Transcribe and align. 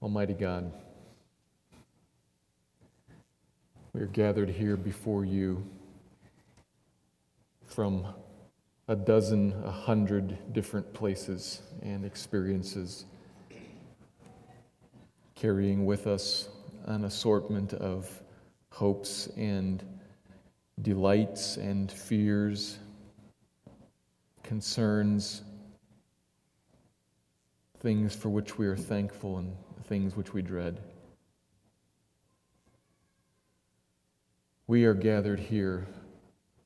Almighty 0.00 0.34
God, 0.34 0.72
we 3.92 4.00
are 4.00 4.06
gathered 4.06 4.50
here 4.50 4.76
before 4.76 5.24
you 5.24 5.68
from 7.66 8.06
a 8.88 8.96
dozen, 8.96 9.54
a 9.64 9.70
hundred 9.70 10.54
different 10.54 10.94
places 10.94 11.60
and 11.82 12.06
experiences, 12.06 13.04
carrying 15.34 15.84
with 15.84 16.06
us 16.06 16.48
an 16.86 17.04
assortment 17.04 17.74
of 17.74 18.10
hopes 18.70 19.28
and 19.36 19.84
delights 20.80 21.58
and 21.58 21.92
fears, 21.92 22.78
concerns, 24.42 25.42
things 27.80 28.14
for 28.16 28.30
which 28.30 28.56
we 28.56 28.66
are 28.66 28.76
thankful 28.76 29.36
and 29.36 29.54
things 29.84 30.16
which 30.16 30.32
we 30.32 30.40
dread. 30.40 30.80
We 34.66 34.86
are 34.86 34.94
gathered 34.94 35.40
here, 35.40 35.86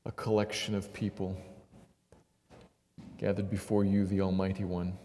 a 0.05 0.11
collection 0.11 0.73
of 0.73 0.93
people 0.93 1.37
gathered 3.23 3.49
before 3.49 3.85
you, 3.85 4.05
the 4.05 4.19
Almighty 4.19 4.65
One. 4.65 4.97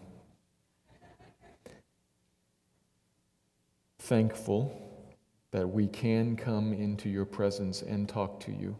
Thankful 3.99 4.77
that 5.51 5.65
we 5.65 5.87
can 5.87 6.35
come 6.35 6.73
into 6.73 7.07
your 7.07 7.23
presence 7.23 7.81
and 7.81 8.09
talk 8.09 8.41
to 8.41 8.51
you. 8.51 8.75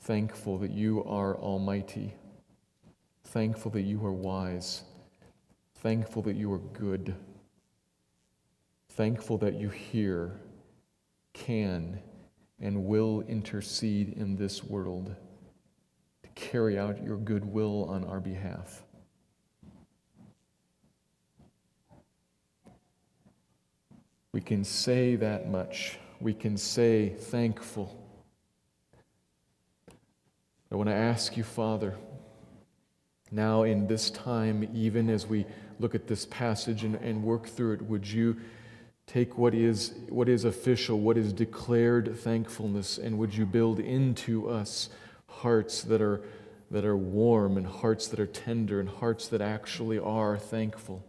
Thankful 0.00 0.58
that 0.58 0.70
you 0.70 1.02
are 1.04 1.34
almighty. 1.36 2.12
Thankful 3.24 3.70
that 3.70 3.84
you 3.84 4.04
are 4.04 4.12
wise. 4.12 4.82
Thankful 5.76 6.20
that 6.24 6.36
you 6.36 6.52
are 6.52 6.60
good. 6.74 7.14
Thankful 8.90 9.38
that 9.38 9.54
you 9.54 9.70
hear, 9.70 10.38
can, 11.32 12.00
and 12.60 12.84
will 12.84 13.22
intercede 13.22 14.10
in 14.10 14.36
this 14.36 14.62
world 14.62 15.16
carry 16.36 16.78
out 16.78 17.02
your 17.02 17.16
good 17.16 17.44
will 17.44 17.86
on 17.86 18.04
our 18.04 18.20
behalf. 18.20 18.82
We 24.30 24.40
can 24.42 24.62
say 24.62 25.16
that 25.16 25.50
much. 25.50 25.98
We 26.20 26.34
can 26.34 26.56
say 26.56 27.08
thankful. 27.08 28.00
I 30.70 30.76
want 30.76 30.90
to 30.90 30.94
ask 30.94 31.36
you, 31.36 31.42
Father, 31.42 31.96
now 33.30 33.62
in 33.62 33.86
this 33.86 34.10
time, 34.10 34.68
even 34.74 35.08
as 35.08 35.26
we 35.26 35.46
look 35.80 35.94
at 35.94 36.06
this 36.06 36.26
passage 36.26 36.84
and, 36.84 36.96
and 36.96 37.22
work 37.22 37.46
through 37.46 37.72
it, 37.74 37.82
would 37.82 38.06
you 38.06 38.36
take 39.06 39.38
what 39.38 39.54
is, 39.54 39.94
what 40.10 40.28
is 40.28 40.44
official, 40.44 41.00
what 41.00 41.16
is 41.16 41.32
declared 41.32 42.18
thankfulness, 42.18 42.98
and 42.98 43.16
would 43.18 43.34
you 43.34 43.46
build 43.46 43.80
into 43.80 44.50
us? 44.50 44.90
Hearts 45.28 45.82
that 45.82 46.00
are, 46.00 46.22
that 46.70 46.84
are 46.84 46.96
warm 46.96 47.56
and 47.56 47.66
hearts 47.66 48.08
that 48.08 48.20
are 48.20 48.26
tender 48.26 48.80
and 48.80 48.88
hearts 48.88 49.28
that 49.28 49.40
actually 49.40 49.98
are 49.98 50.38
thankful. 50.38 51.04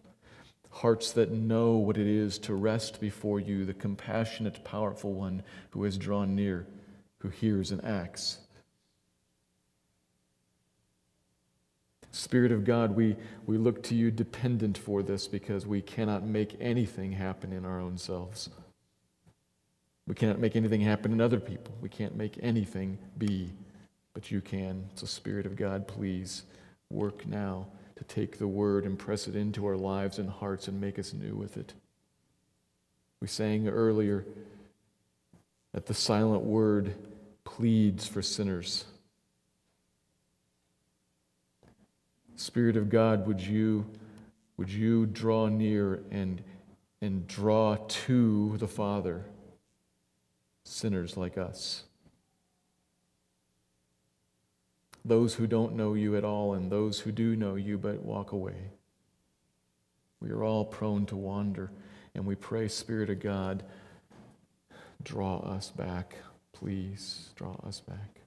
Hearts 0.70 1.12
that 1.14 1.32
know 1.32 1.78
what 1.78 1.98
it 1.98 2.08
is 2.08 2.38
to 2.40 2.54
rest 2.54 3.00
before 3.02 3.40
you, 3.40 3.66
the 3.66 3.74
compassionate, 3.74 4.64
powerful 4.64 5.14
one 5.14 5.44
who 5.72 5.84
has 5.84 5.98
drawn 5.98 6.36
near, 6.36 6.68
who 7.20 7.30
hears 7.30 7.72
and 7.72 7.84
acts. 7.84 8.40
Spirit 12.12 12.52
of 12.52 12.66
God, 12.66 12.96
we, 12.96 13.16
we 13.46 13.58
look 13.58 13.84
to 13.84 13.96
you 13.96 14.10
dependent 14.10 14.78
for 14.78 15.04
this 15.04 15.28
because 15.28 15.66
we 15.66 15.82
cannot 15.82 16.24
make 16.24 16.56
anything 16.60 17.12
happen 17.12 17.54
in 17.54 17.64
our 17.64 17.80
own 17.80 17.98
selves. 17.98 18.50
We 20.08 20.16
cannot 20.16 20.40
make 20.40 20.56
anything 20.56 20.82
happen 20.82 21.12
in 21.12 21.22
other 21.22 21.40
people. 21.40 21.76
We 21.82 21.90
can't 21.90 22.16
make 22.16 22.40
anything 22.42 22.98
be 23.18 23.52
but 24.18 24.32
you 24.32 24.42
can. 24.42 24.90
So, 24.96 25.06
Spirit 25.06 25.46
of 25.46 25.56
God, 25.56 25.88
please 25.88 26.42
work 26.90 27.28
now 27.28 27.68
to 27.98 28.04
take 28.04 28.40
the 28.40 28.48
word 28.48 28.84
and 28.84 28.98
press 28.98 29.28
it 29.28 29.36
into 29.36 29.68
our 29.68 29.78
lives 29.78 30.18
and 30.18 30.28
hearts 30.28 30.68
and 30.68 30.82
make 30.82 30.98
us 30.98 31.14
new 31.14 31.36
with 31.36 31.56
it. 31.56 31.76
We 33.22 33.28
sang 33.28 33.68
earlier 33.68 34.26
that 35.72 35.86
the 35.86 35.94
silent 35.94 36.42
word 36.42 36.96
pleads 37.44 38.08
for 38.08 38.24
sinners. 38.24 38.86
Spirit 42.38 42.76
of 42.76 42.90
God, 42.90 43.28
would 43.28 43.42
you, 43.42 43.86
would 44.58 44.72
you 44.72 45.06
draw 45.06 45.46
near 45.46 46.02
and, 46.10 46.42
and 47.02 47.28
draw 47.28 47.78
to 47.88 48.58
the 48.58 48.68
Father 48.68 49.26
sinners 50.64 51.16
like 51.16 51.38
us? 51.38 51.84
Those 55.08 55.36
who 55.36 55.48
don't 55.48 55.76
know 55.76 55.94
you 55.94 56.16
at 56.16 56.24
all 56.24 56.54
and 56.54 56.72
those 56.72 57.00
who 57.00 57.12
do 57.12 57.36
know 57.36 57.56
you 57.56 57.78
but 57.78 58.04
walk 58.04 58.32
away. 58.32 58.72
We 60.20 60.32
are 60.32 60.44
all 60.44 60.66
prone 60.66 61.06
to 61.08 61.16
wander, 61.16 61.72
and 62.16 62.26
we 62.26 62.36
pray, 62.36 62.68
Spirit 62.68 63.10
of 63.10 63.20
God, 63.20 63.64
draw 65.04 65.38
us 65.40 65.70
back. 65.70 66.18
Please 66.52 67.30
draw 67.36 67.56
us 67.66 67.80
back. 67.80 68.22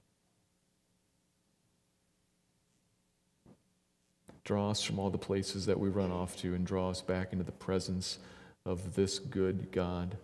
Draw 4.43 4.71
us 4.71 4.81
from 4.81 4.97
all 4.97 5.09
the 5.09 5.17
places 5.17 5.65
that 5.67 5.79
we 5.79 5.89
run 5.89 6.11
off 6.11 6.35
to 6.37 6.55
and 6.55 6.65
draw 6.65 6.89
us 6.89 7.01
back 7.01 7.31
into 7.31 7.43
the 7.43 7.51
presence 7.51 8.17
of 8.65 8.95
this 8.95 9.19
good 9.19 9.71
God. 9.71 10.17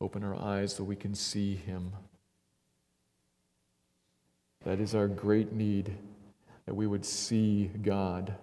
Open 0.00 0.22
our 0.24 0.40
eyes 0.40 0.74
so 0.74 0.84
we 0.84 0.96
can 0.96 1.14
see 1.14 1.54
Him. 1.54 1.92
That 4.66 4.80
is 4.80 4.96
our 4.96 5.06
great 5.06 5.52
need, 5.52 5.96
that 6.64 6.74
we 6.74 6.88
would 6.88 7.04
see 7.04 7.70
God. 7.82 8.34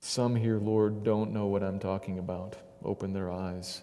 Some 0.00 0.34
here, 0.34 0.56
Lord, 0.56 1.04
don't 1.04 1.34
know 1.34 1.44
what 1.44 1.62
I'm 1.62 1.78
talking 1.78 2.18
about. 2.18 2.56
Open 2.82 3.12
their 3.12 3.30
eyes. 3.30 3.82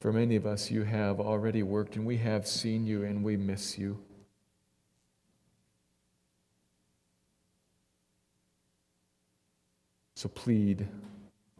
For 0.00 0.12
many 0.12 0.34
of 0.34 0.46
us, 0.46 0.68
you 0.68 0.82
have 0.82 1.20
already 1.20 1.62
worked, 1.62 1.94
and 1.94 2.04
we 2.04 2.16
have 2.16 2.44
seen 2.44 2.84
you, 2.88 3.04
and 3.04 3.22
we 3.22 3.36
miss 3.36 3.78
you. 3.78 4.00
So 10.16 10.28
plead, 10.28 10.88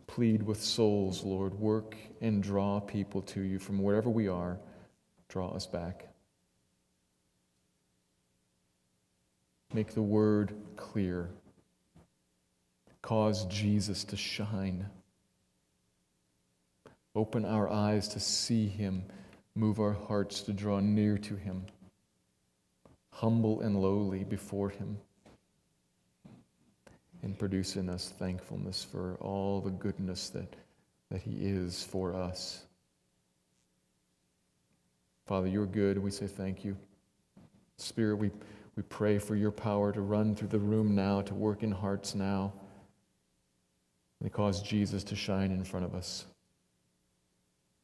plead 0.08 0.42
with 0.42 0.60
souls, 0.60 1.22
Lord. 1.22 1.54
Work 1.54 1.94
and 2.20 2.42
draw 2.42 2.80
people 2.80 3.22
to 3.22 3.42
you 3.42 3.60
from 3.60 3.80
wherever 3.80 4.10
we 4.10 4.26
are 4.26 4.58
draw 5.28 5.48
us 5.48 5.66
back. 5.66 6.08
Make 9.72 9.94
the 9.94 10.02
word 10.02 10.54
clear. 10.76 11.28
Cause 13.02 13.44
Jesus 13.46 14.04
to 14.04 14.16
shine. 14.16 14.86
Open 17.14 17.44
our 17.44 17.70
eyes 17.70 18.08
to 18.08 18.20
see 18.20 18.66
him. 18.66 19.04
Move 19.54 19.80
our 19.80 19.92
hearts 19.92 20.42
to 20.42 20.52
draw 20.52 20.80
near 20.80 21.18
to 21.18 21.36
him. 21.36 21.64
Humble 23.10 23.60
and 23.60 23.80
lowly 23.80 24.24
before 24.24 24.70
him. 24.70 24.98
And 27.22 27.38
produce 27.38 27.76
in 27.76 27.88
us 27.88 28.12
thankfulness 28.18 28.84
for 28.84 29.16
all 29.20 29.60
the 29.60 29.70
goodness 29.70 30.30
that, 30.30 30.54
that 31.10 31.20
he 31.20 31.32
is 31.32 31.82
for 31.82 32.14
us. 32.14 32.64
Father, 35.28 35.46
you're 35.46 35.66
good. 35.66 35.98
We 35.98 36.10
say 36.10 36.26
thank 36.26 36.64
you. 36.64 36.74
Spirit, 37.76 38.16
we, 38.16 38.30
we 38.76 38.82
pray 38.84 39.18
for 39.18 39.36
your 39.36 39.50
power 39.50 39.92
to 39.92 40.00
run 40.00 40.34
through 40.34 40.48
the 40.48 40.58
room 40.58 40.94
now, 40.94 41.20
to 41.20 41.34
work 41.34 41.62
in 41.62 41.70
hearts 41.70 42.14
now, 42.14 42.54
and 44.22 44.32
cause 44.32 44.62
Jesus 44.62 45.04
to 45.04 45.14
shine 45.14 45.50
in 45.50 45.64
front 45.64 45.84
of 45.84 45.94
us. 45.94 46.24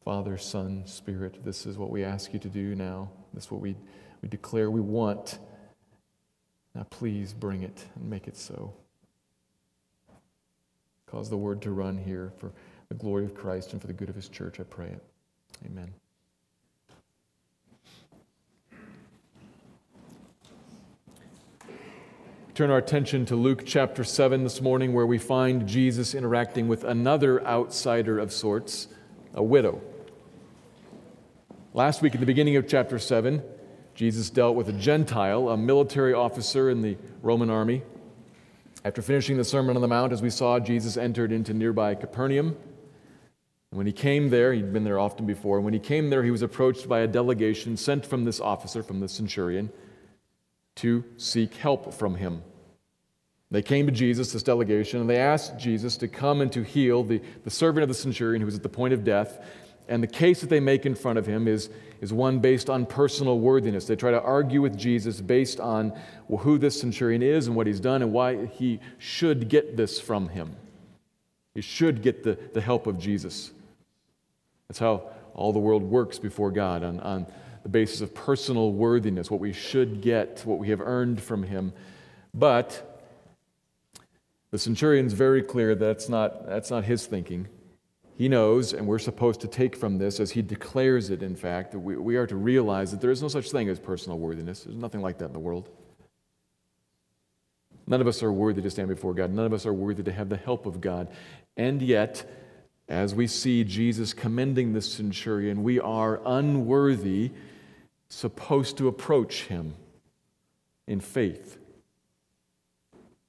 Father, 0.07 0.39
Son, 0.39 0.87
Spirit, 0.87 1.45
this 1.45 1.67
is 1.67 1.77
what 1.77 1.91
we 1.91 2.03
ask 2.03 2.33
you 2.33 2.39
to 2.39 2.49
do 2.49 2.75
now. 2.75 3.11
This 3.35 3.45
is 3.45 3.51
what 3.51 3.61
we, 3.61 3.77
we 4.23 4.29
declare 4.31 4.71
we 4.71 4.81
want. 4.81 5.39
Now, 6.75 6.85
please 6.89 7.35
bring 7.35 7.63
it 7.63 7.85
and 7.95 8.09
make 8.09 8.27
it 8.27 8.39
so. 8.39 8.73
Cause 11.05 11.29
the 11.29 11.37
word 11.37 11.61
to 11.61 11.73
run 11.73 11.99
here 11.99 12.33
for 12.39 12.53
the 12.89 12.95
glory 12.95 13.27
of 13.27 13.35
Christ 13.35 13.73
and 13.73 13.83
for 13.83 13.87
the 13.87 13.93
good 13.93 14.09
of 14.09 14.15
his 14.15 14.31
church, 14.31 14.61
I 14.61 14.63
pray 14.63 14.87
it. 14.87 15.05
Amen. 15.67 15.93
Turn 22.55 22.71
our 22.71 22.79
attention 22.79 23.27
to 23.27 23.35
Luke 23.35 23.65
chapter 23.67 24.05
7 24.05 24.45
this 24.45 24.61
morning, 24.61 24.93
where 24.93 25.09
we 25.09 25.19
find 25.19 25.67
Jesus 25.67 26.15
interacting 26.15 26.69
with 26.69 26.85
another 26.85 27.45
outsider 27.45 28.21
of 28.21 28.33
sorts, 28.33 28.87
a 29.35 29.43
widow. 29.43 29.81
Last 31.73 32.01
week, 32.01 32.15
at 32.15 32.21
the 32.21 32.27
beginning 32.27 32.55
of 32.55 32.69
chapter 32.69 33.01
7, 33.01 33.43
Jesus 33.97 34.31
dealt 34.31 34.55
with 34.55 34.69
a 34.69 34.73
Gentile, 34.73 35.49
a 35.49 35.57
military 35.57 36.15
officer 36.15 36.71
in 36.71 36.81
the 36.81 36.97
Roman 37.23 37.51
army. 37.51 37.83
After 38.85 39.03
finishing 39.03 39.37
the 39.37 39.43
Sermon 39.43 39.75
on 39.75 39.83
the 39.83 39.89
Mount, 39.89 40.13
as 40.13 40.23
we 40.23 40.31
saw, 40.31 40.61
Jesus 40.61 40.97
entered 40.97 41.33
into 41.33 41.55
nearby 41.55 41.97
Capernaum. 41.97 42.57
When 43.71 43.87
he 43.87 43.93
came 43.93 44.31
there, 44.31 44.53
he'd 44.53 44.73
been 44.73 44.85
there 44.85 45.01
often 45.01 45.27
before. 45.27 45.61
When 45.61 45.75
he 45.75 45.81
came 45.81 46.09
there, 46.09 46.23
he 46.23 46.31
was 46.31 46.43
approached 46.43 46.89
by 46.89 47.01
a 47.01 47.09
delegation 47.09 47.77
sent 47.77 48.07
from 48.07 48.25
this 48.25 48.39
officer, 48.39 48.85
from 48.85 49.01
the 49.01 49.09
centurion 49.09 49.73
to 50.77 51.05
seek 51.17 51.55
help 51.55 51.95
from 51.95 52.17
him. 52.17 52.43
They 53.51 53.63
came 53.63 53.87
to 53.87 53.93
Jesus, 53.93 54.33
this 54.33 54.43
delegation, 54.43 55.01
and 55.01 55.09
they 55.09 55.19
asked 55.19 55.59
Jesus 55.59 55.97
to 55.99 56.09
come 56.09 56.41
and 56.41 56.51
to 56.53 56.63
heal 56.63 57.05
the, 57.05 57.21
the 57.45 57.51
servant 57.51 57.83
of 57.83 57.89
the 57.89 57.95
centurion 57.95 58.41
who 58.41 58.47
was 58.47 58.57
at 58.57 58.63
the 58.63 58.69
point 58.69 58.95
of 58.95 59.05
death. 59.05 59.45
And 59.89 60.03
the 60.03 60.09
case 60.09 60.41
that 60.41 60.51
they 60.51 60.61
make 60.61 60.87
in 60.87 60.95
front 60.95 61.19
of 61.19 61.27
him 61.27 61.47
is, 61.47 61.69
is 62.01 62.13
one 62.13 62.41
based 62.41 62.71
on 62.71 62.87
personal 62.87 63.39
worthiness. 63.39 63.87
They 63.87 63.97
try 63.97 64.11
to 64.11 64.21
argue 64.21 64.63
with 64.63 64.77
Jesus 64.77 65.21
based 65.21 65.61
on 65.61 65.93
well, 66.27 66.43
who 66.43 66.59
this 66.59 66.81
centurion 66.81 67.23
is 67.23 67.47
and 67.47 67.55
what 67.55 67.67
he's 67.67 67.81
done 67.81 68.03
and 68.03 68.13
why 68.13 68.47
he 68.47 68.81
should 68.99 69.49
get 69.49 69.77
this 69.77 70.01
from 70.01 70.31
him. 70.31 70.57
He 71.55 71.61
should 71.61 72.03
get 72.03 72.25
the, 72.25 72.39
the 72.55 72.61
help 72.61 72.87
of 72.87 72.99
Jesus. 72.99 73.53
That's 74.69 74.79
how 74.79 75.11
all 75.35 75.53
the 75.53 75.59
world 75.59 75.83
works 75.83 76.19
before 76.19 76.51
God 76.51 76.83
on, 76.83 76.99
on 77.01 77.27
the 77.65 77.69
basis 77.69 78.01
of 78.03 78.15
personal 78.15 78.73
worthiness, 78.73 79.31
what 79.31 79.41
we 79.41 79.53
should 79.53 80.01
get, 80.01 80.43
what 80.45 80.59
we 80.59 80.69
have 80.69 80.81
earned 80.81 81.21
from 81.21 81.43
him. 81.43 81.73
But 82.33 83.03
the 84.51 84.59
centurion's 84.59 85.15
very 85.15 85.43
clear 85.43 85.75
that 85.75 85.85
that's 85.85 86.09
not, 86.09 86.47
that's 86.47 86.71
not 86.71 86.85
his 86.85 87.07
thinking. 87.07 87.49
He 88.17 88.29
knows, 88.29 88.75
and 88.75 88.87
we're 88.87 89.01
supposed 89.01 89.41
to 89.41 89.49
take 89.49 89.75
from 89.75 89.99
this, 89.99 90.21
as 90.21 90.31
he 90.31 90.43
declares 90.43 91.11
it, 91.11 91.23
in 91.23 91.35
fact, 91.35 91.73
that 91.73 91.81
we, 91.81 91.97
we 91.97 92.17
are 92.17 92.27
to 92.27 92.37
realize 92.37 92.93
that 92.93 93.01
there 93.01 93.11
is 93.11 93.23
no 93.23 93.29
such 93.29 93.51
thing 93.51 93.69
as 93.69 93.81
personal 93.81 94.19
worthiness. 94.19 94.63
There's 94.63 94.77
nothing 94.77 95.01
like 95.01 95.19
that 95.19 95.27
in 95.27 95.33
the 95.33 95.41
world. 95.41 95.71
None 97.87 98.01
of 98.01 98.07
us 98.07 98.23
are 98.23 98.33
worthy 98.33 98.63
to 98.63 98.71
stand 98.71 98.89
before 98.89 99.15
God. 99.15 99.33
None 99.33 99.47
of 99.47 99.53
us 99.53 99.67
are 99.67 99.73
worthy 99.73 100.03
to 100.05 100.13
have 100.13 100.29
the 100.29 100.37
help 100.37 100.67
of 100.67 100.81
God. 100.81 101.09
And 101.57 101.83
yet, 101.83 102.31
as 102.89 103.15
we 103.15 103.27
see 103.27 103.65
Jesus 103.65 104.13
commending 104.13 104.75
the 104.75 104.81
centurion, 104.83 105.63
we 105.63 105.81
are 105.81 106.21
unworthy 106.25 107.33
supposed 108.15 108.79
to 108.79 108.89
approach 108.89 109.45
him 109.45 109.75
in 110.87 111.01
faith. 111.01 111.59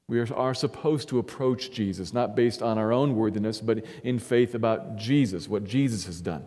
We 0.07 0.19
are, 0.19 0.53
supposed 0.53 1.09
to 1.09 1.17
approach 1.17 1.71
Jesus, 1.71 2.13
not 2.13 2.35
based 2.35 2.61
on 2.61 2.77
our 2.77 2.93
own 2.93 3.15
worthiness, 3.15 3.59
but 3.59 3.83
in 4.03 4.19
faith 4.19 4.53
about 4.53 4.97
Jesus, 4.97 5.47
what 5.47 5.63
Jesus 5.63 6.05
has 6.05 6.21
done. 6.21 6.45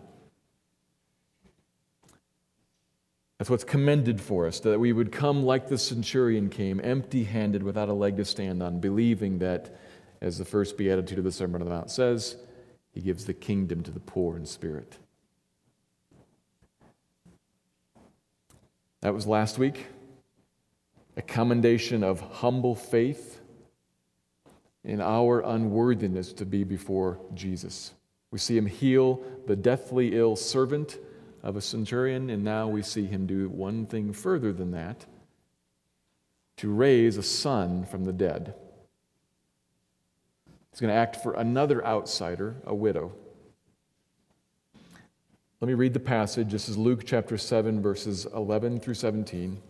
That's 3.37 3.49
what's 3.49 3.65
commended 3.65 4.21
for 4.21 4.47
us, 4.47 4.61
that 4.61 4.79
we 4.79 4.93
would 4.93 5.11
come 5.11 5.43
like 5.43 5.67
the 5.67 5.77
centurion 5.77 6.49
came, 6.49 6.79
empty 6.81 7.25
handed, 7.25 7.61
without 7.63 7.89
a 7.89 7.93
leg 7.93 8.15
to 8.17 8.25
stand 8.25 8.63
on, 8.63 8.79
believing 8.79 9.39
that, 9.39 9.77
as 10.21 10.37
the 10.37 10.45
first 10.45 10.77
beatitude 10.77 11.17
of 11.17 11.25
the 11.25 11.31
Sermon 11.31 11.61
on 11.61 11.67
the 11.67 11.73
Mount 11.73 11.91
says, 11.91 12.37
he 12.91 13.01
gives 13.01 13.25
the 13.25 13.33
kingdom 13.33 13.83
to 13.83 13.91
the 13.91 13.99
poor 13.99 14.37
in 14.37 14.45
spirit. 14.45 14.97
That 19.01 19.13
was 19.13 19.25
last 19.25 19.57
week. 19.57 19.87
A 21.15 21.21
commendation 21.21 22.03
of 22.03 22.19
humble 22.19 22.75
faith 22.75 23.41
in 24.83 25.01
our 25.01 25.41
unworthiness 25.41 26.33
to 26.33 26.45
be 26.45 26.63
before 26.63 27.19
Jesus. 27.33 27.93
We 28.31 28.39
see 28.39 28.57
him 28.57 28.65
heal 28.65 29.21
the 29.47 29.55
deathly 29.55 30.17
ill 30.17 30.35
servant 30.35 30.97
of 31.43 31.55
a 31.55 31.61
centurion, 31.61 32.29
and 32.29 32.43
now 32.43 32.67
we 32.67 32.81
see 32.81 33.05
him 33.05 33.25
do 33.25 33.49
one 33.49 33.85
thing 33.85 34.13
further 34.13 34.53
than 34.53 34.71
that 34.71 35.05
to 36.57 36.69
raise 36.69 37.15
a 37.15 37.23
son 37.23 37.85
from 37.85 38.03
the 38.03 38.11
dead. 38.11 38.53
He's 40.71 40.81
going 40.81 40.93
to 40.93 40.99
act 40.99 41.17
for 41.17 41.33
another 41.33 41.85
outsider, 41.85 42.57
a 42.65 42.75
widow. 42.75 43.13
Let 45.61 45.67
me 45.67 45.73
read 45.73 45.93
the 45.93 45.99
passage. 45.99 46.53
This 46.53 46.69
is 46.69 46.77
Luke 46.77 47.01
chapter 47.05 47.37
7, 47.37 47.81
verses 47.81 48.25
11 48.33 48.79
through 48.79 48.93
17. 48.93 49.61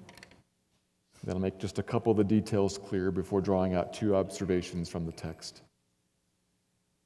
Then 1.24 1.36
I'll 1.36 1.41
make 1.41 1.57
just 1.57 1.80
a 1.80 1.83
couple 1.83 2.12
of 2.12 2.18
the 2.19 2.24
details 2.24 2.77
clear 2.77 3.09
before 3.09 3.41
drawing 3.41 3.74
out 3.74 3.91
two 3.91 4.15
observations 4.15 4.88
from 4.88 5.07
the 5.07 5.12
text. 5.12 5.63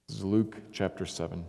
This 0.09 0.17
is 0.17 0.25
Luke 0.25 0.57
chapter 0.73 1.05
7. 1.05 1.45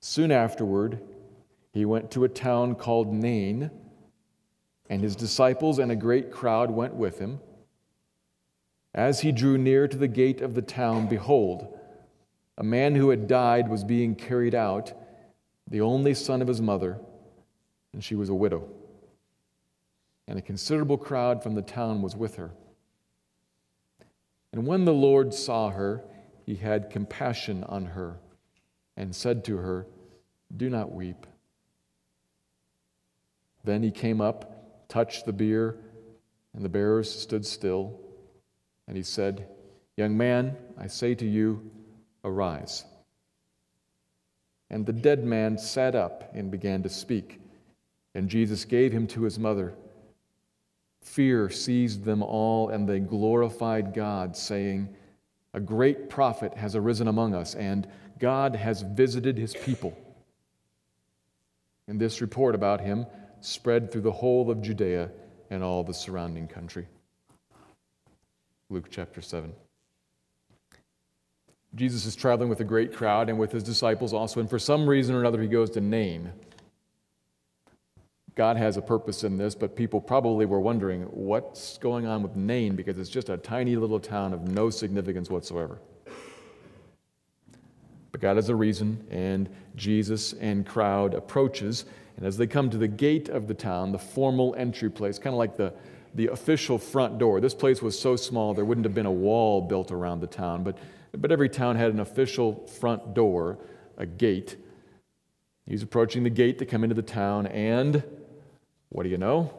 Soon 0.00 0.32
afterward, 0.32 1.02
he 1.74 1.84
went 1.84 2.10
to 2.12 2.24
a 2.24 2.28
town 2.30 2.76
called 2.76 3.12
Nain, 3.12 3.70
and 4.88 5.02
his 5.02 5.16
disciples 5.16 5.78
and 5.78 5.92
a 5.92 5.96
great 5.96 6.32
crowd 6.32 6.70
went 6.70 6.94
with 6.94 7.18
him. 7.18 7.40
As 8.94 9.20
he 9.20 9.32
drew 9.32 9.58
near 9.58 9.86
to 9.86 9.98
the 9.98 10.08
gate 10.08 10.40
of 10.40 10.54
the 10.54 10.62
town, 10.62 11.08
behold, 11.08 11.78
a 12.56 12.64
man 12.64 12.94
who 12.94 13.10
had 13.10 13.26
died 13.26 13.68
was 13.68 13.84
being 13.84 14.14
carried 14.14 14.54
out, 14.54 14.92
the 15.68 15.80
only 15.80 16.14
son 16.14 16.40
of 16.40 16.48
his 16.48 16.60
mother, 16.60 16.98
and 17.92 18.02
she 18.02 18.14
was 18.14 18.28
a 18.28 18.34
widow. 18.34 18.68
And 20.26 20.38
a 20.38 20.42
considerable 20.42 20.98
crowd 20.98 21.42
from 21.42 21.54
the 21.54 21.62
town 21.62 22.00
was 22.00 22.16
with 22.16 22.36
her. 22.36 22.52
And 24.52 24.66
when 24.66 24.84
the 24.84 24.94
Lord 24.94 25.34
saw 25.34 25.70
her, 25.70 26.04
he 26.46 26.54
had 26.54 26.90
compassion 26.90 27.64
on 27.64 27.86
her 27.86 28.18
and 28.96 29.14
said 29.14 29.44
to 29.46 29.56
her, 29.56 29.86
Do 30.56 30.70
not 30.70 30.92
weep. 30.92 31.26
Then 33.64 33.82
he 33.82 33.90
came 33.90 34.20
up, 34.20 34.88
touched 34.88 35.26
the 35.26 35.32
bier, 35.32 35.76
and 36.54 36.64
the 36.64 36.68
bearers 36.68 37.10
stood 37.10 37.44
still. 37.44 37.98
And 38.86 38.96
he 38.96 39.02
said, 39.02 39.48
Young 39.96 40.16
man, 40.16 40.56
I 40.78 40.86
say 40.86 41.14
to 41.16 41.26
you, 41.26 41.70
Arise. 42.24 42.84
And 44.70 44.86
the 44.86 44.92
dead 44.92 45.24
man 45.24 45.58
sat 45.58 45.94
up 45.94 46.32
and 46.34 46.50
began 46.50 46.82
to 46.82 46.88
speak. 46.88 47.40
And 48.14 48.28
Jesus 48.28 48.64
gave 48.64 48.92
him 48.92 49.06
to 49.08 49.22
his 49.22 49.38
mother. 49.38 49.74
Fear 51.02 51.50
seized 51.50 52.04
them 52.04 52.22
all, 52.22 52.70
and 52.70 52.88
they 52.88 52.98
glorified 52.98 53.92
God, 53.92 54.36
saying, 54.36 54.88
A 55.52 55.60
great 55.60 56.08
prophet 56.08 56.54
has 56.54 56.74
arisen 56.74 57.08
among 57.08 57.34
us, 57.34 57.54
and 57.54 57.86
God 58.18 58.56
has 58.56 58.82
visited 58.82 59.36
his 59.36 59.54
people. 59.54 59.96
And 61.86 62.00
this 62.00 62.20
report 62.22 62.54
about 62.54 62.80
him 62.80 63.06
spread 63.42 63.92
through 63.92 64.00
the 64.00 64.12
whole 64.12 64.50
of 64.50 64.62
Judea 64.62 65.10
and 65.50 65.62
all 65.62 65.84
the 65.84 65.92
surrounding 65.92 66.48
country. 66.48 66.86
Luke 68.70 68.86
chapter 68.90 69.20
7. 69.20 69.52
Jesus 71.74 72.06
is 72.06 72.14
traveling 72.14 72.48
with 72.48 72.60
a 72.60 72.64
great 72.64 72.94
crowd 72.94 73.28
and 73.28 73.38
with 73.38 73.50
his 73.50 73.62
disciples 73.62 74.12
also, 74.12 74.40
and 74.40 74.48
for 74.48 74.58
some 74.58 74.88
reason 74.88 75.14
or 75.14 75.20
another, 75.20 75.42
he 75.42 75.48
goes 75.48 75.70
to 75.70 75.80
Nain. 75.80 76.32
God 78.36 78.56
has 78.56 78.76
a 78.76 78.82
purpose 78.82 79.24
in 79.24 79.36
this, 79.36 79.54
but 79.54 79.76
people 79.76 80.00
probably 80.00 80.46
were 80.46 80.60
wondering 80.60 81.02
what's 81.02 81.78
going 81.78 82.06
on 82.06 82.22
with 82.22 82.34
Nain 82.34 82.74
because 82.74 82.98
it's 82.98 83.10
just 83.10 83.28
a 83.28 83.36
tiny 83.36 83.76
little 83.76 84.00
town 84.00 84.32
of 84.32 84.48
no 84.48 84.70
significance 84.70 85.30
whatsoever. 85.30 85.78
But 88.10 88.20
God 88.20 88.36
has 88.36 88.48
a 88.48 88.54
reason, 88.54 89.04
and 89.10 89.48
Jesus 89.74 90.32
and 90.34 90.64
crowd 90.66 91.14
approaches, 91.14 91.84
and 92.16 92.26
as 92.26 92.36
they 92.36 92.46
come 92.46 92.70
to 92.70 92.78
the 92.78 92.88
gate 92.88 93.28
of 93.28 93.48
the 93.48 93.54
town, 93.54 93.90
the 93.90 93.98
formal 93.98 94.54
entry 94.56 94.90
place, 94.90 95.18
kind 95.18 95.34
of 95.34 95.38
like 95.38 95.56
the, 95.56 95.72
the 96.14 96.28
official 96.28 96.78
front 96.78 97.18
door. 97.18 97.40
This 97.40 97.54
place 97.54 97.82
was 97.82 97.98
so 97.98 98.14
small 98.14 98.54
there 98.54 98.64
wouldn't 98.64 98.84
have 98.84 98.94
been 98.94 99.06
a 99.06 99.12
wall 99.12 99.60
built 99.60 99.90
around 99.90 100.20
the 100.20 100.28
town, 100.28 100.62
but 100.62 100.78
but 101.18 101.32
every 101.32 101.48
town 101.48 101.76
had 101.76 101.92
an 101.92 102.00
official 102.00 102.66
front 102.66 103.14
door, 103.14 103.58
a 103.96 104.06
gate. 104.06 104.56
He's 105.66 105.82
approaching 105.82 106.22
the 106.22 106.30
gate 106.30 106.58
to 106.58 106.66
come 106.66 106.84
into 106.84 106.94
the 106.94 107.02
town, 107.02 107.46
and 107.46 108.02
what 108.90 109.04
do 109.04 109.08
you 109.08 109.18
know? 109.18 109.52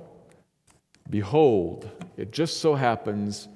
Behold, 1.10 1.90
it 2.18 2.32
just 2.32 2.58
so 2.58 2.76
happens 2.76 3.48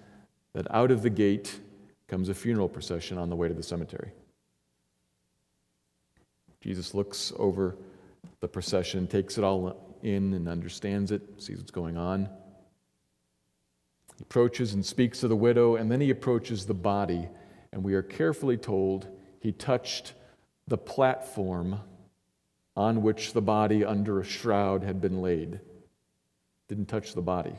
that 0.53 0.67
out 0.71 0.91
of 0.91 1.01
the 1.01 1.09
gate 1.09 1.59
comes 2.07 2.29
a 2.29 2.33
funeral 2.33 2.69
procession 2.69 3.17
on 3.17 3.29
the 3.29 3.35
way 3.35 3.47
to 3.47 3.53
the 3.53 3.63
cemetery. 3.63 4.11
Jesus 6.61 6.93
looks 6.93 7.31
over 7.37 7.77
the 8.41 8.47
procession, 8.47 9.07
takes 9.07 9.37
it 9.37 9.43
all 9.43 9.95
in 10.03 10.33
and 10.33 10.47
understands 10.47 11.11
it, 11.11 11.21
sees 11.37 11.57
what's 11.57 11.71
going 11.71 11.97
on. 11.97 12.29
He 14.17 14.23
approaches 14.23 14.73
and 14.73 14.85
speaks 14.85 15.19
to 15.21 15.27
the 15.27 15.35
widow, 15.35 15.75
and 15.75 15.91
then 15.91 16.01
he 16.01 16.09
approaches 16.09 16.65
the 16.65 16.73
body 16.73 17.29
and 17.71 17.83
we 17.83 17.93
are 17.93 18.01
carefully 18.01 18.57
told 18.57 19.07
he 19.39 19.51
touched 19.51 20.13
the 20.67 20.77
platform 20.77 21.79
on 22.75 23.01
which 23.01 23.33
the 23.33 23.41
body 23.41 23.83
under 23.83 24.19
a 24.19 24.23
shroud 24.23 24.83
had 24.83 25.01
been 25.01 25.21
laid. 25.21 25.59
Didn't 26.67 26.85
touch 26.85 27.13
the 27.13 27.21
body. 27.21 27.55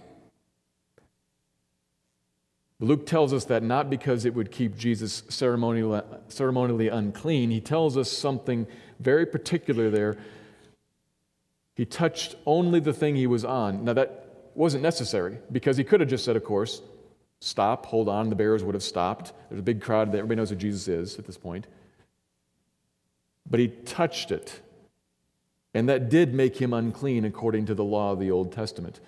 Luke 2.78 3.04
tells 3.04 3.34
us 3.34 3.44
that 3.46 3.62
not 3.62 3.90
because 3.90 4.24
it 4.24 4.34
would 4.34 4.50
keep 4.50 4.76
Jesus 4.76 5.22
ceremonially, 5.28 6.00
ceremonially 6.28 6.88
unclean. 6.88 7.50
He 7.50 7.60
tells 7.60 7.98
us 7.98 8.10
something 8.10 8.66
very 8.98 9.26
particular 9.26 9.90
there. 9.90 10.16
He 11.74 11.84
touched 11.84 12.36
only 12.46 12.80
the 12.80 12.94
thing 12.94 13.16
he 13.16 13.26
was 13.26 13.44
on. 13.44 13.84
Now, 13.84 13.92
that 13.92 14.50
wasn't 14.54 14.82
necessary 14.82 15.38
because 15.52 15.76
he 15.76 15.84
could 15.84 16.00
have 16.00 16.08
just 16.08 16.24
said, 16.24 16.36
of 16.36 16.44
course, 16.44 16.80
stop, 17.40 17.86
hold 17.86 18.08
on. 18.08 18.30
The 18.30 18.36
bearers 18.36 18.62
would 18.62 18.74
have 18.74 18.82
stopped. 18.82 19.32
There's 19.48 19.60
a 19.60 19.64
big 19.64 19.80
crowd 19.80 20.12
that 20.12 20.18
everybody 20.18 20.36
knows 20.36 20.50
who 20.50 20.56
Jesus 20.56 20.88
is 20.88 21.18
at 21.18 21.26
this 21.26 21.36
point. 21.36 21.66
But 23.48 23.60
he 23.60 23.68
touched 23.68 24.30
it. 24.30 24.60
And 25.74 25.88
that 25.88 26.08
did 26.08 26.34
make 26.34 26.56
him 26.56 26.72
unclean 26.72 27.24
according 27.24 27.66
to 27.66 27.74
the 27.74 27.84
law 27.84 28.12
of 28.12 28.18
the 28.18 28.30
Old 28.30 28.52
Testament. 28.52 29.00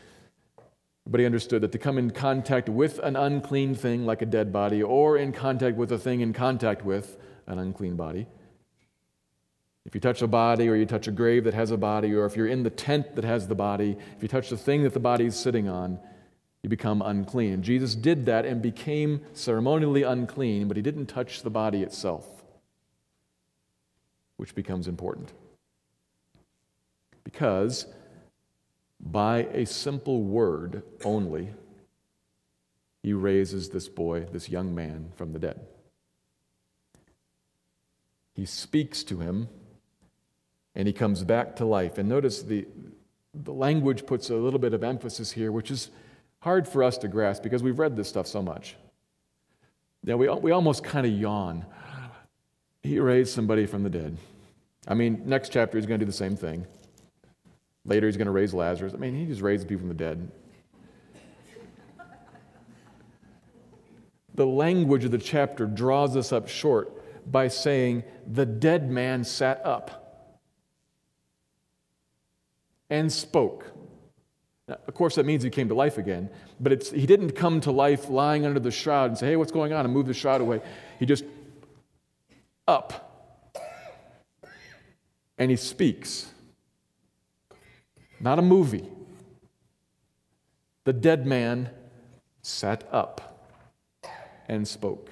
But 1.07 1.19
he 1.19 1.27
understood 1.27 1.63
that 1.63 1.73
to 1.73 1.79
come 1.79 1.99
in 1.99 2.11
contact 2.11 2.69
with 2.69 2.99
an 3.01 3.17
unclean 3.17 3.75
thing 3.75 4.07
like 4.07 4.23
a 4.23 4.27
dead 4.27 4.53
body, 4.53 4.83
or 4.83 5.17
in 5.17 5.33
contact 5.33 5.77
with 5.77 5.91
a 5.91 5.99
thing 5.99 6.21
in 6.21 6.33
contact 6.33 6.85
with 6.85 7.19
an 7.47 7.59
unclean 7.59 7.97
body, 7.97 8.27
if 9.85 9.97
you 9.97 10.01
touch 10.01 10.23
a 10.23 10.29
body 10.29 10.69
or 10.69 10.77
you 10.77 10.87
touch 10.87 11.09
a 11.09 11.11
grave 11.11 11.43
that 11.45 11.55
has 11.55 11.73
a 11.73 11.77
body, 11.77 12.15
or 12.15 12.25
if 12.25 12.37
you're 12.37 12.47
in 12.47 12.63
the 12.63 12.71
tent 12.71 13.17
that 13.17 13.25
has 13.25 13.49
the 13.49 13.57
body, 13.57 13.97
if 14.17 14.23
you 14.23 14.29
touch 14.29 14.49
the 14.49 14.57
thing 14.57 14.85
that 14.85 14.95
the 14.95 15.01
body 15.01 15.27
is 15.27 15.35
sitting 15.35 15.69
on, 15.69 15.99
you 16.63 16.69
become 16.69 17.03
unclean. 17.03 17.63
Jesus 17.63 17.95
did 17.95 18.27
that 18.27 18.47
and 18.47 18.63
became 18.63 19.21
ceremonially 19.33 20.05
unclean, 20.05 20.69
but 20.69 20.77
he 20.77 20.83
didn't 20.83 21.07
touch 21.07 21.43
the 21.43 21.51
body 21.51 21.83
itself, 21.83 22.45
which 24.37 24.55
becomes 24.55 24.87
important. 24.87 25.33
Because 27.25 27.87
by 29.01 29.39
a 29.53 29.67
simple 29.67 30.23
word 30.23 30.83
only, 31.05 31.51
he 33.03 33.13
raises 33.13 33.71
this 33.71 33.89
boy, 33.89 34.27
this 34.33 34.49
young 34.49 34.75
man, 34.75 35.11
from 35.17 35.33
the 35.33 35.41
dead. 35.41 35.61
He 38.35 38.47
speaks 38.47 39.03
to 39.05 39.19
him 39.19 39.49
and 40.75 40.87
he 40.87 40.93
comes 40.93 41.25
back 41.25 41.57
to 41.57 41.65
life. 41.65 41.99
And 41.99 42.09
notice 42.09 42.43
the, 42.43 42.67
the 43.35 43.53
language 43.53 44.07
puts 44.07 44.31
a 44.31 44.37
little 44.37 44.61
bit 44.61 44.73
of 44.73 44.85
emphasis 44.85 45.33
here, 45.33 45.51
which 45.51 45.71
is 45.71 45.91
hard 46.43 46.67
for 46.67 46.83
us 46.83 46.99
to 46.99 47.09
grasp 47.09 47.43
because 47.43 47.63
we've 47.63 47.79
read 47.79 47.97
this 47.97 48.09
stuff 48.09 48.27
so 48.27 48.43
much. 48.43 48.75
Yeah, 50.05 50.17
we, 50.17 50.29
we 50.29 50.51
almost 50.51 50.83
kind 50.83 51.07
of 51.07 51.13
yawn. 51.13 51.65
He 52.83 52.99
raised 52.99 53.33
somebody 53.33 53.65
from 53.65 53.85
the 53.85 53.91
dead. 53.91 54.17
I 54.89 54.95
mean, 54.95 55.23
next 55.25 55.51
chapter 55.51 55.79
he's 55.79 55.87
going 55.87 56.01
to 56.01 56.05
do 56.05 56.11
the 56.11 56.17
same 56.17 56.37
thing. 56.37 56.67
Later, 57.85 58.07
he's 58.07 58.17
going 58.17 58.27
to 58.27 58.33
raise 58.33 58.53
Lazarus. 58.53 58.93
I 58.93 58.97
mean, 58.97 59.15
he 59.15 59.25
just 59.25 59.41
raised 59.41 59.69
people 59.69 59.81
from 59.81 59.89
the 59.89 59.95
dead. 59.95 60.31
The 64.35 64.47
language 64.47 65.05
of 65.05 65.13
the 65.13 65.19
chapter 65.19 65.67
draws 65.67 66.17
us 66.17 66.33
up 66.33 66.49
short 66.49 66.91
by 67.31 67.49
saying, 67.49 68.03
The 68.27 68.47
dead 68.47 68.91
man 68.91 69.23
sat 69.23 69.65
up 69.65 70.41
and 72.91 73.13
spoke. 73.13 73.72
Now, 74.73 74.79
of 74.87 74.95
course, 74.95 75.17
that 75.17 75.27
means 75.27 75.43
he 75.43 75.51
came 75.51 75.69
to 75.69 75.75
life 75.75 75.99
again, 75.99 76.31
but 76.59 76.87
he 76.89 77.05
didn't 77.05 77.33
come 77.33 77.61
to 77.61 77.71
life 77.71 78.09
lying 78.09 78.47
under 78.47 78.59
the 78.59 78.71
shroud 78.71 79.11
and 79.11 79.19
say, 79.19 79.27
Hey, 79.27 79.37
what's 79.37 79.53
going 79.53 79.75
on? 79.75 79.85
and 79.85 79.93
move 79.93 80.07
the 80.07 80.15
shroud 80.15 80.41
away. 80.41 80.63
He 80.99 81.05
just 81.05 81.25
up 82.67 83.51
and 85.37 85.51
he 85.51 85.59
speaks 85.59 86.33
not 88.19 88.39
a 88.39 88.43
movie. 88.43 88.89
The 90.85 90.95
dead 90.95 91.27
man 91.27 91.69
sat 92.41 92.89
up 92.91 93.51
and 94.49 94.67
spoke. 94.67 95.11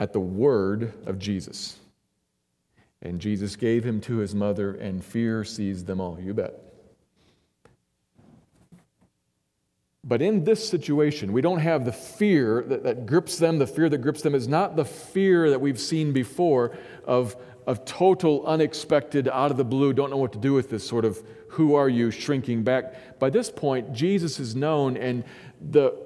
At 0.00 0.12
the 0.12 0.20
word 0.20 0.94
of 1.06 1.20
Jesus. 1.20 1.78
And 3.02 3.20
Jesus 3.20 3.56
gave 3.56 3.84
him 3.84 4.00
to 4.02 4.18
his 4.18 4.34
mother, 4.34 4.72
and 4.74 5.04
fear 5.04 5.44
seized 5.44 5.86
them 5.86 6.00
all. 6.00 6.18
You 6.20 6.34
bet. 6.34 6.58
But 10.04 10.22
in 10.22 10.44
this 10.44 10.68
situation, 10.68 11.32
we 11.32 11.42
don't 11.42 11.60
have 11.60 11.84
the 11.84 11.92
fear 11.92 12.64
that, 12.68 12.82
that, 12.84 13.06
grips 13.06 13.38
them. 13.38 13.58
The 13.58 13.66
fear 13.66 13.88
that 13.88 13.98
grips 13.98 14.22
them 14.22 14.34
is 14.34 14.48
not 14.48 14.74
the 14.74 14.84
fear 14.84 15.50
that 15.50 15.60
we've 15.60 15.78
seen 15.78 16.12
before 16.12 16.76
of 17.04 17.36
of 17.66 17.84
total, 17.84 18.44
unexpected, 18.46 19.28
out 19.28 19.50
of 19.50 19.56
the 19.56 19.64
blue, 19.64 19.92
don't 19.92 20.10
know 20.10 20.16
what 20.16 20.32
to 20.32 20.38
do 20.38 20.52
with 20.52 20.70
this 20.70 20.86
sort 20.86 21.04
of 21.04 21.22
who 21.48 21.74
are 21.74 21.88
you 21.88 22.10
shrinking 22.10 22.62
back. 22.62 23.18
By 23.18 23.30
this 23.30 23.50
point, 23.50 23.92
Jesus 23.92 24.40
is 24.40 24.56
known, 24.56 24.96
and 24.96 25.24
the, 25.60 25.96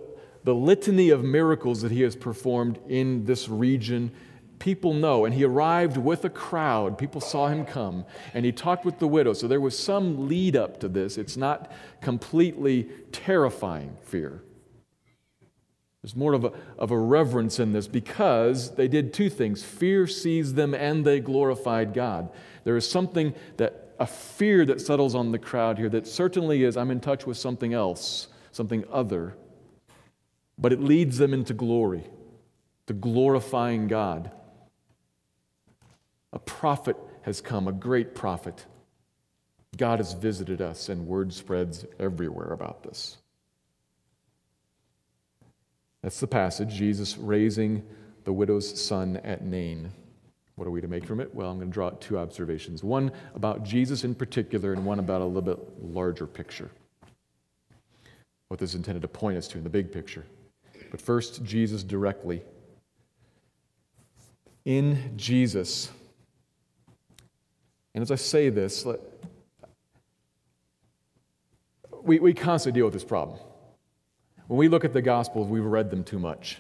the 0.44 0.54
litany 0.54 1.10
of 1.10 1.24
miracles 1.24 1.82
that 1.82 1.92
he 1.92 2.02
has 2.02 2.14
performed 2.14 2.78
in 2.88 3.24
this 3.24 3.48
region, 3.48 4.10
people 4.58 4.94
know. 4.94 5.24
And 5.24 5.34
he 5.34 5.44
arrived 5.44 5.96
with 5.96 6.24
a 6.24 6.30
crowd. 6.30 6.98
People 6.98 7.20
saw 7.20 7.48
him 7.48 7.64
come, 7.64 8.04
and 8.34 8.44
he 8.44 8.52
talked 8.52 8.84
with 8.84 8.98
the 8.98 9.08
widow. 9.08 9.32
So 9.32 9.48
there 9.48 9.60
was 9.60 9.78
some 9.78 10.28
lead 10.28 10.56
up 10.56 10.80
to 10.80 10.88
this. 10.88 11.18
It's 11.18 11.36
not 11.36 11.70
completely 12.00 12.88
terrifying 13.12 13.96
fear. 14.02 14.42
There's 16.06 16.14
more 16.14 16.34
of 16.34 16.44
a, 16.44 16.52
of 16.78 16.92
a 16.92 16.98
reverence 16.98 17.58
in 17.58 17.72
this 17.72 17.88
because 17.88 18.76
they 18.76 18.86
did 18.86 19.12
two 19.12 19.28
things 19.28 19.64
fear 19.64 20.06
seized 20.06 20.54
them 20.54 20.72
and 20.72 21.04
they 21.04 21.18
glorified 21.18 21.94
God. 21.94 22.30
There 22.62 22.76
is 22.76 22.88
something 22.88 23.34
that, 23.56 23.96
a 23.98 24.06
fear 24.06 24.64
that 24.66 24.80
settles 24.80 25.16
on 25.16 25.32
the 25.32 25.38
crowd 25.40 25.78
here 25.78 25.88
that 25.88 26.06
certainly 26.06 26.62
is 26.62 26.76
I'm 26.76 26.92
in 26.92 27.00
touch 27.00 27.26
with 27.26 27.36
something 27.36 27.74
else, 27.74 28.28
something 28.52 28.84
other, 28.92 29.36
but 30.56 30.72
it 30.72 30.80
leads 30.80 31.18
them 31.18 31.34
into 31.34 31.54
glory, 31.54 32.04
to 32.86 32.92
glorifying 32.92 33.88
God. 33.88 34.30
A 36.36 36.38
prophet 36.38 36.98
has 37.22 37.40
come, 37.40 37.66
a 37.66 37.72
great 37.72 38.14
prophet. 38.14 38.66
God 39.78 40.00
has 40.00 40.12
visited 40.12 40.60
us, 40.60 40.90
and 40.90 41.06
word 41.06 41.32
spreads 41.32 41.86
everywhere 41.98 42.48
about 42.48 42.82
this. 42.82 43.16
That's 46.02 46.20
the 46.20 46.26
passage, 46.26 46.74
Jesus 46.74 47.16
raising 47.16 47.82
the 48.24 48.34
widow's 48.34 48.78
son 48.78 49.16
at 49.24 49.44
Nain. 49.46 49.90
What 50.56 50.68
are 50.68 50.70
we 50.70 50.82
to 50.82 50.88
make 50.88 51.06
from 51.06 51.20
it? 51.20 51.34
Well, 51.34 51.50
I'm 51.50 51.56
going 51.56 51.70
to 51.70 51.72
draw 51.72 51.88
two 51.88 52.18
observations 52.18 52.84
one 52.84 53.12
about 53.34 53.62
Jesus 53.62 54.04
in 54.04 54.14
particular, 54.14 54.74
and 54.74 54.84
one 54.84 54.98
about 54.98 55.22
a 55.22 55.24
little 55.24 55.40
bit 55.40 55.58
larger 55.82 56.26
picture. 56.26 56.70
What 58.48 58.60
this 58.60 58.72
is 58.72 58.76
intended 58.76 59.00
to 59.00 59.08
point 59.08 59.38
us 59.38 59.48
to 59.48 59.56
in 59.56 59.64
the 59.64 59.70
big 59.70 59.90
picture. 59.90 60.26
But 60.90 61.00
first, 61.00 61.42
Jesus 61.44 61.82
directly. 61.82 62.42
In 64.66 65.14
Jesus, 65.16 65.90
and 67.96 68.02
as 68.02 68.10
I 68.10 68.16
say 68.16 68.50
this, 68.50 68.86
we, 72.02 72.18
we 72.18 72.34
constantly 72.34 72.78
deal 72.78 72.84
with 72.84 72.92
this 72.92 73.04
problem. 73.04 73.38
When 74.48 74.58
we 74.58 74.68
look 74.68 74.84
at 74.84 74.92
the 74.92 75.00
Gospels, 75.00 75.48
we've 75.48 75.64
read 75.64 75.90
them 75.90 76.04
too 76.04 76.18
much. 76.18 76.58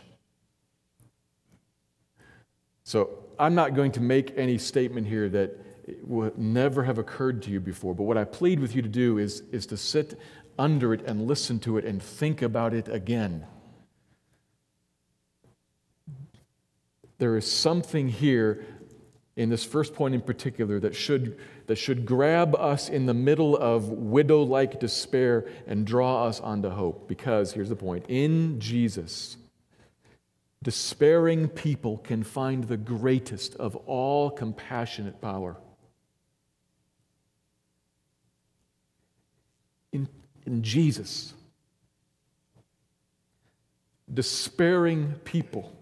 So 2.84 3.18
I'm 3.38 3.54
not 3.54 3.74
going 3.74 3.92
to 3.92 4.00
make 4.00 4.32
any 4.38 4.56
statement 4.56 5.06
here 5.06 5.28
that 5.28 5.54
would 6.04 6.38
never 6.38 6.82
have 6.84 6.96
occurred 6.96 7.42
to 7.42 7.50
you 7.50 7.60
before, 7.60 7.94
but 7.94 8.04
what 8.04 8.16
I 8.16 8.24
plead 8.24 8.58
with 8.58 8.74
you 8.74 8.80
to 8.80 8.88
do 8.88 9.18
is, 9.18 9.42
is 9.52 9.66
to 9.66 9.76
sit 9.76 10.18
under 10.58 10.94
it 10.94 11.02
and 11.04 11.26
listen 11.26 11.58
to 11.60 11.76
it 11.76 11.84
and 11.84 12.02
think 12.02 12.40
about 12.40 12.72
it 12.72 12.88
again. 12.88 13.46
There 17.18 17.36
is 17.36 17.50
something 17.50 18.08
here 18.08 18.64
in 19.36 19.50
this 19.50 19.64
first 19.64 19.94
point 19.94 20.14
in 20.14 20.20
particular 20.20 20.80
that 20.80 20.94
should, 20.94 21.38
that 21.66 21.76
should 21.76 22.06
grab 22.06 22.54
us 22.54 22.88
in 22.88 23.04
the 23.04 23.14
middle 23.14 23.54
of 23.56 23.88
widow 23.88 24.42
like 24.42 24.80
despair 24.80 25.46
and 25.66 25.86
draw 25.86 26.24
us 26.24 26.40
onto 26.40 26.70
hope. 26.70 27.06
Because 27.06 27.52
here's 27.52 27.68
the 27.68 27.76
point 27.76 28.06
in 28.08 28.58
Jesus, 28.58 29.36
despairing 30.62 31.48
people 31.48 31.98
can 31.98 32.22
find 32.22 32.64
the 32.64 32.78
greatest 32.78 33.54
of 33.56 33.76
all 33.76 34.30
compassionate 34.30 35.20
power. 35.20 35.56
In, 39.92 40.08
in 40.46 40.62
Jesus, 40.62 41.34
despairing 44.12 45.12
people 45.24 45.75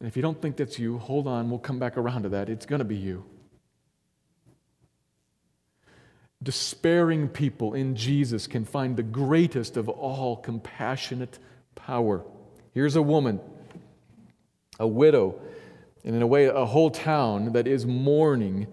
and 0.00 0.08
if 0.08 0.16
you 0.16 0.22
don't 0.22 0.40
think 0.40 0.56
that's 0.56 0.78
you, 0.78 0.98
hold 0.98 1.26
on, 1.26 1.48
we'll 1.48 1.58
come 1.58 1.78
back 1.78 1.96
around 1.96 2.24
to 2.24 2.28
that. 2.30 2.48
It's 2.48 2.66
going 2.66 2.80
to 2.80 2.84
be 2.84 2.96
you. 2.96 3.24
Despairing 6.42 7.28
people 7.28 7.72
in 7.72 7.96
Jesus 7.96 8.46
can 8.46 8.64
find 8.64 8.96
the 8.96 9.02
greatest 9.02 9.76
of 9.76 9.88
all 9.88 10.36
compassionate 10.36 11.38
power. 11.74 12.24
Here's 12.74 12.94
a 12.94 13.02
woman, 13.02 13.40
a 14.78 14.86
widow, 14.86 15.40
and 16.04 16.14
in 16.14 16.20
a 16.20 16.26
way, 16.26 16.44
a 16.44 16.66
whole 16.66 16.90
town 16.90 17.52
that 17.54 17.66
is 17.66 17.86
mourning 17.86 18.66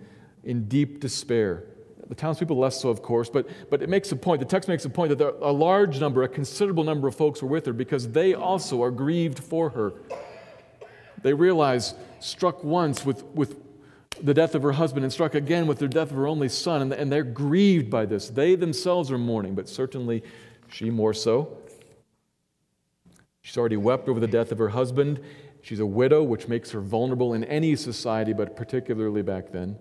in 0.44 0.68
deep 0.68 1.00
despair. 1.00 1.63
The 2.10 2.15
townspeople 2.15 2.58
less 2.58 2.82
so, 2.82 2.89
of 2.89 3.01
course, 3.01 3.30
but, 3.30 3.48
but 3.70 3.82
it 3.82 3.88
makes 3.88 4.12
a 4.12 4.18
point, 4.18 4.42
the 4.42 4.46
text 4.46 4.68
makes 4.68 4.84
a 4.84 4.89
point 4.89 5.10
that 5.10 5.18
there, 5.18 5.30
a 5.42 5.51
large 5.51 6.01
number, 6.01 6.24
a 6.24 6.27
considerable 6.27 6.84
number 6.84 7.08
of 7.08 7.15
folks 7.15 7.42
were 7.42 7.48
with 7.48 7.65
her 7.65 7.74
because 7.74 8.10
they 8.10 8.34
also 8.34 8.84
are 8.84 8.92
grieved 8.92 9.39
for 9.39 9.70
her. 9.70 9.94
They 11.24 11.34
realize, 11.34 11.96
struck 12.20 12.63
once 12.63 13.06
with, 13.06 13.24
with 13.24 13.56
the 14.22 14.34
death 14.34 14.56
of 14.56 14.62
her 14.62 14.74
husband 14.74 15.03
and 15.03 15.12
struck 15.12 15.36
again 15.36 15.65
with 15.65 15.80
the 15.80 15.88
death 15.88 16.12
of 16.12 16.18
her 16.18 16.27
only 16.27 16.50
son, 16.50 16.82
and, 16.82 16.94
and 16.94 17.12
they're 17.12 17.24
grieved 17.24 17.89
by 17.89 18.06
this. 18.06 18.30
They 18.30 18.56
themselves 18.56 19.12
are 19.12 19.18
mourning, 19.18 19.56
but 19.56 19.68
certainly 19.68 20.24
she 20.70 20.89
more 20.89 21.13
so. 21.13 21.58
She's 23.42 23.58
already 23.58 23.77
wept 23.77 24.08
over 24.08 24.20
the 24.20 24.27
death 24.27 24.51
of 24.51 24.58
her 24.58 24.70
husband. 24.70 25.20
She's 25.62 25.80
a 25.80 25.86
widow, 25.86 26.24
which 26.24 26.48
makes 26.48 26.72
her 26.72 26.82
vulnerable 26.82 27.34
in 27.34 27.44
any 27.46 27.75
society, 27.75 28.34
but 28.34 28.56
particularly 28.56 29.22
back 29.22 29.51
then. 29.51 29.77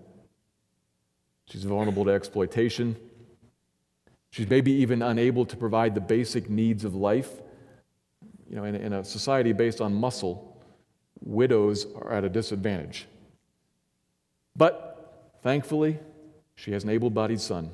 She's 1.45 1.63
vulnerable 1.63 2.05
to 2.05 2.11
exploitation. 2.11 2.95
She's 4.31 4.49
maybe 4.49 4.71
even 4.71 5.01
unable 5.01 5.45
to 5.45 5.57
provide 5.57 5.93
the 5.93 6.01
basic 6.01 6.49
needs 6.49 6.85
of 6.85 6.95
life. 6.95 7.29
You 8.49 8.55
know, 8.55 8.63
in, 8.63 8.75
in 8.75 8.93
a 8.93 9.03
society 9.03 9.51
based 9.51 9.81
on 9.81 9.93
muscle, 9.93 10.52
widows 11.21 11.85
are 11.95 12.11
at 12.11 12.23
a 12.23 12.29
disadvantage. 12.29 13.07
But 14.55 15.33
thankfully, 15.41 15.99
she 16.55 16.71
has 16.71 16.83
an 16.83 16.89
able 16.89 17.09
bodied 17.09 17.41
son. 17.41 17.71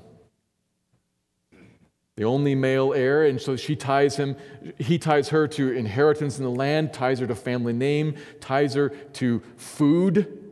The 2.15 2.25
only 2.25 2.53
male 2.53 2.93
heir, 2.93 3.23
and 3.23 3.39
so 3.39 3.55
she 3.55 3.77
ties 3.77 4.17
him, 4.17 4.35
he 4.77 4.97
ties 4.97 5.29
her 5.29 5.47
to 5.47 5.71
inheritance 5.71 6.37
in 6.37 6.43
the 6.43 6.51
land, 6.51 6.91
ties 6.91 7.19
her 7.19 7.27
to 7.27 7.35
family 7.35 7.71
name, 7.71 8.15
ties 8.41 8.73
her 8.73 8.89
to 8.89 9.41
food, 9.55 10.51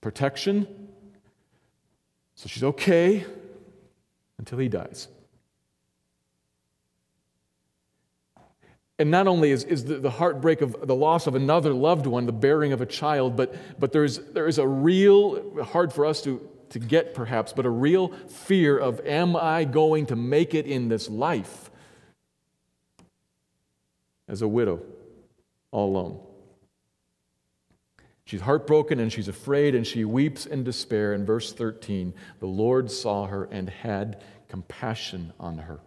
protection. 0.00 0.66
So 2.36 2.48
she's 2.48 2.64
okay 2.64 3.26
until 4.38 4.58
he 4.58 4.68
dies. 4.68 5.08
And 8.98 9.10
not 9.10 9.26
only 9.26 9.50
is, 9.50 9.64
is 9.64 9.84
the, 9.84 9.96
the, 9.96 10.10
heartbreak 10.10 10.60
of 10.60 10.86
the 10.86 10.94
loss 10.94 11.26
of 11.26 11.34
another 11.34 11.74
loved 11.74 12.06
one, 12.06 12.26
the 12.26 12.32
bearing 12.32 12.72
of 12.72 12.80
a 12.80 12.86
child, 12.86 13.36
but, 13.36 13.54
but 13.78 13.92
there's, 13.92 14.18
there 14.18 14.46
is 14.46 14.58
a 14.58 14.66
real, 14.66 15.64
hard 15.64 15.92
for 15.92 16.06
us 16.06 16.22
to, 16.22 16.48
to 16.70 16.78
get 16.78 17.12
perhaps, 17.12 17.52
but 17.52 17.66
a 17.66 17.70
real 17.70 18.08
fear 18.28 18.78
of 18.78 19.00
am 19.04 19.34
I 19.34 19.64
going 19.64 20.06
to 20.06 20.16
make 20.16 20.54
it 20.54 20.66
in 20.66 20.88
this 20.88 21.08
life 21.08 21.70
as 24.28 24.42
a 24.42 24.48
widow, 24.48 24.80
all 25.72 25.90
alone? 25.90 26.20
She's 28.26 28.40
heartbroken 28.40 29.00
and 29.00 29.12
she's 29.12 29.28
afraid 29.28 29.74
and 29.74 29.86
she 29.86 30.04
weeps 30.04 30.46
in 30.46 30.64
despair. 30.64 31.12
In 31.12 31.26
verse 31.26 31.52
13, 31.52 32.14
the 32.38 32.46
Lord 32.46 32.90
saw 32.90 33.26
her 33.26 33.44
and 33.44 33.68
had 33.68 34.22
compassion 34.48 35.32
on 35.38 35.58
her. 35.58 35.80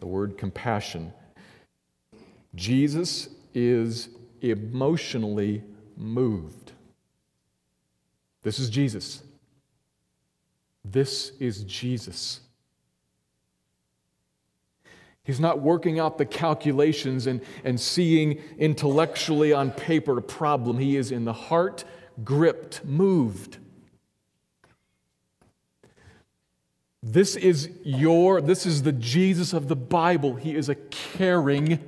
The 0.00 0.06
word 0.06 0.38
compassion. 0.38 1.12
Jesus 2.54 3.28
is 3.54 4.08
emotionally 4.40 5.62
moved. 5.96 6.72
This 8.42 8.58
is 8.58 8.70
Jesus. 8.70 9.22
This 10.84 11.32
is 11.40 11.64
Jesus. 11.64 12.40
He's 15.24 15.40
not 15.40 15.60
working 15.60 15.98
out 15.98 16.18
the 16.18 16.24
calculations 16.24 17.26
and, 17.26 17.40
and 17.64 17.80
seeing 17.80 18.40
intellectually 18.58 19.52
on 19.52 19.72
paper 19.72 20.16
a 20.18 20.22
problem. 20.22 20.78
He 20.78 20.96
is 20.96 21.10
in 21.10 21.24
the 21.24 21.32
heart, 21.32 21.84
gripped, 22.22 22.84
moved. 22.84 23.58
This 27.02 27.36
is 27.36 27.70
your, 27.84 28.40
this 28.40 28.66
is 28.66 28.82
the 28.82 28.92
Jesus 28.92 29.52
of 29.52 29.68
the 29.68 29.76
Bible. 29.76 30.34
He 30.34 30.54
is 30.54 30.68
a 30.68 30.74
caring 30.74 31.78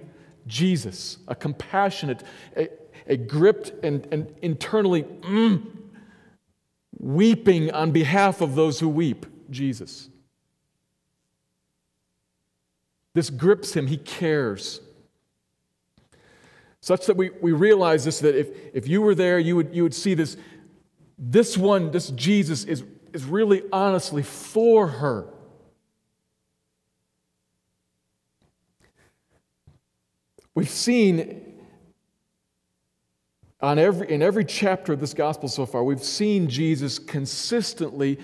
Jesus, 0.47 1.19
a 1.27 1.35
compassionate, 1.35 2.23
a, 2.57 2.69
a 3.07 3.17
gripped 3.17 3.73
and, 3.85 4.07
and 4.13 4.35
internally 4.43 5.03
mm, 5.03 5.67
weeping 6.99 7.71
on 7.73 7.91
behalf 7.91 8.41
of 8.41 8.55
those 8.55 8.81
who 8.81 8.89
weep, 8.89 9.27
Jesus. 9.51 10.09
This 13.15 13.31
grips 13.31 13.75
him, 13.75 13.87
he 13.87 13.97
cares. 13.97 14.81
Such 16.81 17.07
that 17.07 17.17
we, 17.17 17.31
we 17.41 17.53
realize 17.53 18.05
this 18.05 18.21
that 18.21 18.39
if, 18.39 18.49
if 18.73 18.87
you 18.87 19.03
were 19.03 19.15
there, 19.15 19.39
you 19.39 19.57
would, 19.57 19.75
you 19.75 19.83
would 19.83 19.95
see 19.95 20.15
this. 20.15 20.37
This 21.19 21.59
one, 21.59 21.91
this 21.91 22.11
Jesus, 22.11 22.65
is 22.65 22.85
is 23.13 23.25
really 23.25 23.63
honestly 23.73 24.23
for 24.23 24.87
her. 24.87 25.27
We've 30.55 30.69
seen 30.69 31.49
on 33.61 33.79
every, 33.79 34.09
in 34.11 34.23
every 34.23 34.45
chapter 34.45 34.93
of 34.93 35.01
this 35.01 35.15
gospel 35.15 35.49
so 35.49 35.67
far, 35.67 35.83
we've 35.83 36.03
seen 36.03 36.49
Jesus 36.49 36.99
consistently 36.99 38.19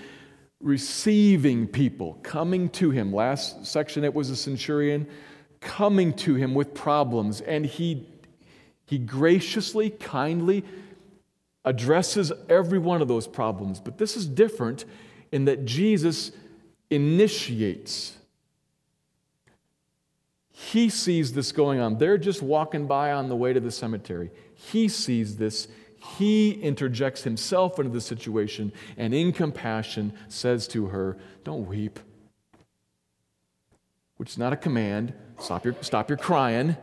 receiving 0.61 1.67
people, 1.67 2.13
coming 2.23 2.69
to 2.69 2.89
him. 2.91 3.11
Last 3.13 3.65
section, 3.65 4.03
it 4.05 4.13
was 4.13 4.29
a 4.29 4.35
centurion 4.35 5.07
coming 5.59 6.13
to 6.13 6.35
him 6.35 6.53
with 6.53 6.73
problems, 6.73 7.41
and 7.41 7.65
he, 7.65 8.07
he 8.85 8.97
graciously, 8.97 9.89
kindly 9.89 10.63
addresses 11.65 12.31
every 12.47 12.79
one 12.79 13.01
of 13.01 13.07
those 13.07 13.27
problems. 13.27 13.79
But 13.79 13.97
this 13.97 14.15
is 14.15 14.25
different 14.25 14.85
in 15.31 15.45
that 15.45 15.65
Jesus 15.65 16.31
initiates. 16.89 18.17
He 20.51 20.89
sees 20.89 21.33
this 21.33 21.51
going 21.51 21.79
on. 21.79 21.97
They're 21.97 22.17
just 22.17 22.41
walking 22.41 22.87
by 22.87 23.11
on 23.11 23.27
the 23.27 23.35
way 23.35 23.51
to 23.51 23.59
the 23.59 23.71
cemetery. 23.71 24.31
He 24.53 24.87
sees 24.87 25.35
this. 25.35 25.67
He 26.17 26.51
interjects 26.51 27.23
himself 27.23 27.79
into 27.79 27.91
the 27.91 27.99
situation 27.99 28.71
and, 28.95 29.13
in 29.13 29.33
compassion, 29.33 30.13
says 30.29 30.67
to 30.69 30.87
her, 30.87 31.17
Don't 31.43 31.67
weep. 31.67 31.99
Which 34.17 34.29
is 34.29 34.37
not 34.37 34.53
a 34.53 34.57
command. 34.57 35.13
Stop 35.39 35.65
your, 35.65 35.75
stop 35.81 36.09
your 36.09 36.17
crying. 36.17 36.77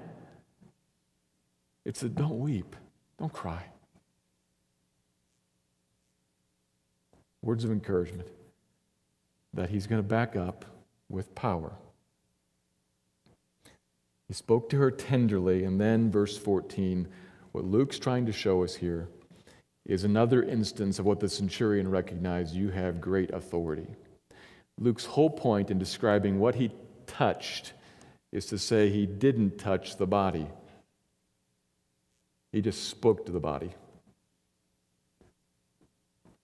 It's 1.85 2.03
a 2.03 2.09
don't 2.09 2.41
weep. 2.41 2.77
Don't 3.19 3.33
cry. 3.33 3.72
Words 7.43 7.65
of 7.65 7.71
encouragement 7.71 8.29
that 9.53 9.71
he's 9.71 9.87
going 9.87 10.01
to 10.01 10.09
back 10.09 10.37
up 10.37 10.65
with 11.09 11.35
power. 11.35 11.73
He 14.29 14.35
spoke 14.35 14.71
to 14.71 14.79
her 14.79 14.91
tenderly, 14.91 15.65
and 15.65 15.79
then, 15.81 16.11
verse 16.11 16.39
14, 16.39 17.07
what 17.51 17.65
Luke's 17.65 17.99
trying 17.99 18.25
to 18.27 18.33
show 18.33 18.63
us 18.63 18.77
here 18.77 19.09
is 19.85 20.05
another 20.05 20.43
instance 20.43 20.99
of 20.99 21.05
what 21.05 21.21
the 21.21 21.29
centurion 21.29 21.91
recognized 21.91 22.55
you 22.55 22.71
have 22.71 23.01
great 23.01 23.31
authority. 23.31 23.89
Luke's 24.79 25.05
whole 25.05 25.29
point 25.29 25.71
in 25.71 25.79
describing 25.79 26.39
what 26.39 26.55
he 26.55 26.71
touched 27.07 27.75
is 28.31 28.47
to 28.47 28.59
say 28.59 28.89
he 28.89 29.05
didn't 29.05 29.59
touch 29.59 29.97
the 29.97 30.07
body, 30.07 30.47
he 32.53 32.63
just 32.63 32.89
spoke 32.89 33.27
to 33.27 33.33
the 33.33 33.41
body 33.41 33.73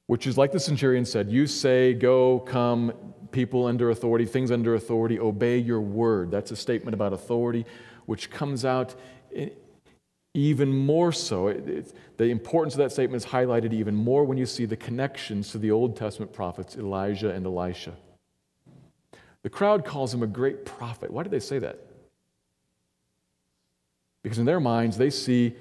which 0.09 0.27
is 0.27 0.37
like 0.37 0.53
the 0.53 0.59
centurion 0.59 1.05
said 1.05 1.31
you 1.31 1.47
say, 1.47 1.95
go, 1.95 2.41
come, 2.41 2.93
people 3.31 3.67
under 3.67 3.91
authority, 3.91 4.25
things 4.25 4.51
under 4.51 4.75
authority, 4.75 5.21
obey 5.21 5.59
your 5.59 5.81
word. 5.81 6.31
That's 6.31 6.51
a 6.51 6.57
statement 6.57 6.95
about 6.95 7.13
authority, 7.13 7.67
which 8.07 8.31
comes 8.31 8.65
out 8.65 8.95
even 10.33 10.75
more 10.75 11.13
so. 11.13 11.53
the 12.17 12.25
importance 12.25 12.75
of 12.75 12.79
that 12.79 12.91
statement 12.91 13.23
is 13.23 13.31
highlighted 13.31 13.73
even 13.75 13.95
more 13.95 14.25
when 14.25 14.39
you 14.39 14.47
see 14.47 14.65
the 14.65 14.77
connections 14.77 15.51
to 15.53 15.59
the 15.59 15.71
Old 15.71 15.95
Testament 15.95 16.33
prophets, 16.33 16.77
Elijah 16.77 17.31
and 17.31 17.45
Elisha. 17.45 17.93
The 19.43 19.51
crowd 19.51 19.85
calls 19.85 20.13
him 20.13 20.23
a 20.23 20.27
great 20.27 20.65
prophet. 20.65 21.11
Why 21.11 21.23
did 21.23 21.33
they 21.33 21.41
say 21.41 21.59
that? 21.59 21.79
Because 24.23 24.39
in 24.39 24.47
their 24.47 24.61
minds, 24.61 24.97
they 24.97 25.11
see 25.11 25.55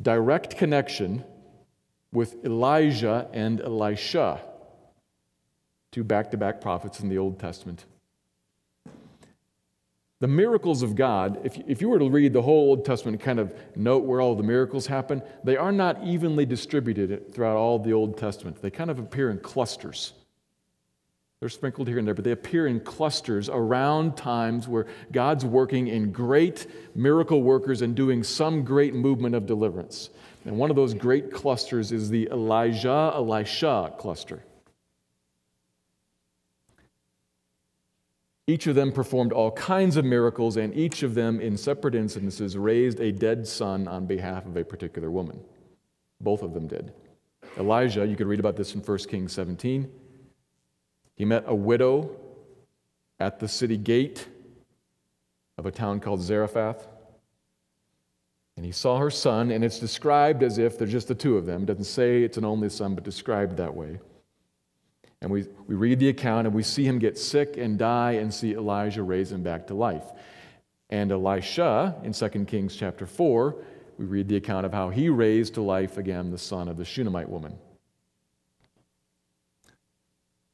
direct 0.00 0.58
connection 0.58 1.24
with 2.12 2.44
Elijah 2.44 3.28
and 3.32 3.60
Elisha, 3.60 4.40
two 5.92 6.04
back 6.04 6.30
to 6.32 6.36
back 6.36 6.60
prophets 6.60 7.00
in 7.00 7.08
the 7.08 7.18
Old 7.18 7.38
Testament. 7.38 7.84
The 10.20 10.28
miracles 10.28 10.82
of 10.82 10.96
God, 10.96 11.40
if, 11.44 11.56
if 11.66 11.80
you 11.80 11.88
were 11.88 11.98
to 11.98 12.10
read 12.10 12.34
the 12.34 12.42
whole 12.42 12.70
Old 12.70 12.84
Testament 12.84 13.16
and 13.16 13.24
kind 13.24 13.38
of 13.38 13.54
note 13.74 14.04
where 14.04 14.20
all 14.20 14.34
the 14.34 14.42
miracles 14.42 14.86
happen, 14.86 15.22
they 15.44 15.56
are 15.56 15.72
not 15.72 16.04
evenly 16.04 16.44
distributed 16.44 17.32
throughout 17.32 17.56
all 17.56 17.78
the 17.78 17.94
Old 17.94 18.18
Testament. 18.18 18.60
They 18.60 18.70
kind 18.70 18.90
of 18.90 18.98
appear 18.98 19.30
in 19.30 19.38
clusters. 19.38 20.12
They're 21.40 21.48
sprinkled 21.48 21.88
here 21.88 21.96
and 21.96 22.06
there, 22.06 22.14
but 22.14 22.24
they 22.24 22.32
appear 22.32 22.66
in 22.66 22.80
clusters 22.80 23.48
around 23.48 24.14
times 24.18 24.68
where 24.68 24.86
God's 25.10 25.46
working 25.46 25.88
in 25.88 26.12
great 26.12 26.66
miracle 26.94 27.42
workers 27.42 27.80
and 27.80 27.94
doing 27.94 28.22
some 28.22 28.62
great 28.62 28.94
movement 28.94 29.34
of 29.34 29.46
deliverance. 29.46 30.10
And 30.44 30.56
one 30.56 30.70
of 30.70 30.76
those 30.76 30.94
great 30.94 31.32
clusters 31.32 31.92
is 31.92 32.08
the 32.08 32.28
Elijah 32.30 33.12
Elisha 33.14 33.92
cluster. 33.98 34.42
Each 38.46 38.66
of 38.66 38.74
them 38.74 38.90
performed 38.90 39.32
all 39.32 39.52
kinds 39.52 39.96
of 39.96 40.04
miracles, 40.04 40.56
and 40.56 40.74
each 40.74 41.04
of 41.04 41.14
them, 41.14 41.40
in 41.40 41.56
separate 41.56 41.94
instances, 41.94 42.56
raised 42.56 42.98
a 42.98 43.12
dead 43.12 43.46
son 43.46 43.86
on 43.86 44.06
behalf 44.06 44.44
of 44.44 44.56
a 44.56 44.64
particular 44.64 45.10
woman. 45.10 45.40
Both 46.20 46.42
of 46.42 46.52
them 46.52 46.66
did. 46.66 46.92
Elijah, 47.58 48.04
you 48.04 48.16
could 48.16 48.26
read 48.26 48.40
about 48.40 48.56
this 48.56 48.74
in 48.74 48.80
1 48.80 48.98
Kings 48.98 49.32
17. 49.32 49.88
He 51.14 51.24
met 51.24 51.44
a 51.46 51.54
widow 51.54 52.10
at 53.20 53.38
the 53.38 53.46
city 53.46 53.76
gate 53.76 54.26
of 55.56 55.66
a 55.66 55.70
town 55.70 56.00
called 56.00 56.20
Zarephath. 56.20 56.88
And 58.60 58.66
he 58.66 58.72
saw 58.72 58.98
her 58.98 59.08
son, 59.08 59.52
and 59.52 59.64
it's 59.64 59.78
described 59.78 60.42
as 60.42 60.58
if 60.58 60.76
there's 60.76 60.92
just 60.92 61.08
the 61.08 61.14
two 61.14 61.38
of 61.38 61.46
them. 61.46 61.62
It 61.62 61.64
doesn't 61.64 61.84
say 61.84 62.24
it's 62.24 62.36
an 62.36 62.44
only 62.44 62.68
son, 62.68 62.94
but 62.94 63.04
described 63.04 63.56
that 63.56 63.74
way. 63.74 63.98
And 65.22 65.30
we, 65.30 65.46
we 65.66 65.74
read 65.74 65.98
the 65.98 66.10
account 66.10 66.46
and 66.46 66.54
we 66.54 66.62
see 66.62 66.84
him 66.84 66.98
get 66.98 67.16
sick 67.16 67.56
and 67.56 67.78
die 67.78 68.12
and 68.20 68.34
see 68.34 68.52
Elijah 68.52 69.02
raise 69.02 69.32
him 69.32 69.42
back 69.42 69.68
to 69.68 69.74
life. 69.74 70.04
And 70.90 71.10
Elisha, 71.10 71.96
in 72.04 72.12
2 72.12 72.28
Kings 72.44 72.76
chapter 72.76 73.06
4, 73.06 73.56
we 73.96 74.04
read 74.04 74.28
the 74.28 74.36
account 74.36 74.66
of 74.66 74.74
how 74.74 74.90
he 74.90 75.08
raised 75.08 75.54
to 75.54 75.62
life 75.62 75.96
again 75.96 76.30
the 76.30 76.36
son 76.36 76.68
of 76.68 76.76
the 76.76 76.84
Shunammite 76.84 77.30
woman. 77.30 77.56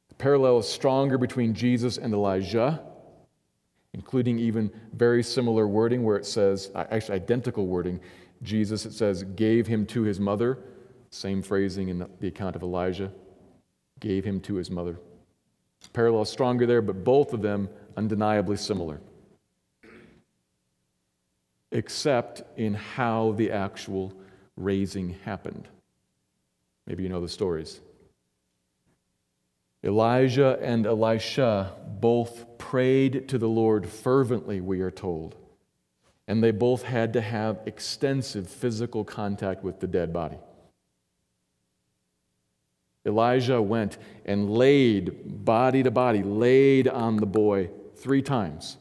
The 0.07 0.15
parallel 0.15 0.59
is 0.59 0.69
stronger 0.69 1.17
between 1.17 1.53
Jesus 1.53 1.97
and 1.97 2.13
Elijah, 2.13 2.81
including 3.97 4.37
even 4.37 4.69
very 4.93 5.23
similar 5.23 5.67
wording 5.67 6.03
where 6.03 6.17
it 6.17 6.25
says, 6.25 6.69
uh, 6.75 6.85
actually 6.91 7.15
identical 7.15 7.65
wording. 7.65 7.99
Jesus, 8.43 8.85
it 8.85 8.93
says, 8.93 9.23
gave 9.23 9.65
him 9.65 9.87
to 9.87 10.03
his 10.03 10.19
mother. 10.19 10.59
Same 11.09 11.41
phrasing 11.41 11.89
in 11.89 12.07
the 12.19 12.27
account 12.27 12.55
of 12.55 12.61
Elijah 12.61 13.11
gave 13.99 14.23
him 14.23 14.39
to 14.41 14.53
his 14.53 14.69
mother. 14.69 14.99
Parallel 15.93 16.25
stronger 16.25 16.67
there, 16.67 16.83
but 16.83 17.03
both 17.03 17.33
of 17.33 17.41
them 17.41 17.69
undeniably 17.95 18.55
similar, 18.55 19.01
except 21.71 22.43
in 22.55 22.75
how 22.75 23.31
the 23.31 23.51
actual 23.51 24.13
raising 24.55 25.15
happened. 25.25 25.67
Maybe 26.85 27.01
you 27.01 27.09
know 27.09 27.21
the 27.21 27.27
stories. 27.27 27.79
Elijah 29.83 30.59
and 30.61 30.85
Elisha 30.85 31.73
both 31.99 32.45
prayed 32.67 33.29
to 33.29 33.37
the 33.37 33.47
Lord 33.47 33.87
fervently, 33.87 34.59
we 34.59 34.81
are 34.81 34.91
told. 34.91 35.37
And 36.27 36.43
they 36.43 36.51
both 36.51 36.83
had 36.83 37.13
to 37.13 37.21
have 37.21 37.61
extensive 37.65 38.49
physical 38.49 39.05
contact 39.05 39.63
with 39.63 39.79
the 39.79 39.87
dead 39.87 40.11
body. 40.11 40.37
Elijah 43.05 43.61
went 43.61 43.97
and 44.25 44.49
laid 44.49 45.45
body 45.45 45.81
to 45.81 45.89
body, 45.89 46.23
laid 46.23 46.89
on 46.89 47.15
the 47.15 47.25
boy 47.25 47.69
three 47.95 48.21
times. 48.21 48.75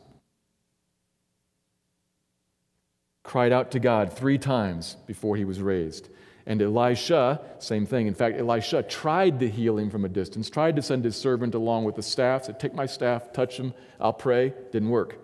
Cried 3.23 3.53
out 3.53 3.71
to 3.71 3.79
God 3.79 4.13
three 4.13 4.39
times 4.39 4.97
before 5.07 5.37
he 5.37 5.45
was 5.45 5.63
raised. 5.63 6.09
And 6.47 6.63
Elisha, 6.63 7.41
same 7.59 7.87
thing. 7.87 8.07
In 8.07 8.15
fact, 8.15 8.39
Elisha 8.39 8.85
tried 8.85 9.41
to 9.41 9.49
heal 9.49 9.79
him 9.79 9.91
from 9.91 10.05
a 10.05 10.09
distance, 10.09 10.49
tried 10.49 10.77
to 10.77 10.83
send 10.83 11.05
his 11.05 11.17
servant 11.17 11.55
along 11.55 11.85
with 11.85 11.97
the 11.97 12.03
staff, 12.03 12.45
said, 12.45 12.61
Take 12.61 12.73
my 12.73 12.87
staff, 12.87 13.33
touch 13.33 13.59
him, 13.59 13.75
I'll 14.01 14.13
pray. 14.13 14.55
Didn't 14.71 14.91
work. 14.91 15.19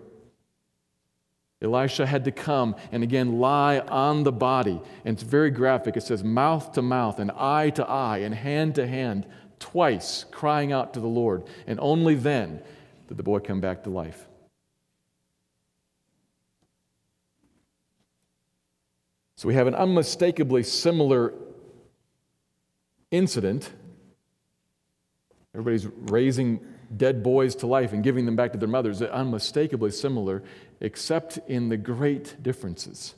Elisha 1.61 2.05
had 2.05 2.25
to 2.25 2.31
come 2.31 2.75
and 2.91 3.03
again 3.03 3.39
lie 3.39 3.79
on 3.79 4.23
the 4.23 4.33
body. 4.33 4.81
And 5.05 5.15
it's 5.15 5.23
very 5.23 5.49
graphic. 5.49 5.95
It 5.95 6.03
says 6.03 6.21
mouth 6.21 6.73
to 6.73 6.81
mouth 6.81 7.19
and 7.19 7.31
eye 7.31 7.69
to 7.71 7.87
eye 7.87 8.17
and 8.17 8.35
hand 8.35 8.75
to 8.75 8.85
hand, 8.85 9.25
twice 9.59 10.25
crying 10.29 10.73
out 10.73 10.93
to 10.95 10.99
the 10.99 11.07
Lord. 11.07 11.43
And 11.65 11.79
only 11.79 12.15
then 12.15 12.61
did 13.07 13.15
the 13.15 13.23
boy 13.23 13.39
come 13.39 13.61
back 13.61 13.83
to 13.85 13.89
life. 13.89 14.27
So 19.35 19.47
we 19.47 19.55
have 19.55 19.67
an 19.67 19.75
unmistakably 19.75 20.63
similar 20.63 21.33
incident. 23.11 23.71
Everybody's 25.53 25.87
raising 25.87 26.59
dead 26.95 27.23
boys 27.23 27.55
to 27.55 27.67
life 27.67 27.93
and 27.93 28.03
giving 28.03 28.25
them 28.25 28.35
back 28.35 28.51
to 28.51 28.57
their 28.57 28.67
mothers, 28.67 29.01
unmistakably 29.01 29.91
similar, 29.91 30.43
except 30.79 31.39
in 31.47 31.69
the 31.69 31.77
great 31.77 32.41
differences. 32.41 33.15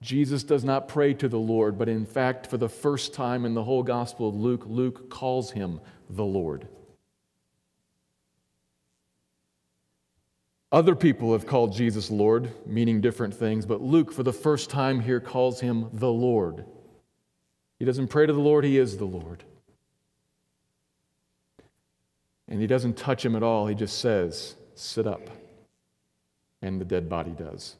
Jesus 0.00 0.44
does 0.44 0.62
not 0.62 0.88
pray 0.88 1.14
to 1.14 1.28
the 1.28 1.38
Lord, 1.38 1.78
but 1.78 1.88
in 1.88 2.06
fact, 2.06 2.46
for 2.46 2.58
the 2.58 2.68
first 2.68 3.14
time 3.14 3.44
in 3.44 3.54
the 3.54 3.64
whole 3.64 3.82
Gospel 3.82 4.28
of 4.28 4.36
Luke, 4.36 4.64
Luke 4.66 5.10
calls 5.10 5.52
him 5.52 5.80
the 6.10 6.24
Lord. 6.24 6.68
Other 10.72 10.96
people 10.96 11.32
have 11.32 11.46
called 11.46 11.72
Jesus 11.72 12.10
Lord, 12.10 12.50
meaning 12.66 13.00
different 13.00 13.34
things, 13.34 13.64
but 13.64 13.80
Luke, 13.80 14.12
for 14.12 14.24
the 14.24 14.32
first 14.32 14.68
time 14.68 15.00
here, 15.00 15.20
calls 15.20 15.60
him 15.60 15.88
the 15.92 16.10
Lord. 16.10 16.64
He 17.78 17.84
doesn't 17.84 18.08
pray 18.08 18.26
to 18.26 18.32
the 18.32 18.40
Lord, 18.40 18.64
he 18.64 18.78
is 18.78 18.96
the 18.96 19.04
Lord. 19.04 19.44
And 22.48 22.60
he 22.60 22.66
doesn't 22.66 22.96
touch 22.96 23.24
him 23.24 23.36
at 23.36 23.42
all. 23.42 23.66
He 23.66 23.74
just 23.74 23.98
says, 23.98 24.54
Sit 24.74 25.06
up. 25.06 25.30
And 26.62 26.80
the 26.80 26.84
dead 26.84 27.08
body 27.08 27.32
does. 27.32 27.76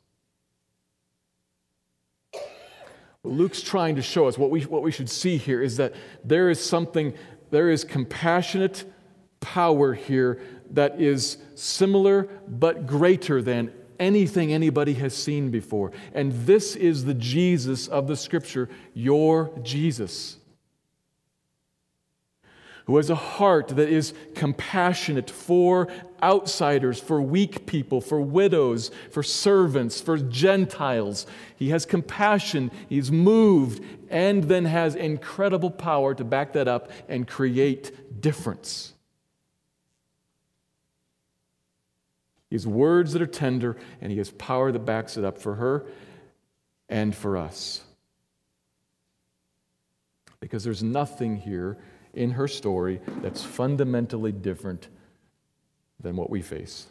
What 3.23 3.35
Luke's 3.35 3.63
trying 3.63 3.97
to 3.97 4.03
show 4.03 4.29
us, 4.29 4.39
what 4.39 4.51
we, 4.51 4.63
what 4.63 4.83
we 4.83 4.93
should 4.93 5.11
see 5.11 5.37
here, 5.37 5.61
is 5.61 5.77
that 5.79 5.95
there 6.25 6.51
is 6.51 6.65
something, 6.65 7.15
there 7.51 7.71
is 7.71 7.85
compassionate 7.85 8.85
power 9.41 9.95
here 9.95 10.41
that 10.73 11.01
is 11.01 11.39
similar 11.55 12.29
but 12.49 12.87
greater 12.87 13.43
than 13.43 13.73
anything 13.99 14.53
anybody 14.53 14.95
has 14.95 15.15
seen 15.15 15.51
before. 15.51 15.93
And 16.13 16.33
this 16.47 16.77
is 16.77 17.05
the 17.05 17.15
Jesus 17.15 17.89
of 17.89 18.07
the 18.07 18.17
scripture, 18.17 18.69
your 18.95 19.51
Jesus 19.63 20.37
who 22.87 22.97
has 22.97 23.11
a 23.11 23.17
heart 23.17 23.69
that 23.69 23.89
is 23.89 24.15
compassionate 24.35 25.29
for 25.29 25.89
outsiders, 26.23 27.01
for 27.01 27.21
weak 27.21 27.67
people, 27.67 28.01
for 28.01 28.21
widows, 28.21 28.93
for 29.11 29.25
servants, 29.25 30.01
for 30.01 30.17
Gentiles. 30.17 31.27
He 31.57 31.71
has 31.71 31.85
compassion, 31.85 32.71
he's 32.89 33.11
moved, 33.11 33.83
and 34.09 34.45
then 34.45 34.67
has 34.67 34.95
incredible 34.95 35.71
power 35.71 36.15
to 36.15 36.25
back 36.25 36.53
that 36.53 36.69
up 36.69 36.91
and 37.09 37.27
create 37.27 38.21
difference. 38.21 38.93
He 42.49 42.55
has 42.55 42.67
words 42.67 43.13
that 43.13 43.23
are 43.23 43.27
tender, 43.27 43.77
and 44.01 44.13
he 44.13 44.19
has 44.19 44.31
power 44.31 44.71
that 44.71 44.81
backs 44.81 45.17
it 45.17 45.25
up 45.25 45.39
for 45.39 45.57
her 45.57 45.87
and 46.89 47.15
for 47.15 47.37
us. 47.37 47.83
Because 50.39 50.63
there's 50.63 50.83
nothing 50.83 51.37
here 51.37 51.77
in 52.15 52.31
her 52.33 52.47
story 52.47 53.01
that's 53.21 53.43
fundamentally 53.43 54.33
different 54.33 54.89
than 56.01 56.17
what 56.17 56.31
we 56.31 56.41
face. 56.41 56.87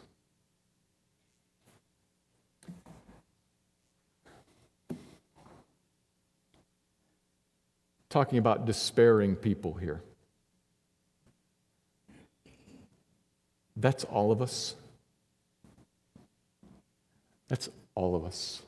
Talking 8.10 8.38
about 8.38 8.66
despairing 8.66 9.36
people 9.36 9.74
here. 9.74 10.02
That's 13.76 14.04
all 14.04 14.32
of 14.32 14.40
us. 14.40 14.74
That's 17.48 17.68
all 17.94 18.14
of 18.14 18.24
us. 18.24 18.62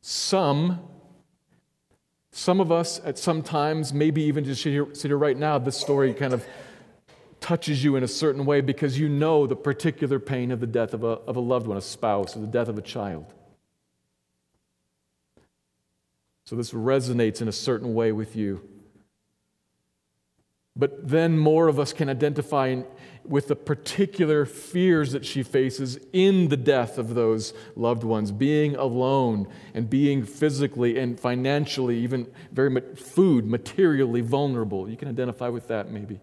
Some 0.00 0.80
some 2.36 2.58
of 2.58 2.72
us, 2.72 3.00
at 3.04 3.16
some 3.16 3.42
times, 3.42 3.94
maybe 3.94 4.24
even 4.24 4.42
just 4.44 4.60
sit 4.60 4.70
here, 4.70 4.88
sit 4.92 5.08
here 5.08 5.16
right 5.16 5.36
now, 5.36 5.56
this 5.56 5.76
story 5.76 6.12
kind 6.12 6.32
of 6.32 6.44
touches 7.38 7.84
you 7.84 7.94
in 7.94 8.02
a 8.02 8.08
certain 8.08 8.44
way 8.44 8.60
because 8.60 8.98
you 8.98 9.08
know 9.08 9.46
the 9.46 9.54
particular 9.54 10.18
pain 10.18 10.50
of 10.50 10.58
the 10.58 10.66
death 10.66 10.94
of 10.94 11.04
a, 11.04 11.06
of 11.06 11.36
a 11.36 11.40
loved 11.40 11.68
one, 11.68 11.76
a 11.76 11.80
spouse, 11.80 12.36
or 12.36 12.40
the 12.40 12.48
death 12.48 12.66
of 12.66 12.76
a 12.76 12.82
child. 12.82 13.32
So 16.44 16.56
this 16.56 16.72
resonates 16.72 17.40
in 17.40 17.46
a 17.46 17.52
certain 17.52 17.94
way 17.94 18.10
with 18.10 18.34
you. 18.34 18.68
But 20.74 21.08
then 21.08 21.38
more 21.38 21.68
of 21.68 21.78
us 21.78 21.92
can 21.92 22.08
identify 22.08 22.82
with 23.26 23.48
the 23.48 23.56
particular 23.56 24.44
fears 24.44 25.12
that 25.12 25.24
she 25.24 25.42
faces 25.42 25.98
in 26.12 26.48
the 26.48 26.56
death 26.56 26.98
of 26.98 27.14
those 27.14 27.54
loved 27.74 28.04
ones, 28.04 28.30
being 28.30 28.76
alone 28.76 29.48
and 29.72 29.88
being 29.88 30.24
physically 30.24 30.98
and 30.98 31.18
financially, 31.18 31.98
even 31.98 32.26
very 32.52 32.70
much 32.70 32.84
food, 32.96 33.46
materially 33.46 34.20
vulnerable. 34.20 34.88
You 34.88 34.96
can 34.96 35.08
identify 35.08 35.48
with 35.48 35.68
that 35.68 35.90
maybe. 35.90 36.20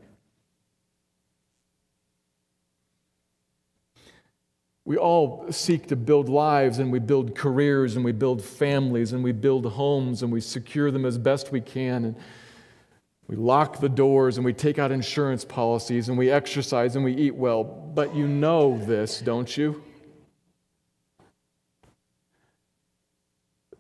we 4.84 4.98
all 4.98 5.46
seek 5.52 5.88
to 5.88 5.96
build 5.96 6.28
lives 6.28 6.80
and 6.80 6.92
we 6.92 7.00
build 7.00 7.36
careers 7.36 7.96
and 7.96 8.04
we 8.04 8.12
build 8.12 8.44
families 8.44 9.14
and 9.14 9.24
we 9.24 9.32
build 9.32 9.66
homes 9.66 10.24
and 10.24 10.32
we 10.32 10.42
secure 10.42 10.90
them 10.92 11.06
as 11.06 11.18
best 11.18 11.52
we 11.52 11.62
can. 11.62 12.04
And 12.04 12.16
we 13.32 13.38
lock 13.38 13.80
the 13.80 13.88
doors 13.88 14.36
and 14.36 14.44
we 14.44 14.52
take 14.52 14.78
out 14.78 14.92
insurance 14.92 15.46
policies 15.46 16.10
and 16.10 16.18
we 16.18 16.30
exercise 16.30 16.98
and 16.98 17.06
we 17.06 17.16
eat 17.16 17.34
well. 17.34 17.64
But 17.64 18.14
you 18.14 18.28
know 18.28 18.78
this, 18.78 19.22
don't 19.22 19.56
you? 19.56 19.82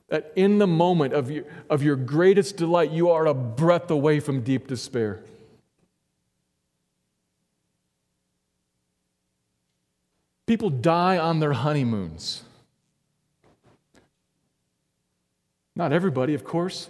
That 0.08 0.32
in 0.38 0.58
the 0.58 0.68
moment 0.68 1.14
of 1.14 1.30
your, 1.30 1.44
of 1.70 1.84
your 1.84 1.98
greatest 1.98 2.56
delight, 2.56 2.92
you 2.92 3.10
are 3.10 3.26
a 3.26 3.34
breath 3.34 3.92
away 3.92 4.22
from 4.22 4.42
deep 4.42 4.68
despair. 4.68 5.22
People 10.46 10.70
die 10.70 11.18
on 11.18 11.42
their 11.42 11.54
honeymoons. 11.54 12.44
Not 15.76 15.92
everybody, 15.92 16.36
of 16.36 16.46
course, 16.46 16.90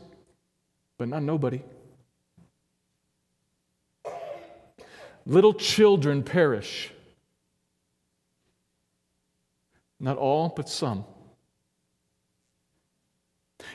but 0.99 1.07
not 1.07 1.23
nobody. 1.23 1.63
Little 5.25 5.53
children 5.53 6.23
perish. 6.23 6.91
Not 9.99 10.17
all, 10.17 10.49
but 10.49 10.67
some. 10.67 11.05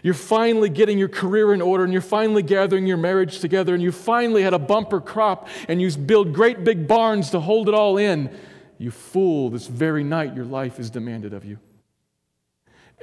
You're 0.03 0.15
finally 0.15 0.69
getting 0.69 0.99
your 0.99 1.09
career 1.09 1.55
in 1.55 1.63
order 1.63 1.85
and 1.85 1.93
you're 1.93 2.03
finally 2.03 2.43
gathering 2.43 2.87
your 2.87 2.97
marriage 2.97 3.41
together 3.41 3.75
and 3.75 3.83
you 3.83 3.93
finally 3.93 4.43
had 4.43 4.53
a 4.53 4.59
bumper 4.59 5.01
crop 5.01 5.49
and 5.69 5.81
you 5.81 5.91
build 5.97 6.33
great 6.33 6.65
big 6.65 6.89
barns 6.89 7.31
to 7.31 7.41
hold 7.41 7.69
it 7.69 7.75
all 7.75 7.97
in. 7.97 8.37
You 8.79 8.91
fool, 8.91 9.51
this 9.51 9.67
very 9.67 10.05
night 10.05 10.35
your 10.35 10.45
life 10.45 10.79
is 10.79 10.91
demanded 10.91 11.33
of 11.33 11.45
you. 11.45 11.59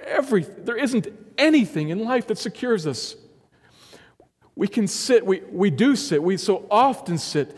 Every, 0.05 0.43
there 0.43 0.75
isn't 0.75 1.07
anything 1.37 1.89
in 1.89 1.99
life 1.99 2.27
that 2.27 2.37
secures 2.37 2.85
us. 2.85 3.15
We 4.55 4.67
can 4.67 4.87
sit, 4.87 5.25
we, 5.25 5.41
we 5.49 5.71
do 5.71 5.95
sit, 5.95 6.21
we 6.21 6.37
so 6.37 6.67
often 6.69 7.17
sit. 7.17 7.55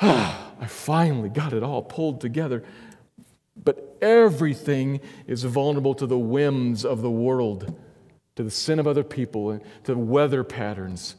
I 0.60 0.66
finally 0.66 1.28
got 1.28 1.52
it 1.52 1.62
all 1.62 1.82
pulled 1.82 2.20
together. 2.20 2.64
But 3.62 3.98
everything 4.00 5.00
is 5.26 5.44
vulnerable 5.44 5.94
to 5.94 6.06
the 6.06 6.18
whims 6.18 6.84
of 6.84 7.02
the 7.02 7.10
world 7.10 7.74
to 8.40 8.44
the 8.44 8.50
sin 8.50 8.78
of 8.78 8.86
other 8.86 9.04
people, 9.04 9.60
to 9.84 9.94
weather 9.94 10.42
patterns. 10.42 11.16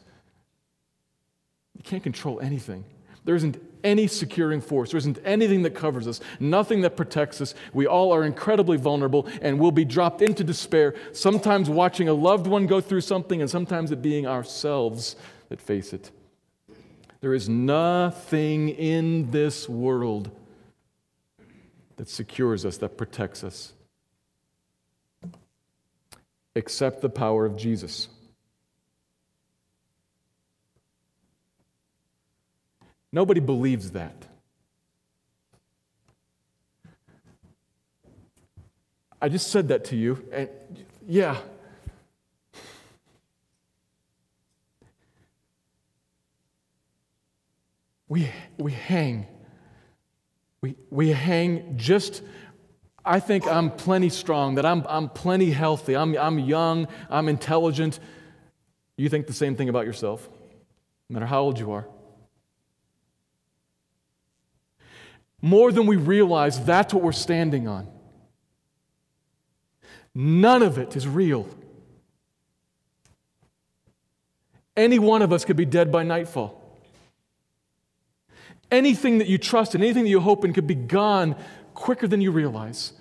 You 1.76 1.84
can't 1.84 2.02
control 2.02 2.40
anything. 2.40 2.84
There 3.24 3.36
isn't 3.36 3.62
any 3.84 4.08
securing 4.08 4.60
force. 4.60 4.90
There 4.90 4.98
isn't 4.98 5.20
anything 5.24 5.62
that 5.62 5.76
covers 5.76 6.08
us, 6.08 6.20
nothing 6.40 6.80
that 6.80 6.96
protects 6.96 7.40
us. 7.40 7.54
We 7.72 7.86
all 7.86 8.12
are 8.12 8.24
incredibly 8.24 8.76
vulnerable 8.76 9.28
and 9.40 9.60
will 9.60 9.70
be 9.70 9.84
dropped 9.84 10.20
into 10.20 10.42
despair, 10.42 10.94
sometimes 11.12 11.70
watching 11.70 12.08
a 12.08 12.12
loved 12.12 12.48
one 12.48 12.66
go 12.66 12.80
through 12.80 13.02
something, 13.02 13.40
and 13.40 13.48
sometimes 13.48 13.92
it 13.92 14.02
being 14.02 14.26
ourselves 14.26 15.14
that 15.48 15.60
face 15.60 15.92
it. 15.92 16.10
There 17.22 17.34
is 17.34 17.48
nothing 17.48 18.68
in 18.68 19.30
this 19.30 19.68
world 19.68 20.32
that 21.94 22.08
secures 22.08 22.66
us, 22.66 22.78
that 22.78 22.96
protects 22.98 23.44
us 23.44 23.72
except 26.56 27.00
the 27.00 27.08
power 27.08 27.46
of 27.46 27.56
Jesus. 27.56 28.08
Nobody 33.12 33.40
believes 33.40 33.92
that. 33.92 34.26
I 39.20 39.28
just 39.28 39.52
said 39.52 39.68
that 39.68 39.84
to 39.86 39.96
you, 39.96 40.26
and 40.32 40.48
yeah. 41.06 41.38
We, 48.12 48.28
we 48.58 48.72
hang. 48.72 49.26
We, 50.60 50.76
we 50.90 51.08
hang 51.08 51.78
just 51.78 52.20
I 53.02 53.20
think 53.20 53.46
I'm 53.46 53.70
plenty 53.70 54.10
strong, 54.10 54.56
that 54.56 54.66
I'm, 54.66 54.84
I'm 54.86 55.08
plenty 55.08 55.50
healthy, 55.50 55.96
I'm, 55.96 56.14
I'm 56.18 56.38
young, 56.38 56.88
I'm 57.08 57.30
intelligent. 57.30 57.98
You 58.98 59.08
think 59.08 59.28
the 59.28 59.32
same 59.32 59.56
thing 59.56 59.70
about 59.70 59.86
yourself, 59.86 60.28
no 61.08 61.14
matter 61.14 61.24
how 61.24 61.40
old 61.40 61.58
you 61.58 61.72
are. 61.72 61.88
More 65.40 65.72
than 65.72 65.86
we 65.86 65.96
realize, 65.96 66.62
that's 66.62 66.92
what 66.92 67.02
we're 67.02 67.12
standing 67.12 67.66
on. 67.66 67.88
None 70.14 70.62
of 70.62 70.76
it 70.76 70.96
is 70.96 71.08
real. 71.08 71.48
Any 74.76 74.98
one 74.98 75.22
of 75.22 75.32
us 75.32 75.46
could 75.46 75.56
be 75.56 75.64
dead 75.64 75.90
by 75.90 76.02
nightfall. 76.02 76.61
Anything 78.72 79.18
that 79.18 79.28
you 79.28 79.36
trust 79.38 79.74
in, 79.74 79.82
anything 79.82 80.04
that 80.04 80.10
you 80.10 80.20
hope 80.20 80.44
in, 80.44 80.52
could 80.54 80.66
be 80.66 80.74
gone 80.74 81.36
quicker 81.74 82.08
than 82.08 82.22
you 82.22 82.32
realize. 82.32 82.94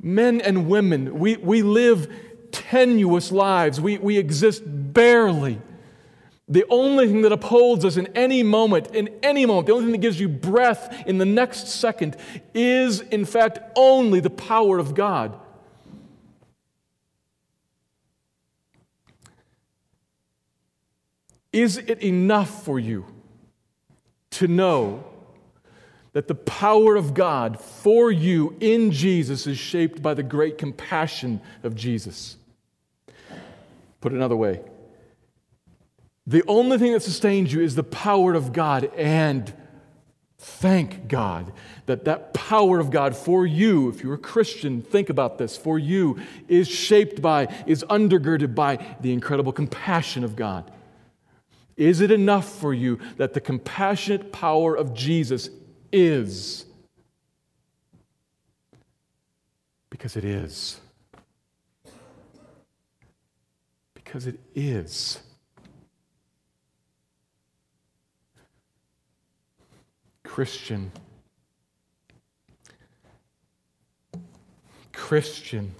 Men 0.00 0.40
and 0.40 0.68
women, 0.68 1.18
we, 1.18 1.36
we 1.36 1.62
live 1.62 2.10
tenuous 2.52 3.32
lives, 3.32 3.80
we, 3.80 3.98
we 3.98 4.16
exist 4.16 4.62
barely. 4.64 5.60
The 6.48 6.64
only 6.70 7.08
thing 7.08 7.22
that 7.22 7.32
upholds 7.32 7.84
us 7.84 7.96
in 7.96 8.06
any 8.16 8.42
moment, 8.42 8.94
in 8.94 9.10
any 9.22 9.44
moment, 9.44 9.66
the 9.66 9.72
only 9.72 9.86
thing 9.86 9.92
that 9.92 9.98
gives 9.98 10.20
you 10.20 10.28
breath 10.28 11.04
in 11.06 11.18
the 11.18 11.26
next 11.26 11.68
second 11.68 12.16
is, 12.54 13.00
in 13.00 13.24
fact, 13.24 13.58
only 13.76 14.20
the 14.20 14.30
power 14.30 14.78
of 14.78 14.94
God. 14.94 15.38
Is 21.52 21.76
it 21.76 22.02
enough 22.02 22.64
for 22.64 22.78
you 22.78 23.04
to 24.30 24.46
know 24.46 25.04
that 26.12 26.28
the 26.28 26.34
power 26.34 26.96
of 26.96 27.14
God 27.14 27.60
for 27.60 28.10
you 28.10 28.56
in 28.60 28.90
Jesus 28.90 29.46
is 29.46 29.58
shaped 29.58 30.02
by 30.02 30.14
the 30.14 30.22
great 30.22 30.58
compassion 30.58 31.40
of 31.62 31.74
Jesus. 31.74 32.36
Put 34.00 34.12
another 34.12 34.36
way, 34.36 34.60
the 36.26 36.44
only 36.46 36.78
thing 36.78 36.92
that 36.92 37.02
sustains 37.02 37.52
you 37.52 37.60
is 37.60 37.74
the 37.74 37.82
power 37.82 38.34
of 38.34 38.52
God, 38.52 38.90
and 38.96 39.52
thank 40.38 41.08
God 41.08 41.52
that 41.86 42.04
that 42.04 42.34
power 42.34 42.78
of 42.78 42.90
God 42.90 43.16
for 43.16 43.46
you, 43.46 43.88
if 43.88 44.02
you're 44.02 44.14
a 44.14 44.18
Christian, 44.18 44.82
think 44.82 45.08
about 45.10 45.38
this, 45.38 45.56
for 45.56 45.78
you 45.78 46.18
is 46.46 46.68
shaped 46.68 47.22
by, 47.22 47.48
is 47.66 47.82
undergirded 47.84 48.54
by 48.54 48.84
the 49.00 49.12
incredible 49.12 49.52
compassion 49.52 50.22
of 50.22 50.36
God. 50.36 50.70
Is 51.78 52.02
it 52.02 52.10
enough 52.10 52.48
for 52.58 52.74
you 52.74 52.98
that 53.16 53.32
the 53.32 53.40
compassionate 53.40 54.32
power 54.32 54.74
of 54.74 54.92
Jesus 54.92 55.48
is. 55.92 56.66
Because 59.90 60.16
it 60.16 60.24
is. 60.24 60.80
Because 63.94 64.26
it 64.26 64.38
is. 64.54 65.20
Christian. 70.24 70.92
Christian. 74.92 75.74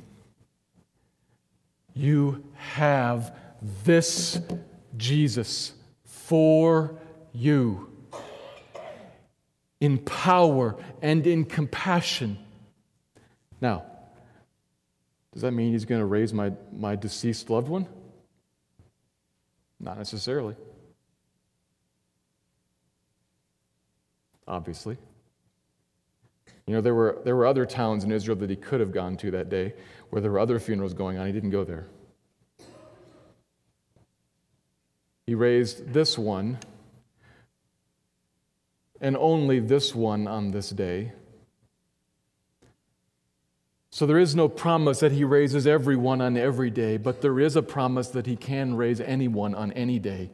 You 1.94 2.44
have 2.54 3.36
this 3.84 4.40
Jesus 4.96 5.74
for 6.28 6.94
you 7.32 7.90
in 9.80 9.96
power 9.96 10.76
and 11.00 11.26
in 11.26 11.42
compassion. 11.46 12.36
Now, 13.62 13.86
does 15.32 15.40
that 15.40 15.52
mean 15.52 15.72
he's 15.72 15.86
going 15.86 16.02
to 16.02 16.06
raise 16.06 16.34
my, 16.34 16.52
my 16.70 16.96
deceased 16.96 17.48
loved 17.48 17.68
one? 17.68 17.88
Not 19.80 19.96
necessarily. 19.96 20.54
Obviously. 24.46 24.98
You 26.66 26.74
know, 26.74 26.82
there 26.82 26.94
were, 26.94 27.22
there 27.24 27.36
were 27.36 27.46
other 27.46 27.64
towns 27.64 28.04
in 28.04 28.12
Israel 28.12 28.36
that 28.36 28.50
he 28.50 28.56
could 28.56 28.80
have 28.80 28.92
gone 28.92 29.16
to 29.18 29.30
that 29.30 29.48
day 29.48 29.72
where 30.10 30.20
there 30.20 30.30
were 30.30 30.40
other 30.40 30.60
funerals 30.60 30.92
going 30.92 31.16
on. 31.16 31.26
He 31.26 31.32
didn't 31.32 31.50
go 31.50 31.64
there. 31.64 31.86
He 35.28 35.34
raised 35.34 35.92
this 35.92 36.16
one 36.16 36.56
and 38.98 39.14
only 39.14 39.60
this 39.60 39.94
one 39.94 40.26
on 40.26 40.52
this 40.52 40.70
day. 40.70 41.12
So 43.90 44.06
there 44.06 44.18
is 44.18 44.34
no 44.34 44.48
promise 44.48 45.00
that 45.00 45.12
he 45.12 45.24
raises 45.24 45.66
everyone 45.66 46.22
on 46.22 46.38
every 46.38 46.70
day, 46.70 46.96
but 46.96 47.20
there 47.20 47.38
is 47.38 47.56
a 47.56 47.62
promise 47.62 48.08
that 48.08 48.24
he 48.24 48.36
can 48.36 48.74
raise 48.74 49.02
anyone 49.02 49.54
on 49.54 49.70
any 49.72 49.98
day. 49.98 50.30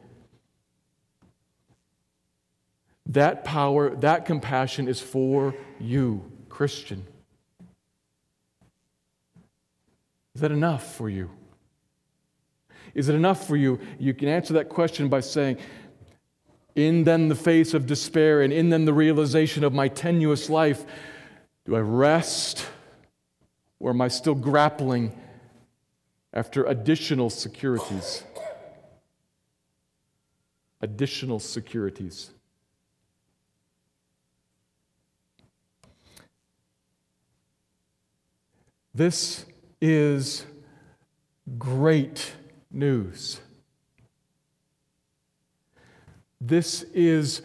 That 3.05 3.43
power, 3.43 3.93
that 3.97 4.25
compassion 4.25 4.87
is 4.87 5.01
for 5.01 5.53
you, 5.77 6.23
Christian? 6.47 7.05
Is 10.35 10.39
that 10.39 10.53
enough 10.53 10.95
for 10.95 11.09
you? 11.09 11.31
Is 12.95 13.09
it 13.09 13.15
enough 13.15 13.45
for 13.45 13.57
you? 13.57 13.79
You 13.99 14.13
can 14.13 14.29
answer 14.29 14.53
that 14.53 14.69
question 14.69 15.09
by 15.09 15.19
saying, 15.19 15.57
in 16.75 17.03
then 17.03 17.27
the 17.27 17.35
face 17.35 17.73
of 17.73 17.85
despair 17.85 18.41
and 18.41 18.51
in 18.51 18.69
then 18.69 18.85
the 18.85 18.93
realization 18.93 19.63
of 19.63 19.73
my 19.73 19.89
tenuous 19.89 20.49
life, 20.49 20.85
do 21.65 21.75
I 21.75 21.79
rest 21.79 22.65
or 23.79 23.91
am 23.91 24.01
I 24.01 24.07
still 24.07 24.35
grappling 24.35 25.11
after 26.33 26.63
additional 26.65 27.29
securities? 27.29 28.23
Additional 30.81 31.39
securities. 31.39 32.31
This 38.93 39.45
is 39.81 40.45
great 41.57 42.31
news. 42.75 43.39
This 46.41 46.83
is 46.93 47.41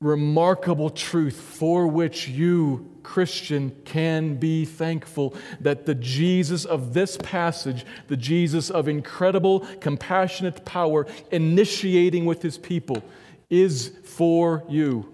remarkable 0.00 0.90
truth 0.90 1.36
for 1.40 1.86
which 1.86 2.28
you, 2.28 2.90
Christian, 3.02 3.70
can 3.84 4.36
be 4.36 4.64
thankful 4.64 5.34
that 5.60 5.86
the 5.86 5.94
Jesus 5.94 6.64
of 6.64 6.94
this 6.94 7.16
passage, 7.16 7.84
the 8.08 8.16
Jesus 8.16 8.70
of 8.70 8.86
incredible, 8.86 9.60
compassionate 9.80 10.64
power, 10.64 11.06
initiating 11.30 12.24
with 12.24 12.42
his 12.42 12.58
people, 12.58 13.02
is 13.50 13.92
for 14.04 14.64
you. 14.68 15.10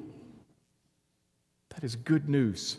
That 1.71 1.85
is 1.85 1.97
good 1.97 2.29
news. 2.29 2.79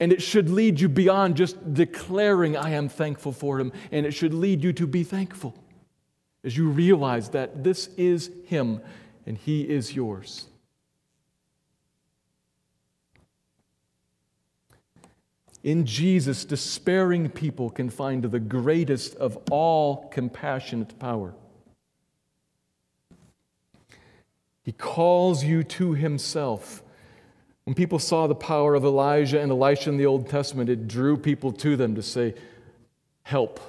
And 0.00 0.12
it 0.12 0.22
should 0.22 0.50
lead 0.50 0.80
you 0.80 0.88
beyond 0.88 1.36
just 1.36 1.74
declaring, 1.74 2.56
I 2.56 2.70
am 2.70 2.88
thankful 2.88 3.32
for 3.32 3.58
him, 3.60 3.72
and 3.90 4.06
it 4.06 4.12
should 4.12 4.34
lead 4.34 4.62
you 4.62 4.72
to 4.74 4.86
be 4.86 5.04
thankful 5.04 5.54
as 6.44 6.56
you 6.56 6.68
realize 6.68 7.28
that 7.30 7.62
this 7.62 7.88
is 7.96 8.30
him 8.46 8.80
and 9.26 9.38
he 9.38 9.62
is 9.62 9.94
yours. 9.94 10.46
In 15.62 15.86
Jesus, 15.86 16.44
despairing 16.44 17.30
people 17.30 17.70
can 17.70 17.88
find 17.88 18.24
the 18.24 18.40
greatest 18.40 19.14
of 19.14 19.38
all 19.50 20.08
compassionate 20.08 20.98
power. 20.98 21.34
He 24.64 24.72
calls 24.72 25.44
you 25.44 25.62
to 25.64 25.94
himself 25.94 26.82
when 27.64 27.74
people 27.74 27.98
saw 27.98 28.26
the 28.26 28.34
power 28.34 28.74
of 28.74 28.84
Elijah 28.84 29.40
and 29.40 29.50
Elisha 29.50 29.88
in 29.88 29.96
the 29.96 30.06
Old 30.06 30.28
Testament, 30.28 30.68
it 30.68 30.88
drew 30.88 31.16
people 31.16 31.52
to 31.52 31.76
them 31.76 31.94
to 31.94 32.02
say, 32.02 32.34
Help. 33.22 33.60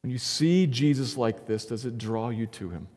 When 0.00 0.10
you 0.10 0.18
see 0.18 0.66
Jesus 0.66 1.16
like 1.16 1.46
this, 1.46 1.66
does 1.66 1.84
it 1.84 1.98
draw 1.98 2.30
you 2.30 2.46
to 2.46 2.70
him? 2.70 2.88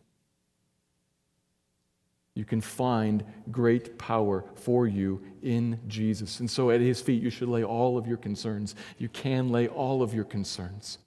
You 2.33 2.45
can 2.45 2.61
find 2.61 3.23
great 3.51 3.97
power 3.97 4.43
for 4.55 4.87
you 4.87 5.21
in 5.43 5.79
Jesus. 5.87 6.39
And 6.39 6.49
so 6.49 6.71
at 6.71 6.81
his 6.81 7.01
feet, 7.01 7.21
you 7.21 7.29
should 7.29 7.47
lay 7.47 7.63
all 7.63 7.97
of 7.97 8.07
your 8.07 8.17
concerns. 8.17 8.75
You 8.97 9.07
can 9.07 9.49
lay 9.49 9.67
all 9.67 10.01
of 10.01 10.13
your 10.13 10.25
concerns. 10.25 10.97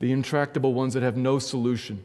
The 0.00 0.10
intractable 0.10 0.74
ones 0.74 0.94
that 0.94 1.02
have 1.02 1.16
no 1.16 1.38
solution 1.38 2.02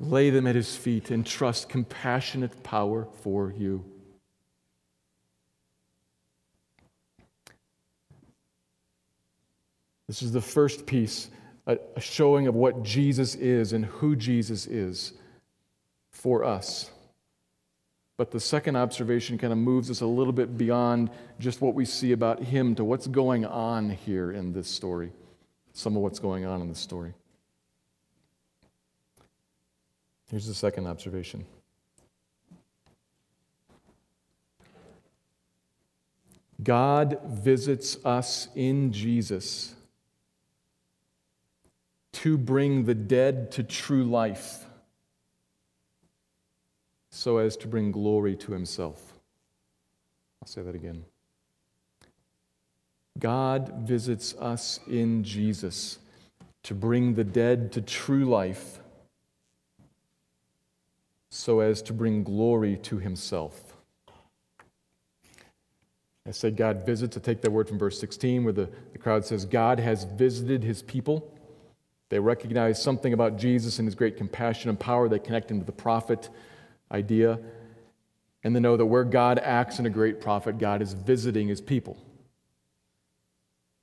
Lay 0.00 0.30
them 0.30 0.46
at 0.46 0.54
his 0.54 0.76
feet 0.76 1.10
and 1.10 1.26
trust 1.26 1.68
compassionate 1.68 2.62
power 2.62 3.08
for 3.22 3.52
you. 3.56 3.84
This 10.06 10.22
is 10.22 10.32
the 10.32 10.40
first 10.40 10.86
piece, 10.86 11.28
a, 11.66 11.78
showing 11.98 12.46
of 12.46 12.54
what 12.54 12.82
Jesus 12.82 13.34
is 13.34 13.72
and 13.74 13.84
who 13.84 14.16
Jesus 14.16 14.66
is 14.66 15.12
for 16.10 16.44
us. 16.44 16.90
But 18.16 18.30
the 18.30 18.40
second 18.40 18.74
observation 18.74 19.36
kind 19.36 19.52
of 19.52 19.58
moves 19.58 19.90
us 19.90 20.00
a 20.00 20.06
little 20.06 20.32
bit 20.32 20.56
beyond 20.56 21.10
just 21.38 21.60
what 21.60 21.74
we 21.74 21.84
see 21.84 22.12
about 22.12 22.42
him 22.42 22.74
to 22.76 22.84
what's 22.84 23.06
going 23.06 23.44
on 23.44 23.90
here 23.90 24.32
in 24.32 24.52
this 24.52 24.66
story. 24.68 25.12
Some 25.72 25.94
of 25.94 26.02
what's 26.02 26.18
going 26.18 26.44
on 26.44 26.60
in 26.60 26.68
this 26.68 26.80
story. 26.80 27.14
Here's 30.30 30.46
the 30.46 30.54
second 30.54 30.86
observation. 30.86 31.46
God 36.62 37.20
visits 37.24 38.04
us 38.04 38.48
in 38.54 38.92
Jesus 38.92 39.74
to 42.12 42.36
bring 42.36 42.84
the 42.84 42.94
dead 42.94 43.52
to 43.52 43.62
true 43.62 44.04
life 44.04 44.64
so 47.10 47.38
as 47.38 47.56
to 47.56 47.68
bring 47.68 47.92
glory 47.92 48.36
to 48.36 48.52
himself. 48.52 49.14
I'll 50.42 50.48
say 50.48 50.62
that 50.62 50.74
again. 50.74 51.04
God 53.18 53.72
visits 53.86 54.34
us 54.34 54.80
in 54.88 55.24
Jesus 55.24 55.98
to 56.64 56.74
bring 56.74 57.14
the 57.14 57.24
dead 57.24 57.72
to 57.72 57.80
true 57.80 58.24
life 58.24 58.80
so 61.30 61.60
as 61.60 61.82
to 61.82 61.92
bring 61.92 62.22
glory 62.22 62.76
to 62.76 62.98
himself. 62.98 63.68
I 66.26 66.30
said 66.30 66.56
God 66.56 66.84
visits. 66.84 67.16
I 67.16 67.20
take 67.20 67.40
that 67.40 67.50
word 67.50 67.68
from 67.68 67.78
verse 67.78 67.98
16 67.98 68.44
where 68.44 68.52
the, 68.52 68.68
the 68.92 68.98
crowd 68.98 69.24
says, 69.24 69.46
God 69.46 69.80
has 69.80 70.04
visited 70.04 70.62
his 70.62 70.82
people. 70.82 71.34
They 72.10 72.18
recognize 72.18 72.82
something 72.82 73.12
about 73.12 73.38
Jesus 73.38 73.78
and 73.78 73.86
his 73.86 73.94
great 73.94 74.16
compassion 74.16 74.68
and 74.68 74.78
power. 74.78 75.08
They 75.08 75.18
connect 75.18 75.50
him 75.50 75.60
to 75.60 75.66
the 75.66 75.72
prophet 75.72 76.28
idea. 76.92 77.38
And 78.44 78.54
they 78.54 78.60
know 78.60 78.76
that 78.76 78.86
where 78.86 79.04
God 79.04 79.38
acts 79.38 79.78
in 79.78 79.86
a 79.86 79.90
great 79.90 80.20
prophet, 80.20 80.58
God 80.58 80.82
is 80.82 80.92
visiting 80.92 81.48
his 81.48 81.60
people. 81.60 81.96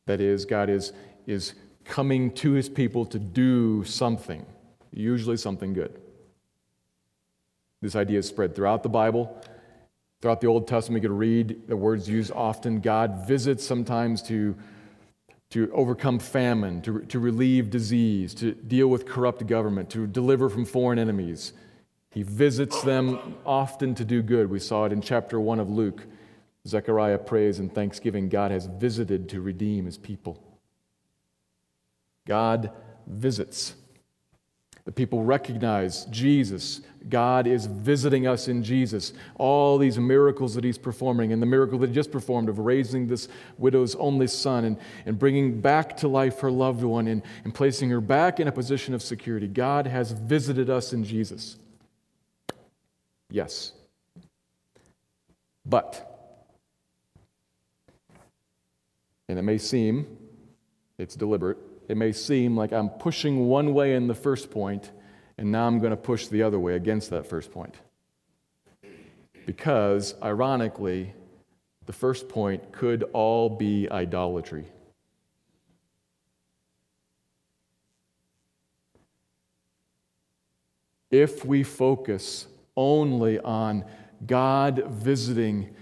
That 0.05 0.21
is, 0.21 0.45
God 0.45 0.69
is, 0.69 0.93
is 1.25 1.55
coming 1.84 2.31
to 2.36 2.51
his 2.51 2.69
people 2.69 3.05
to 3.08 3.17
do 3.17 3.84
something, 3.86 4.45
usually 4.91 5.38
something 5.38 5.73
good. 5.73 5.99
This 7.81 7.95
idea 7.95 8.19
is 8.19 8.27
spread 8.27 8.55
throughout 8.55 8.83
the 8.83 8.89
Bible. 8.89 9.41
Throughout 10.21 10.41
the 10.41 10.47
Old 10.47 10.67
Testament, 10.67 11.03
you 11.03 11.09
could 11.09 11.17
read 11.17 11.67
the 11.67 11.77
words 11.77 12.09
used 12.09 12.31
often. 12.31 12.79
God 12.79 13.27
visits 13.27 13.65
sometimes 13.65 14.21
to, 14.23 14.55
to 15.51 15.71
overcome 15.71 16.19
famine, 16.19 16.81
to, 16.81 17.01
to 17.01 17.19
relieve 17.19 17.69
disease, 17.69 18.33
to 18.35 18.53
deal 18.53 18.88
with 18.88 19.05
corrupt 19.05 19.45
government, 19.45 19.89
to 19.91 20.07
deliver 20.07 20.49
from 20.49 20.65
foreign 20.65 20.97
enemies. 20.97 21.53
He 22.11 22.23
visits 22.23 22.81
them 22.81 23.35
often 23.45 23.93
to 23.95 24.05
do 24.05 24.21
good. 24.21 24.49
We 24.49 24.59
saw 24.59 24.85
it 24.85 24.93
in 24.93 25.01
chapter 25.01 25.39
1 25.39 25.59
of 25.59 25.69
Luke. 25.69 26.07
Zechariah 26.65 27.19
prays 27.19 27.59
in 27.59 27.69
thanksgiving 27.69 28.29
God 28.29 28.51
has 28.51 28.65
visited 28.65 29.29
to 29.29 29.41
redeem 29.41 29.85
his 29.85 29.97
people. 29.97 30.41
God 32.25 32.71
visits. 33.05 33.75
The 34.86 34.91
people 34.91 35.24
recognize 35.24 36.06
Jesus. 36.06 36.82
God 37.10 37.48
is 37.48 37.65
visiting 37.65 38.28
us 38.28 38.48
in 38.48 38.63
Jesus. 38.63 39.13
All 39.36 39.80
these 39.80 39.98
miracles 39.98 40.54
that 40.54 40.63
He's 40.63 40.78
performing, 40.78 41.34
and 41.34 41.41
the 41.41 41.48
miracle 41.48 41.80
that 41.80 41.89
He 41.89 41.93
just 41.93 42.12
performed 42.12 42.50
of 42.50 42.60
raising 42.60 43.08
this 43.08 43.28
widow's 43.58 43.95
only 43.95 44.28
son 44.28 44.63
and, 44.63 44.78
and 45.08 45.17
bringing 45.17 45.60
back 45.60 45.97
to 45.97 46.07
life 46.07 46.39
her 46.39 46.51
loved 46.51 46.84
one 46.84 47.07
and, 47.07 47.24
and 47.43 47.53
placing 47.53 47.89
her 47.89 47.99
back 47.99 48.39
in 48.39 48.47
a 48.47 48.51
position 48.51 48.93
of 48.93 49.01
security. 49.01 49.47
God 49.47 49.88
has 49.88 50.12
visited 50.12 50.70
us 50.70 50.93
in 50.93 51.03
Jesus. 51.03 51.57
Yes. 53.32 53.72
But, 55.66 56.12
and 59.28 59.39
it 59.39 59.41
may 59.41 59.57
seem, 59.57 60.05
it's 60.99 61.16
deliberate, 61.16 61.57
it 61.88 61.97
may 61.97 62.11
seem 62.11 62.57
like 62.57 62.71
I'm 62.71 62.89
pushing 62.89 63.47
one 63.47 63.73
way 63.73 63.95
in 63.95 64.07
the 64.07 64.15
first 64.15 64.51
point, 64.51 64.91
and 65.38 65.51
now 65.51 65.67
I'm 65.67 65.79
going 65.79 65.91
to 65.91 65.97
push 65.97 66.27
the 66.27 66.43
other 66.43 66.59
way 66.59 66.75
against 66.75 67.09
that 67.11 67.27
first 67.27 67.51
point. 67.51 67.75
Because, 69.45 70.15
ironically, 70.23 71.13
the 71.86 71.93
first 71.93 72.29
point 72.29 72.71
could 72.71 73.03
all 73.13 73.49
be 73.49 73.88
idolatry. 73.89 74.65
If 81.11 81.45
we 81.45 81.63
focus 81.63 82.47
only 82.75 83.39
on 83.39 83.86
God 84.25 84.86
visiting, 84.88 85.75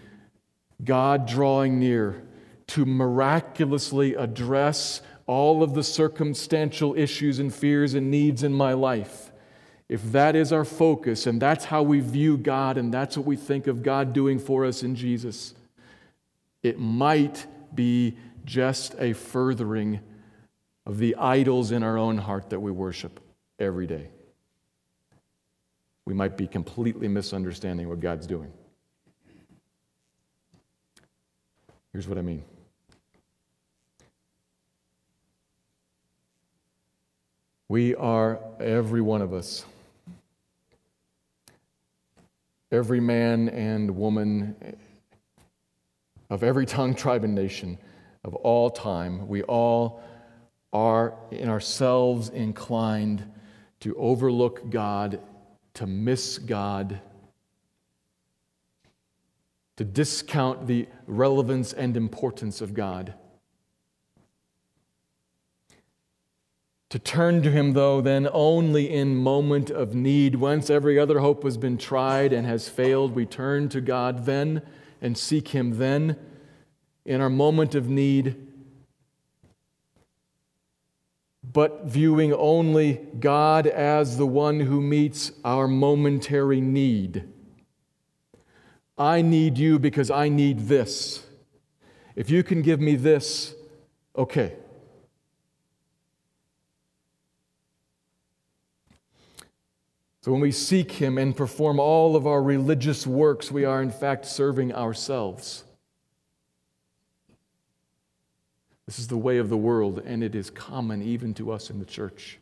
God 0.84 1.26
drawing 1.26 1.80
near 1.80 2.24
to 2.68 2.86
miraculously 2.86 4.16
address 4.16 5.02
all 5.26 5.64
of 5.64 5.74
the 5.74 5.84
circumstantial 5.84 6.96
issues 6.96 7.40
and 7.40 7.54
fears 7.54 7.94
and 7.94 8.12
needs 8.12 8.44
in 8.44 8.54
my 8.54 8.74
life, 8.74 9.32
if 9.90 10.12
that 10.12 10.36
is 10.36 10.52
our 10.52 10.66
focus 10.66 11.28
and 11.28 11.42
that's 11.42 11.66
how 11.66 11.84
we 11.84 12.00
view 12.00 12.38
God 12.38 12.78
and 12.78 12.94
that's 12.94 13.18
what 13.18 13.26
we 13.26 13.36
think 13.36 13.68
of 13.68 13.84
God 13.84 14.14
doing 14.14 14.40
for 14.40 14.66
us 14.66 14.84
in 14.84 14.96
Jesus, 14.96 15.54
it 16.62 16.80
might 16.80 17.46
be 17.74 18.18
just 18.46 18.96
a 19.00 19.14
furthering 19.14 20.00
of 20.86 20.98
the 20.98 21.16
idols 21.16 21.72
in 21.72 21.84
our 21.84 21.98
own 21.98 22.18
heart 22.18 22.50
that 22.50 22.60
we 22.60 22.72
worship 22.72 23.20
every 23.60 23.88
day. 23.88 24.10
We 26.06 26.14
might 26.14 26.38
be 26.38 26.48
completely 26.48 27.08
misunderstanding 27.08 27.88
what 27.88 28.00
God's 28.02 28.28
doing. 28.28 28.52
Here's 31.94 32.08
what 32.08 32.18
I 32.18 32.22
mean. 32.22 32.44
We 37.74 37.96
are, 37.96 38.38
every 38.60 39.02
one 39.02 39.24
of 39.24 39.34
us, 39.34 39.66
every 42.72 43.00
man 43.00 43.50
and 43.50 43.98
woman 43.98 44.78
of 46.30 46.44
every 46.44 46.68
tongue, 46.68 46.94
tribe, 46.94 47.24
and 47.24 47.34
nation 47.34 47.80
of 48.24 48.36
all 48.36 48.70
time, 48.70 49.28
we 49.28 49.42
all 49.42 50.04
are 50.72 51.16
in 51.32 51.50
ourselves 51.50 52.30
inclined 52.30 53.28
to 53.80 53.96
overlook 53.96 54.70
God, 54.70 55.20
to 55.74 55.88
miss 55.88 56.38
God, 56.38 57.02
to 59.78 59.84
discount 59.84 60.68
the 60.68 60.88
relevance 61.08 61.74
and 61.74 61.98
importance 61.98 62.62
of 62.62 62.76
God. 62.76 63.16
To 66.94 67.00
turn 67.00 67.42
to 67.42 67.50
Him, 67.50 67.74
though, 67.74 68.02
then 68.02 68.30
only 68.32 68.88
in 68.88 69.16
moment 69.16 69.72
of 69.72 69.96
need. 69.96 70.36
Once 70.36 70.70
every 70.70 71.00
other 71.00 71.22
hope 71.22 71.42
has 71.42 71.58
been 71.58 71.76
tried 71.76 72.32
and 72.32 72.46
has 72.46 72.70
failed, 72.70 73.16
we 73.16 73.26
turn 73.26 73.68
to 73.70 73.82
God 73.82 74.28
then 74.28 74.62
and 75.02 75.18
seek 75.18 75.48
Him 75.48 75.80
then 75.80 76.18
in 77.04 77.20
our 77.20 77.32
moment 77.32 77.74
of 77.74 77.90
need 77.90 78.36
but 81.52 81.86
viewing 81.86 82.32
only 82.32 83.02
God 83.20 83.66
as 83.66 84.18
the 84.18 84.28
one 84.28 84.60
who 84.60 84.80
meets 84.80 85.32
our 85.44 85.68
momentary 85.68 86.62
need. 86.62 87.28
I 89.00 89.24
need 89.24 89.58
you 89.58 89.80
because 89.80 90.12
I 90.12 90.30
need 90.30 90.68
this. 90.68 91.26
If 92.16 92.30
you 92.30 92.44
can 92.44 92.62
give 92.62 92.80
me 92.80 92.96
this, 92.96 93.56
okay. 94.16 94.58
So 100.24 100.32
when 100.32 100.40
we 100.40 100.54
seek 100.54 100.90
Him 100.90 101.18
and 101.18 101.36
perform 101.36 101.82
all 101.82 102.16
of 102.16 102.26
our 102.26 102.42
religious 102.42 103.06
works, 103.06 103.52
we 103.52 103.66
are 103.66 103.82
in 103.82 103.92
fact 103.92 104.26
serving 104.26 104.74
ourselves. 104.74 105.66
This 108.86 109.00
is 109.00 109.10
the 109.10 109.18
way 109.18 109.38
of 109.38 109.50
the 109.50 109.58
world, 109.58 110.02
and 110.06 110.24
it 110.24 110.34
is 110.34 110.50
common 110.50 111.02
even 111.02 111.34
to 111.34 111.52
us 111.52 111.70
in 111.70 111.78
the 111.78 111.86
church. 111.86 112.40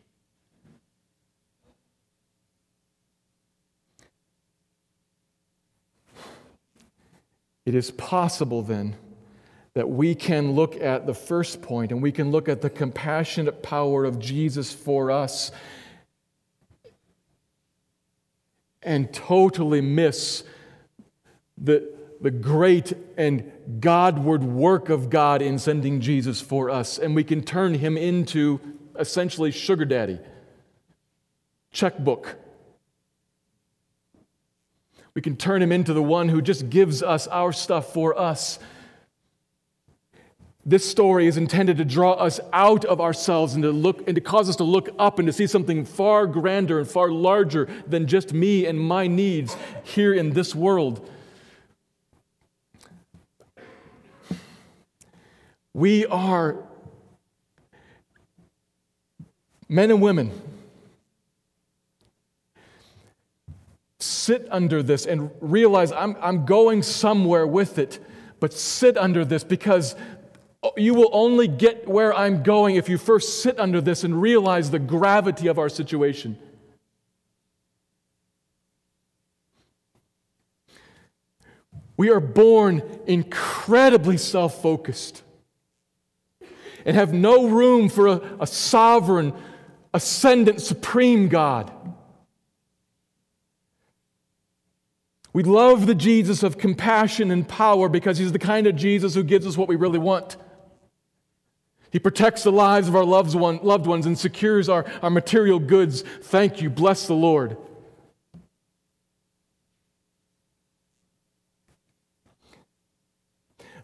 It 7.65 7.73
is 7.73 7.89
possible 7.89 8.61
then 8.61 8.95
that 9.73 9.89
we 9.89 10.13
can 10.13 10.51
look 10.51 10.75
at 10.79 11.07
the 11.07 11.15
first 11.15 11.63
point 11.63 11.91
and 11.91 11.99
we 11.99 12.11
can 12.11 12.29
look 12.29 12.47
at 12.47 12.61
the 12.61 12.69
compassionate 12.69 13.63
power 13.63 14.05
of 14.05 14.19
Jesus 14.19 14.71
for 14.71 15.09
us 15.09 15.51
and 18.83 19.13
totally 19.13 19.81
miss 19.81 20.43
the 21.57 21.91
the 22.21 22.31
great 22.31 22.93
and 23.17 23.51
Godward 23.79 24.43
work 24.43 24.89
of 24.89 25.09
God 25.09 25.41
in 25.41 25.57
sending 25.57 25.99
Jesus 26.01 26.39
for 26.39 26.69
us, 26.69 26.99
and 26.99 27.15
we 27.15 27.23
can 27.23 27.41
turn 27.41 27.73
him 27.73 27.97
into 27.97 28.59
essentially 28.97 29.51
sugar 29.51 29.85
daddy, 29.85 30.19
checkbook. 31.71 32.37
We 35.13 35.21
can 35.21 35.35
turn 35.35 35.61
him 35.61 35.71
into 35.71 35.93
the 35.93 36.03
one 36.03 36.29
who 36.29 36.41
just 36.41 36.69
gives 36.69 37.01
us 37.03 37.27
our 37.27 37.51
stuff 37.51 37.91
for 37.91 38.17
us. 38.17 38.59
This 40.63 40.87
story 40.87 41.25
is 41.25 41.37
intended 41.37 41.77
to 41.77 41.85
draw 41.85 42.13
us 42.13 42.39
out 42.53 42.85
of 42.85 43.01
ourselves 43.01 43.55
and 43.55 43.63
to 43.63 43.71
look 43.71 44.07
and 44.07 44.13
to 44.13 44.21
cause 44.21 44.47
us 44.47 44.55
to 44.57 44.63
look 44.63 44.89
up 44.99 45.17
and 45.17 45.25
to 45.25 45.33
see 45.33 45.47
something 45.47 45.85
far 45.85 46.27
grander 46.27 46.77
and 46.77 46.87
far 46.87 47.09
larger 47.09 47.67
than 47.87 48.05
just 48.05 48.31
me 48.31 48.67
and 48.67 48.79
my 48.79 49.07
needs 49.07 49.57
here 49.83 50.13
in 50.13 50.33
this 50.33 50.53
world. 50.53 51.09
We 55.73 56.05
are 56.05 56.57
men 59.67 59.89
and 59.89 60.01
women. 60.01 60.31
Sit 63.99 64.47
under 64.51 64.83
this 64.83 65.07
and 65.07 65.31
realize 65.39 65.91
I'm, 65.91 66.15
I'm 66.21 66.45
going 66.45 66.83
somewhere 66.83 67.47
with 67.47 67.79
it, 67.79 67.97
but 68.39 68.53
sit 68.53 68.95
under 68.95 69.25
this 69.25 69.43
because 69.43 69.95
you 70.77 70.93
will 70.93 71.09
only 71.11 71.47
get 71.47 71.87
where 71.87 72.13
I'm 72.13 72.43
going 72.43 72.75
if 72.75 72.87
you 72.87 72.97
first 72.97 73.41
sit 73.41 73.59
under 73.59 73.81
this 73.81 74.03
and 74.03 74.21
realize 74.21 74.69
the 74.69 74.79
gravity 74.79 75.47
of 75.47 75.57
our 75.57 75.69
situation. 75.69 76.37
We 81.97 82.09
are 82.09 82.19
born 82.19 82.81
incredibly 83.07 84.17
self 84.17 84.61
focused 84.61 85.23
and 86.85 86.95
have 86.95 87.13
no 87.13 87.47
room 87.47 87.89
for 87.89 88.07
a, 88.07 88.21
a 88.39 88.47
sovereign, 88.47 89.33
ascendant, 89.93 90.61
supreme 90.61 91.27
God. 91.27 91.71
We 95.33 95.43
love 95.43 95.85
the 95.85 95.95
Jesus 95.95 96.43
of 96.43 96.57
compassion 96.57 97.31
and 97.31 97.47
power 97.47 97.87
because 97.87 98.17
he's 98.17 98.31
the 98.31 98.39
kind 98.39 98.67
of 98.67 98.75
Jesus 98.75 99.15
who 99.15 99.23
gives 99.23 99.47
us 99.47 99.57
what 99.57 99.67
we 99.69 99.75
really 99.75 99.99
want. 99.99 100.37
He 101.91 101.99
protects 101.99 102.43
the 102.43 102.51
lives 102.51 102.87
of 102.87 102.95
our 102.95 103.03
loved, 103.03 103.35
one, 103.35 103.59
loved 103.61 103.85
ones 103.85 104.05
and 104.05 104.17
secures 104.17 104.69
our, 104.69 104.85
our 105.01 105.09
material 105.09 105.59
goods. 105.59 106.03
Thank 106.21 106.61
you. 106.61 106.69
Bless 106.69 107.05
the 107.05 107.13
Lord. 107.13 107.57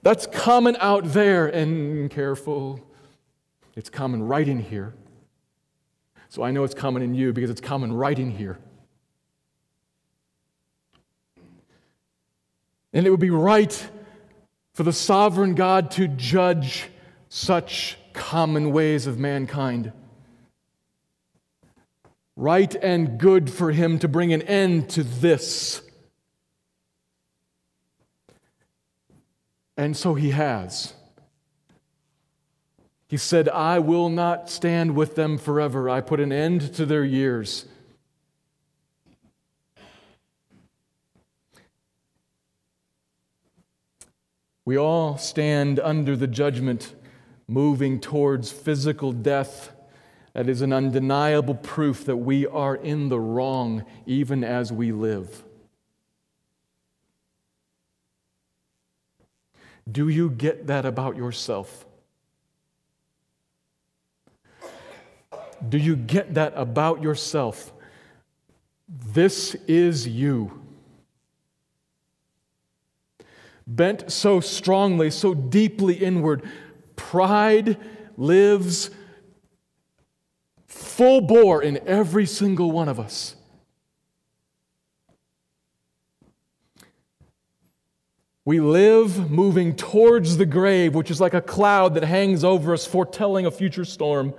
That's 0.03 0.25
common 0.25 0.77
out 0.79 1.03
there, 1.03 1.47
and 1.47 2.09
careful, 2.09 2.79
it's 3.75 3.89
common 3.89 4.23
right 4.23 4.47
in 4.47 4.59
here. 4.59 4.93
So 6.29 6.43
I 6.43 6.51
know 6.51 6.63
it's 6.63 6.73
common 6.73 7.01
in 7.01 7.13
you 7.13 7.33
because 7.33 7.49
it's 7.49 7.59
common 7.59 7.91
right 7.91 8.17
in 8.17 8.31
here. 8.31 8.57
And 12.93 13.05
it 13.05 13.09
would 13.09 13.19
be 13.19 13.31
right 13.31 13.89
for 14.73 14.83
the 14.83 14.93
sovereign 14.93 15.55
God 15.55 15.91
to 15.91 16.07
judge 16.07 16.85
such 17.29 17.97
common 18.13 18.71
ways 18.71 19.07
of 19.07 19.19
mankind. 19.19 19.91
Right 22.35 22.75
and 22.75 23.19
good 23.19 23.49
for 23.49 23.71
him 23.71 23.99
to 23.99 24.07
bring 24.07 24.31
an 24.33 24.41
end 24.43 24.89
to 24.91 25.03
this. 25.03 25.81
And 29.75 29.95
so 29.95 30.15
he 30.15 30.31
has. 30.31 30.93
He 33.07 33.17
said, 33.17 33.47
I 33.47 33.79
will 33.79 34.09
not 34.09 34.49
stand 34.49 34.95
with 34.95 35.15
them 35.15 35.37
forever. 35.37 35.89
I 35.89 36.01
put 36.01 36.19
an 36.19 36.31
end 36.31 36.73
to 36.75 36.85
their 36.85 37.05
years. 37.05 37.65
We 44.65 44.77
all 44.77 45.17
stand 45.17 45.79
under 45.79 46.17
the 46.17 46.27
judgment, 46.27 46.93
moving 47.47 47.99
towards 47.99 48.51
physical 48.51 49.11
death. 49.11 49.71
That 50.33 50.49
is 50.49 50.61
an 50.61 50.73
undeniable 50.73 51.55
proof 51.55 52.05
that 52.05 52.17
we 52.17 52.45
are 52.45 52.75
in 52.75 53.09
the 53.09 53.19
wrong 53.19 53.85
even 54.05 54.43
as 54.43 54.71
we 54.71 54.91
live. 54.91 55.43
Do 59.89 60.09
you 60.09 60.29
get 60.29 60.67
that 60.67 60.85
about 60.85 61.15
yourself? 61.15 61.85
Do 65.67 65.77
you 65.77 65.95
get 65.95 66.35
that 66.35 66.53
about 66.55 67.01
yourself? 67.01 67.73
This 68.87 69.55
is 69.67 70.07
you. 70.07 70.61
Bent 73.65 74.11
so 74.11 74.39
strongly, 74.39 75.09
so 75.09 75.33
deeply 75.33 75.95
inward, 75.95 76.43
pride 77.07 77.77
lives 78.17 78.89
full 80.65 81.21
bore 81.21 81.63
in 81.63 81.79
every 81.87 82.25
single 82.25 82.69
one 82.69 82.89
of 82.89 82.99
us. 82.99 83.35
We 88.43 88.59
live 88.59 89.31
moving 89.31 89.73
towards 89.73 90.35
the 90.35 90.45
grave, 90.45 90.95
which 90.95 91.09
is 91.09 91.21
like 91.21 91.33
a 91.33 91.41
cloud 91.41 91.93
that 91.93 92.03
hangs 92.03 92.43
over 92.43 92.73
us, 92.73 92.85
foretelling 92.85 93.45
a 93.45 93.51
future 93.51 93.85
storm. 93.85 94.33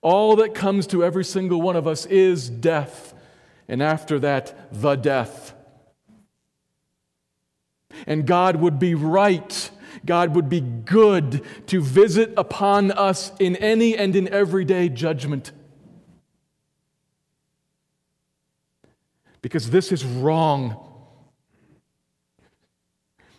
All 0.00 0.36
that 0.36 0.54
comes 0.54 0.86
to 0.88 1.02
every 1.02 1.24
single 1.24 1.60
one 1.60 1.74
of 1.74 1.88
us 1.88 2.06
is 2.06 2.48
death, 2.48 3.14
and 3.66 3.82
after 3.82 4.20
that, 4.20 4.68
the 4.72 4.94
death. 4.94 5.54
And 8.06 8.26
God 8.26 8.56
would 8.56 8.78
be 8.78 8.94
right 8.94 9.70
God 10.04 10.34
would 10.34 10.48
be 10.48 10.60
good 10.60 11.42
to 11.68 11.80
visit 11.80 12.32
upon 12.36 12.90
us 12.92 13.32
in 13.38 13.56
any 13.56 13.96
and 13.96 14.14
in 14.16 14.28
everyday 14.28 14.88
judgment. 14.88 15.52
Because 19.40 19.70
this 19.70 19.90
is 19.90 20.04
wrong 20.04 20.88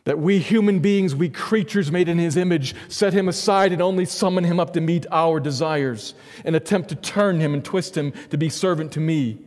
that 0.05 0.19
we 0.19 0.39
human 0.39 0.79
beings, 0.79 1.15
we 1.15 1.29
creatures 1.29 1.91
made 1.91 2.09
in 2.09 2.17
his 2.17 2.35
image, 2.35 2.75
set 2.89 3.13
him 3.13 3.29
aside 3.29 3.71
and 3.71 3.81
only 3.81 4.05
summon 4.05 4.43
him 4.43 4.59
up 4.59 4.73
to 4.73 4.81
meet 4.81 5.05
our 5.11 5.39
desires 5.39 6.13
and 6.43 6.55
attempt 6.55 6.89
to 6.89 6.95
turn 6.95 7.39
him 7.39 7.53
and 7.53 7.63
twist 7.63 7.95
him 7.95 8.11
to 8.29 8.37
be 8.37 8.49
servant 8.49 8.91
to 8.91 8.99
me. 8.99 9.39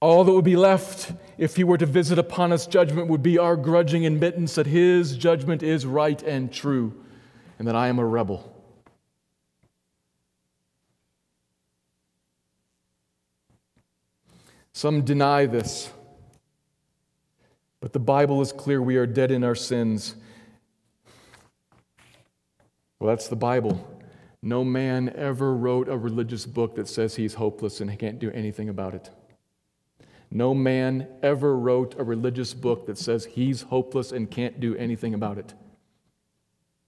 All 0.00 0.24
that 0.24 0.32
would 0.32 0.44
be 0.44 0.56
left 0.56 1.12
if 1.38 1.56
he 1.56 1.64
were 1.64 1.78
to 1.78 1.86
visit 1.86 2.18
upon 2.18 2.52
us 2.52 2.66
judgment 2.66 3.08
would 3.08 3.22
be 3.22 3.38
our 3.38 3.56
grudging 3.56 4.06
admittance 4.06 4.54
that 4.54 4.66
his 4.66 5.16
judgment 5.16 5.62
is 5.62 5.86
right 5.86 6.22
and 6.22 6.52
true 6.52 6.94
and 7.58 7.68
that 7.68 7.76
I 7.76 7.88
am 7.88 7.98
a 7.98 8.04
rebel. 8.04 8.50
Some 14.72 15.02
deny 15.02 15.46
this. 15.46 15.90
But 17.80 17.92
the 17.92 18.00
Bible 18.00 18.40
is 18.40 18.50
clear 18.50 18.82
we 18.82 18.96
are 18.96 19.06
dead 19.06 19.30
in 19.30 19.44
our 19.44 19.54
sins. 19.54 20.16
Well, 22.98 23.08
that's 23.08 23.28
the 23.28 23.36
Bible. 23.36 23.86
No 24.42 24.64
man 24.64 25.12
ever 25.14 25.54
wrote 25.54 25.88
a 25.88 25.96
religious 25.96 26.44
book 26.44 26.74
that 26.74 26.88
says 26.88 27.16
he's 27.16 27.34
hopeless 27.34 27.80
and 27.80 27.90
he 27.90 27.96
can't 27.96 28.18
do 28.18 28.30
anything 28.32 28.68
about 28.68 28.94
it. 28.94 29.10
No 30.36 30.52
man 30.52 31.06
ever 31.22 31.56
wrote 31.56 31.94
a 31.96 32.02
religious 32.02 32.54
book 32.54 32.86
that 32.86 32.98
says 32.98 33.24
he's 33.24 33.62
hopeless 33.62 34.10
and 34.10 34.28
can't 34.28 34.58
do 34.58 34.74
anything 34.74 35.14
about 35.14 35.38
it. 35.38 35.54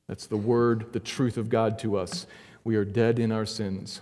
That's 0.09 0.27
the 0.27 0.37
word, 0.37 0.93
the 0.93 0.99
truth 0.99 1.37
of 1.37 1.49
God 1.49 1.79
to 1.79 1.97
us. 1.97 2.27
We 2.65 2.75
are 2.75 2.85
dead 2.85 3.21
in 3.21 3.31
our 3.31 3.47
sins. 3.47 4.01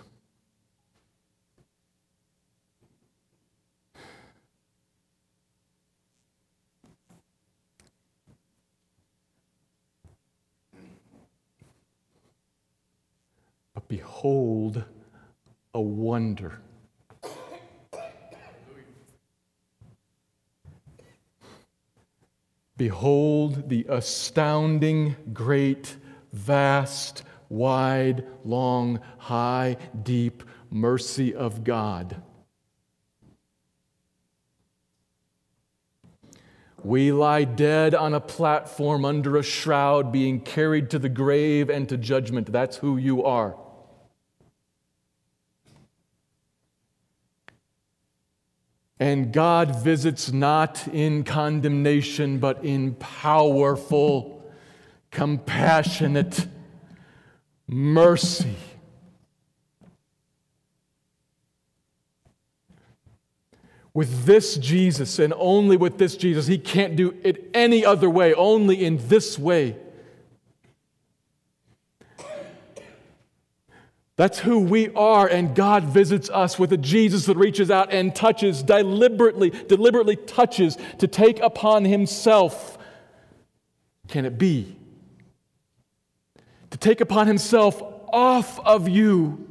But 13.74 13.88
behold 13.88 14.84
a 15.74 15.80
wonder. 15.82 16.61
Behold 22.77 23.68
the 23.68 23.87
astounding, 23.89 25.16
great, 25.33 25.97
vast, 26.33 27.22
wide, 27.49 28.27
long, 28.45 29.01
high, 29.18 29.77
deep 30.03 30.43
mercy 30.70 31.35
of 31.35 31.62
God. 31.62 32.20
We 36.83 37.12
lie 37.12 37.45
dead 37.45 37.95
on 37.95 38.12
a 38.12 38.20
platform 38.20 39.05
under 39.07 39.37
a 39.39 39.43
shroud, 39.43 40.12
being 40.12 40.41
carried 40.41 40.91
to 40.91 40.99
the 40.99 41.09
grave 41.09 41.70
and 41.70 41.89
to 41.89 41.97
judgment. 41.97 42.53
That's 42.53 42.77
who 42.79 42.99
you 42.99 43.25
are. 43.25 43.57
And 49.01 49.32
God 49.32 49.82
visits 49.82 50.32
not 50.32 50.86
in 50.88 51.24
condemnation, 51.24 52.38
but 52.38 52.64
in 52.64 52.95
powerful, 52.95 54.45
compassionate 55.11 56.47
mercy. 57.66 58.57
With 63.92 64.24
this 64.24 64.57
Jesus, 64.57 65.18
and 65.18 65.32
only 65.36 65.76
with 65.76 65.99
this 65.99 66.16
Jesus, 66.16 66.47
He 66.47 66.59
can't 66.59 66.97
do 66.97 67.16
it 67.22 67.51
any 67.55 67.84
other 67.84 68.11
way, 68.11 68.34
only 68.34 68.84
in 68.84 68.99
this 69.09 69.38
way. 69.38 69.76
That's 74.17 74.39
who 74.39 74.61
we 74.61 74.91
are, 74.91 75.27
and 75.27 75.57
God 75.57 75.85
visits 75.85 76.31
us 76.31 76.57
with 76.57 76.73
a 76.73 76.77
Jesus 76.77 77.27
that 77.27 77.37
reaches 77.37 77.71
out 77.71 77.93
and 77.93 78.15
touches, 78.15 78.62
deliberately, 78.62 79.51
deliberately 79.51 80.15
touches 80.15 80.79
to 80.99 81.09
take 81.09 81.41
upon 81.41 81.85
himself. 81.85 82.79
Can 84.07 84.25
it 84.25 84.39
be? 84.39 84.77
To 86.71 86.79
take 86.79 87.01
upon 87.01 87.27
himself 87.27 87.83
off 88.12 88.61
of 88.61 88.89
you 88.89 89.49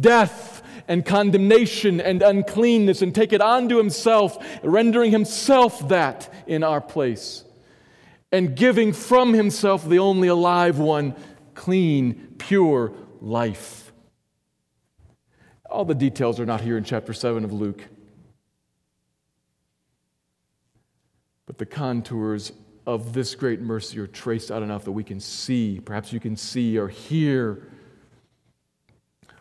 death 0.00 0.62
and 0.88 1.04
condemnation 1.04 2.00
and 2.00 2.22
uncleanness 2.22 3.02
and 3.02 3.14
take 3.14 3.34
it 3.34 3.42
onto 3.42 3.76
himself, 3.76 4.38
rendering 4.62 5.10
himself 5.10 5.86
that 5.88 6.32
in 6.46 6.64
our 6.64 6.80
place, 6.80 7.44
and 8.30 8.56
giving 8.56 8.94
from 8.94 9.34
himself 9.34 9.86
the 9.86 9.98
only 9.98 10.28
alive 10.28 10.78
one 10.78 11.14
clean, 11.54 12.34
pure 12.38 12.92
life. 13.20 13.92
All 15.70 15.84
the 15.84 15.94
details 15.94 16.38
are 16.38 16.46
not 16.46 16.60
here 16.60 16.76
in 16.76 16.84
chapter 16.84 17.12
7 17.12 17.44
of 17.44 17.52
Luke. 17.52 17.82
But 21.46 21.58
the 21.58 21.66
contours 21.66 22.52
of 22.86 23.12
this 23.12 23.34
great 23.34 23.60
mercy 23.60 23.98
are 23.98 24.06
traced 24.06 24.50
out 24.50 24.62
enough 24.62 24.84
that 24.84 24.92
we 24.92 25.04
can 25.04 25.20
see, 25.20 25.80
perhaps 25.84 26.12
you 26.12 26.20
can 26.20 26.36
see 26.36 26.78
or 26.78 26.88
hear. 26.88 27.62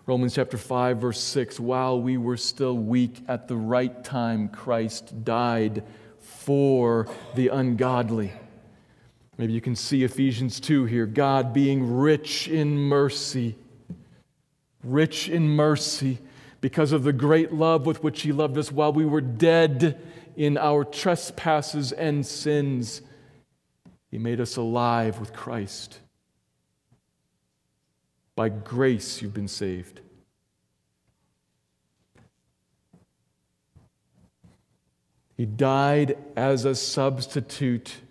Romans 0.06 0.36
chapter 0.36 0.58
5, 0.58 0.98
verse 0.98 1.20
6 1.20 1.60
While 1.60 2.02
we 2.02 2.18
were 2.18 2.38
still 2.38 2.78
weak, 2.78 3.24
at 3.28 3.48
the 3.48 3.56
right 3.56 4.04
time, 4.04 4.50
Christ 4.50 5.24
died 5.24 5.84
for 6.20 7.08
the 7.36 7.50
ungodly. 7.50 8.32
Maybe 9.42 9.54
you 9.54 9.62
can 9.62 9.76
see 9.76 10.04
Ephesians 10.04 10.60
2 10.60 10.86
here 10.86 11.08
God 11.08 11.52
being 11.52 11.98
rich 11.98 12.48
in 12.48 12.78
mercy, 12.78 13.56
rich 14.84 15.30
in 15.30 15.50
mercy 15.50 16.20
because 16.62 16.92
of 16.92 17.02
the 17.02 17.12
great 17.12 17.52
love 17.52 17.88
with 17.88 18.04
which 18.04 18.22
He 18.22 18.34
loved 18.34 18.56
us 18.60 18.72
while 18.72 18.94
we 18.94 19.04
were 19.04 19.20
dead 19.20 20.00
in 20.36 20.60
our 20.60 20.84
trespasses 20.84 21.92
and 21.92 22.24
sins. 22.24 23.02
He 24.12 24.20
made 24.20 24.40
us 24.40 24.58
alive 24.58 25.20
with 25.20 25.34
Christ. 25.34 25.98
By 28.36 28.50
grace, 28.50 29.24
you've 29.24 29.34
been 29.34 29.48
saved. 29.48 30.02
He 35.36 35.48
died 35.48 36.16
as 36.36 36.64
a 36.64 36.76
substitute 36.76 38.02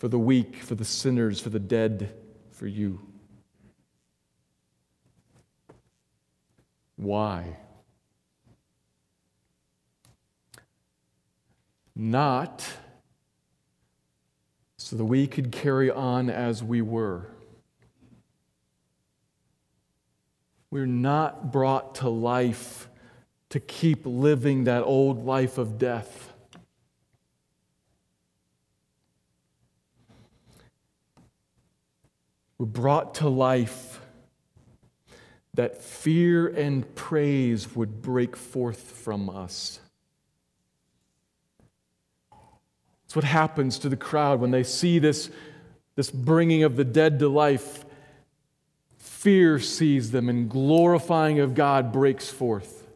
for 0.00 0.08
the 0.08 0.18
weak, 0.18 0.56
for 0.56 0.74
the 0.74 0.84
sinners, 0.84 1.40
for 1.40 1.50
the 1.50 1.58
dead, 1.58 2.14
for 2.52 2.66
you. 2.66 2.98
Why? 6.96 7.58
Not 11.94 12.66
so 14.78 14.96
that 14.96 15.04
we 15.04 15.26
could 15.26 15.52
carry 15.52 15.90
on 15.90 16.30
as 16.30 16.64
we 16.64 16.80
were. 16.80 17.26
We're 20.70 20.86
not 20.86 21.52
brought 21.52 21.96
to 21.96 22.08
life 22.08 22.88
to 23.50 23.60
keep 23.60 24.06
living 24.06 24.64
that 24.64 24.82
old 24.82 25.26
life 25.26 25.58
of 25.58 25.76
death. 25.76 26.29
Were 32.60 32.66
brought 32.66 33.14
to 33.14 33.26
life, 33.26 34.02
that 35.54 35.82
fear 35.82 36.46
and 36.46 36.94
praise 36.94 37.74
would 37.74 38.02
break 38.02 38.36
forth 38.36 38.82
from 38.82 39.30
us. 39.30 39.80
It's 43.06 43.16
what 43.16 43.24
happens 43.24 43.78
to 43.78 43.88
the 43.88 43.96
crowd 43.96 44.40
when 44.40 44.50
they 44.50 44.62
see 44.62 44.98
this, 44.98 45.30
this 45.96 46.10
bringing 46.10 46.62
of 46.62 46.76
the 46.76 46.84
dead 46.84 47.18
to 47.20 47.30
life. 47.30 47.86
Fear 48.98 49.58
sees 49.60 50.10
them, 50.10 50.28
and 50.28 50.50
glorifying 50.50 51.40
of 51.40 51.54
God 51.54 51.90
breaks 51.90 52.28
forth. 52.28 52.86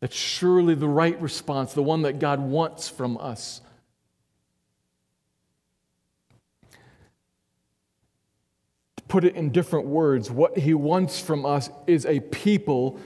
That's 0.00 0.16
surely 0.16 0.74
the 0.74 0.88
right 0.88 1.18
response, 1.22 1.74
the 1.74 1.82
one 1.82 2.02
that 2.02 2.18
God 2.18 2.40
wants 2.40 2.88
from 2.88 3.18
us. 3.18 3.60
To 8.96 9.02
put 9.14 9.22
it 9.22 9.36
in 9.36 9.50
different 9.50 9.86
words, 9.86 10.28
what 10.28 10.58
He 10.58 10.74
wants 10.74 11.20
from 11.20 11.46
us 11.46 11.70
is 11.86 12.04
a 12.04 12.18
people 12.18 12.98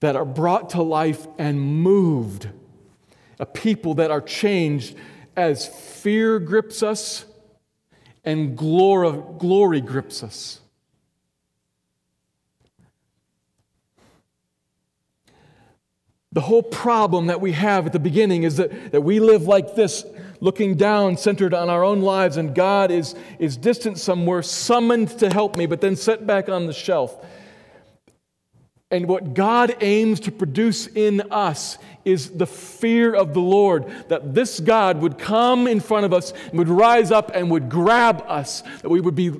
that 0.00 0.16
are 0.16 0.24
brought 0.24 0.70
to 0.70 0.80
life 0.80 1.26
and 1.36 1.60
moved, 1.60 2.48
a 3.38 3.44
people 3.44 3.92
that 3.96 4.10
are 4.10 4.22
changed 4.22 4.96
as 5.36 5.68
fear 5.68 6.38
grips 6.38 6.82
us 6.82 7.26
and 8.24 8.56
glory, 8.56 9.22
glory 9.36 9.82
grips 9.82 10.22
us. 10.22 10.60
The 16.32 16.40
whole 16.40 16.62
problem 16.62 17.26
that 17.26 17.42
we 17.42 17.52
have 17.52 17.84
at 17.84 17.92
the 17.92 17.98
beginning 17.98 18.44
is 18.44 18.56
that, 18.56 18.92
that 18.92 19.02
we 19.02 19.20
live 19.20 19.42
like 19.42 19.74
this, 19.74 20.02
looking 20.40 20.76
down, 20.76 21.16
centered 21.16 21.54
on 21.54 21.70
our 21.70 21.84
own 21.84 22.00
lives, 22.00 22.36
and 22.36 22.54
God 22.54 22.90
is, 22.90 23.14
is 23.38 23.56
distant 23.56 23.98
somewhere, 23.98 24.42
summoned 24.42 25.18
to 25.18 25.30
help 25.30 25.56
me, 25.56 25.66
but 25.66 25.80
then 25.80 25.96
set 25.96 26.26
back 26.26 26.48
on 26.48 26.66
the 26.66 26.72
shelf. 26.72 27.16
And 28.90 29.08
what 29.08 29.34
God 29.34 29.76
aims 29.80 30.20
to 30.20 30.32
produce 30.32 30.86
in 30.86 31.20
us 31.32 31.76
is 32.04 32.30
the 32.30 32.46
fear 32.46 33.14
of 33.14 33.34
the 33.34 33.40
Lord, 33.40 33.86
that 34.08 34.32
this 34.32 34.60
God 34.60 35.00
would 35.00 35.18
come 35.18 35.66
in 35.66 35.80
front 35.80 36.06
of 36.06 36.14
us, 36.14 36.32
would 36.52 36.68
rise 36.68 37.10
up 37.10 37.32
and 37.34 37.50
would 37.50 37.68
grab 37.68 38.24
us, 38.28 38.62
that 38.82 38.88
we 38.88 39.00
would 39.00 39.16
be 39.16 39.32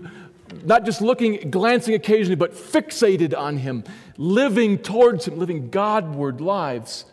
not 0.64 0.84
just 0.84 1.00
looking, 1.00 1.50
glancing 1.50 1.94
occasionally, 1.94 2.34
but 2.34 2.54
fixated 2.54 3.36
on 3.36 3.58
Him, 3.58 3.84
living 4.16 4.78
towards 4.78 5.28
Him, 5.28 5.38
living 5.38 5.70
Godward 5.70 6.40
lives. 6.40 7.04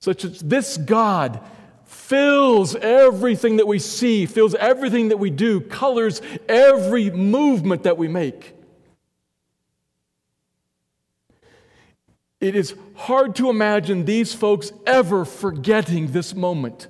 Such 0.00 0.24
as 0.24 0.40
this 0.40 0.76
God 0.76 1.40
fills 1.88 2.76
everything 2.76 3.56
that 3.56 3.66
we 3.66 3.78
see, 3.78 4.26
fills 4.26 4.54
everything 4.54 5.08
that 5.08 5.16
we 5.16 5.30
do, 5.30 5.60
colors 5.60 6.20
every 6.48 7.10
movement 7.10 7.84
that 7.84 7.96
we 7.96 8.08
make. 8.08 8.54
It 12.40 12.54
is 12.54 12.74
hard 12.94 13.34
to 13.36 13.48
imagine 13.48 14.04
these 14.04 14.34
folks 14.34 14.70
ever 14.86 15.24
forgetting 15.24 16.12
this 16.12 16.34
moment 16.34 16.86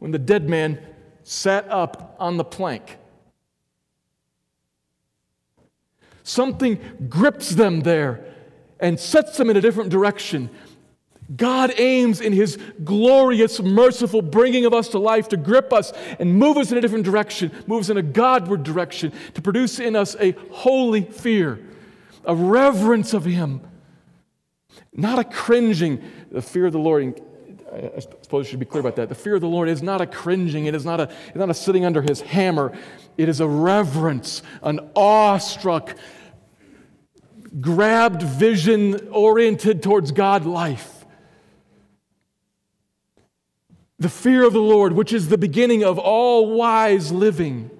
when 0.00 0.10
the 0.10 0.18
dead 0.18 0.48
man 0.48 0.78
sat 1.22 1.70
up 1.70 2.16
on 2.18 2.36
the 2.36 2.44
plank. 2.44 2.98
Something 6.24 6.78
grips 7.08 7.50
them 7.50 7.80
there 7.80 8.24
and 8.80 8.98
sets 8.98 9.36
them 9.38 9.50
in 9.50 9.56
a 9.56 9.60
different 9.60 9.90
direction. 9.90 10.50
God 11.36 11.74
aims 11.76 12.20
in 12.20 12.32
His 12.32 12.58
glorious, 12.84 13.60
merciful 13.60 14.22
bringing 14.22 14.64
of 14.64 14.72
us 14.72 14.88
to 14.88 14.98
life 14.98 15.28
to 15.28 15.36
grip 15.36 15.72
us 15.72 15.92
and 16.18 16.34
move 16.34 16.56
us 16.56 16.72
in 16.72 16.78
a 16.78 16.80
different 16.80 17.04
direction, 17.04 17.52
move 17.66 17.80
us 17.80 17.90
in 17.90 17.98
a 17.98 18.02
Godward 18.02 18.62
direction, 18.62 19.12
to 19.34 19.42
produce 19.42 19.78
in 19.78 19.94
us 19.94 20.16
a 20.20 20.32
holy 20.50 21.02
fear, 21.02 21.60
a 22.24 22.34
reverence 22.34 23.12
of 23.12 23.26
Him, 23.26 23.60
not 24.92 25.18
a 25.18 25.24
cringing. 25.24 26.02
The 26.30 26.40
fear 26.40 26.66
of 26.66 26.72
the 26.72 26.78
Lord, 26.78 27.20
I 27.72 28.00
suppose 28.00 28.46
I 28.46 28.50
should 28.50 28.60
be 28.60 28.66
clear 28.66 28.80
about 28.80 28.96
that. 28.96 29.10
The 29.10 29.14
fear 29.14 29.34
of 29.34 29.42
the 29.42 29.48
Lord 29.48 29.68
is 29.68 29.82
not 29.82 30.00
a 30.00 30.06
cringing, 30.06 30.64
it 30.64 30.74
is 30.74 30.86
not 30.86 30.98
a, 30.98 31.10
it's 31.26 31.36
not 31.36 31.50
a 31.50 31.54
sitting 31.54 31.84
under 31.84 32.00
His 32.00 32.22
hammer. 32.22 32.76
It 33.18 33.28
is 33.28 33.40
a 33.40 33.48
reverence, 33.48 34.42
an 34.62 34.80
awestruck, 34.96 35.94
grabbed 37.60 38.22
vision 38.22 39.08
oriented 39.10 39.82
towards 39.82 40.10
God 40.12 40.46
life. 40.46 40.97
The 43.98 44.08
fear 44.08 44.44
of 44.44 44.52
the 44.52 44.62
Lord, 44.62 44.92
which 44.92 45.12
is 45.12 45.28
the 45.28 45.38
beginning 45.38 45.84
of 45.84 45.98
all 45.98 46.54
wise 46.54 47.10
living. 47.10 47.70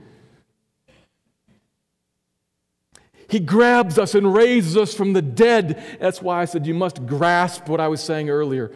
He 3.28 3.38
grabs 3.40 3.98
us 3.98 4.14
and 4.14 4.34
raises 4.34 4.76
us 4.76 4.94
from 4.94 5.12
the 5.12 5.22
dead. 5.22 5.82
That's 6.00 6.20
why 6.22 6.40
I 6.40 6.44
said 6.46 6.66
you 6.66 6.74
must 6.74 7.06
grasp 7.06 7.68
what 7.68 7.80
I 7.80 7.88
was 7.88 8.02
saying 8.02 8.30
earlier. 8.30 8.72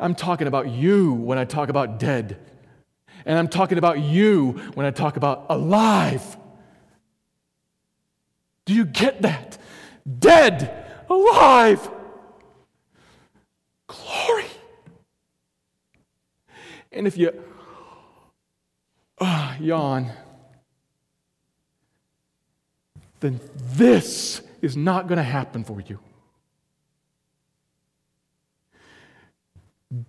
I'm 0.00 0.14
talking 0.14 0.46
about 0.46 0.68
you 0.68 1.12
when 1.12 1.38
I 1.38 1.44
talk 1.44 1.68
about 1.68 1.98
dead. 1.98 2.38
And 3.24 3.38
I'm 3.38 3.48
talking 3.48 3.78
about 3.78 4.00
you 4.00 4.52
when 4.74 4.84
I 4.84 4.90
talk 4.90 5.16
about 5.16 5.46
alive. 5.48 6.36
Do 8.64 8.74
you 8.74 8.84
get 8.84 9.22
that? 9.22 9.58
dead, 10.18 10.86
alive. 11.10 11.90
Glory. 13.86 14.44
And 16.92 17.06
if 17.06 17.16
you 17.16 17.32
uh, 19.18 19.56
yawn, 19.60 20.12
then 23.20 23.40
this 23.54 24.40
is 24.62 24.76
not 24.76 25.06
going 25.06 25.18
to 25.18 25.22
happen 25.22 25.64
for 25.64 25.80
you. 25.80 25.98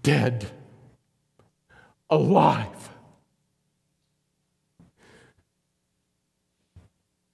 Dead, 0.04 0.50
alive. 2.10 2.90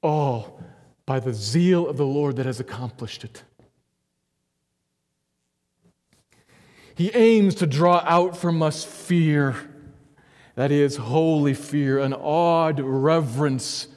All 0.01 0.61
by 1.05 1.19
the 1.19 1.33
zeal 1.33 1.87
of 1.87 1.97
the 1.97 2.05
Lord 2.05 2.35
that 2.35 2.45
has 2.45 2.59
accomplished 2.59 3.23
it. 3.23 3.43
He 6.95 7.11
aims 7.13 7.55
to 7.55 7.67
draw 7.67 8.01
out 8.05 8.37
from 8.37 8.63
us 8.63 8.85
fear, 8.85 9.55
that 10.55 10.71
is, 10.71 10.95
holy 10.95 11.53
fear, 11.53 11.99
an 11.99 12.13
awed 12.13 12.79
reverence, 12.79 13.89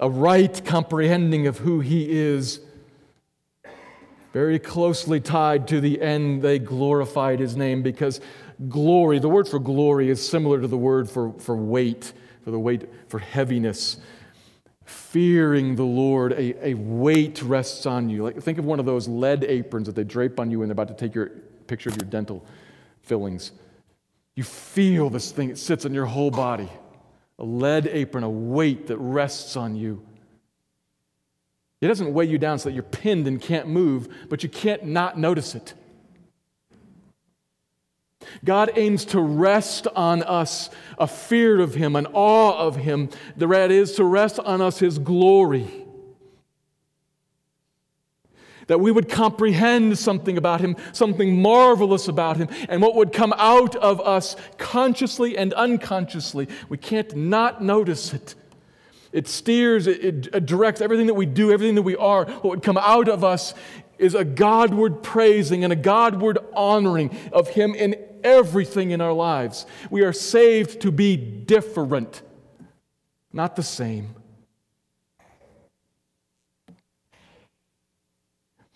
a 0.00 0.08
right 0.08 0.64
comprehending 0.64 1.46
of 1.46 1.58
who 1.58 1.80
He 1.80 2.10
is, 2.10 2.60
very 4.32 4.58
closely 4.58 5.20
tied 5.20 5.68
to 5.68 5.80
the 5.80 6.00
end 6.00 6.40
they 6.40 6.58
glorified 6.58 7.38
His 7.38 7.54
name 7.54 7.82
because 7.82 8.22
glory, 8.70 9.18
the 9.18 9.28
word 9.28 9.46
for 9.46 9.58
glory 9.58 10.08
is 10.08 10.26
similar 10.26 10.58
to 10.58 10.66
the 10.66 10.78
word 10.78 11.10
for, 11.10 11.34
for 11.38 11.54
weight, 11.54 12.14
for 12.42 12.50
the 12.50 12.58
weight, 12.58 12.88
for 13.08 13.18
heaviness 13.18 13.98
fearing 14.84 15.76
the 15.76 15.84
Lord, 15.84 16.32
a, 16.32 16.68
a 16.68 16.74
weight 16.74 17.42
rests 17.42 17.86
on 17.86 18.08
you. 18.08 18.22
Like 18.24 18.40
think 18.42 18.58
of 18.58 18.64
one 18.64 18.80
of 18.80 18.86
those 18.86 19.08
lead 19.08 19.44
aprons 19.44 19.86
that 19.86 19.94
they 19.94 20.04
drape 20.04 20.40
on 20.40 20.50
you 20.50 20.58
when 20.58 20.68
they're 20.68 20.72
about 20.72 20.88
to 20.88 20.94
take 20.94 21.14
your 21.14 21.26
picture 21.66 21.90
of 21.90 21.96
your 21.96 22.08
dental 22.08 22.44
fillings. 23.02 23.52
You 24.34 24.44
feel 24.44 25.10
this 25.10 25.30
thing, 25.30 25.50
it 25.50 25.58
sits 25.58 25.84
on 25.84 25.94
your 25.94 26.06
whole 26.06 26.30
body. 26.30 26.70
A 27.38 27.44
lead 27.44 27.86
apron, 27.88 28.24
a 28.24 28.30
weight 28.30 28.86
that 28.86 28.98
rests 28.98 29.56
on 29.56 29.74
you. 29.74 30.04
It 31.80 31.88
doesn't 31.88 32.14
weigh 32.14 32.26
you 32.26 32.38
down 32.38 32.58
so 32.58 32.68
that 32.68 32.74
you're 32.74 32.84
pinned 32.84 33.26
and 33.26 33.40
can't 33.40 33.68
move, 33.68 34.08
but 34.28 34.42
you 34.42 34.48
can't 34.48 34.84
not 34.84 35.18
notice 35.18 35.54
it. 35.54 35.74
God 38.44 38.70
aims 38.76 39.04
to 39.06 39.20
rest 39.20 39.86
on 39.94 40.22
us 40.22 40.70
a 40.98 41.06
fear 41.06 41.60
of 41.60 41.74
Him, 41.74 41.96
an 41.96 42.06
awe 42.12 42.58
of 42.58 42.76
Him. 42.76 43.08
Red 43.36 43.70
is 43.70 43.92
to 43.92 44.04
rest 44.04 44.38
on 44.38 44.60
us 44.60 44.78
His 44.78 44.98
glory. 44.98 45.68
That 48.68 48.80
we 48.80 48.92
would 48.92 49.08
comprehend 49.08 49.98
something 49.98 50.38
about 50.38 50.60
Him, 50.60 50.76
something 50.92 51.42
marvelous 51.42 52.08
about 52.08 52.36
Him, 52.36 52.48
and 52.68 52.80
what 52.80 52.94
would 52.94 53.12
come 53.12 53.34
out 53.36 53.74
of 53.76 54.00
us 54.00 54.36
consciously 54.58 55.36
and 55.36 55.52
unconsciously. 55.54 56.48
We 56.68 56.78
can't 56.78 57.14
not 57.16 57.62
notice 57.62 58.14
it. 58.14 58.34
It 59.12 59.28
steers, 59.28 59.86
it, 59.86 60.28
it 60.32 60.46
directs 60.46 60.80
everything 60.80 61.06
that 61.08 61.14
we 61.14 61.26
do, 61.26 61.52
everything 61.52 61.74
that 61.74 61.82
we 61.82 61.96
are. 61.96 62.24
What 62.24 62.44
would 62.44 62.62
come 62.62 62.78
out 62.78 63.08
of 63.08 63.24
us 63.24 63.52
is 63.98 64.14
a 64.14 64.24
Godward 64.24 65.02
praising 65.02 65.64
and 65.64 65.72
a 65.72 65.76
Godward 65.76 66.38
honoring 66.54 67.16
of 67.32 67.48
Him 67.48 67.74
in 67.74 67.94
everything 68.24 68.90
in 68.90 69.00
our 69.00 69.12
lives. 69.12 69.66
We 69.90 70.02
are 70.02 70.12
saved 70.12 70.80
to 70.82 70.92
be 70.92 71.16
different, 71.16 72.22
not 73.32 73.56
the 73.56 73.62
same. 73.62 74.14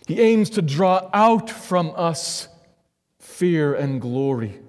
He 0.07 0.21
aims 0.21 0.51
to 0.51 0.63
draw 0.63 1.11
out 1.13 1.51
from 1.51 1.93
us 1.97 2.49
fear 3.19 3.75
and 3.75 4.01
glory, 4.01 4.61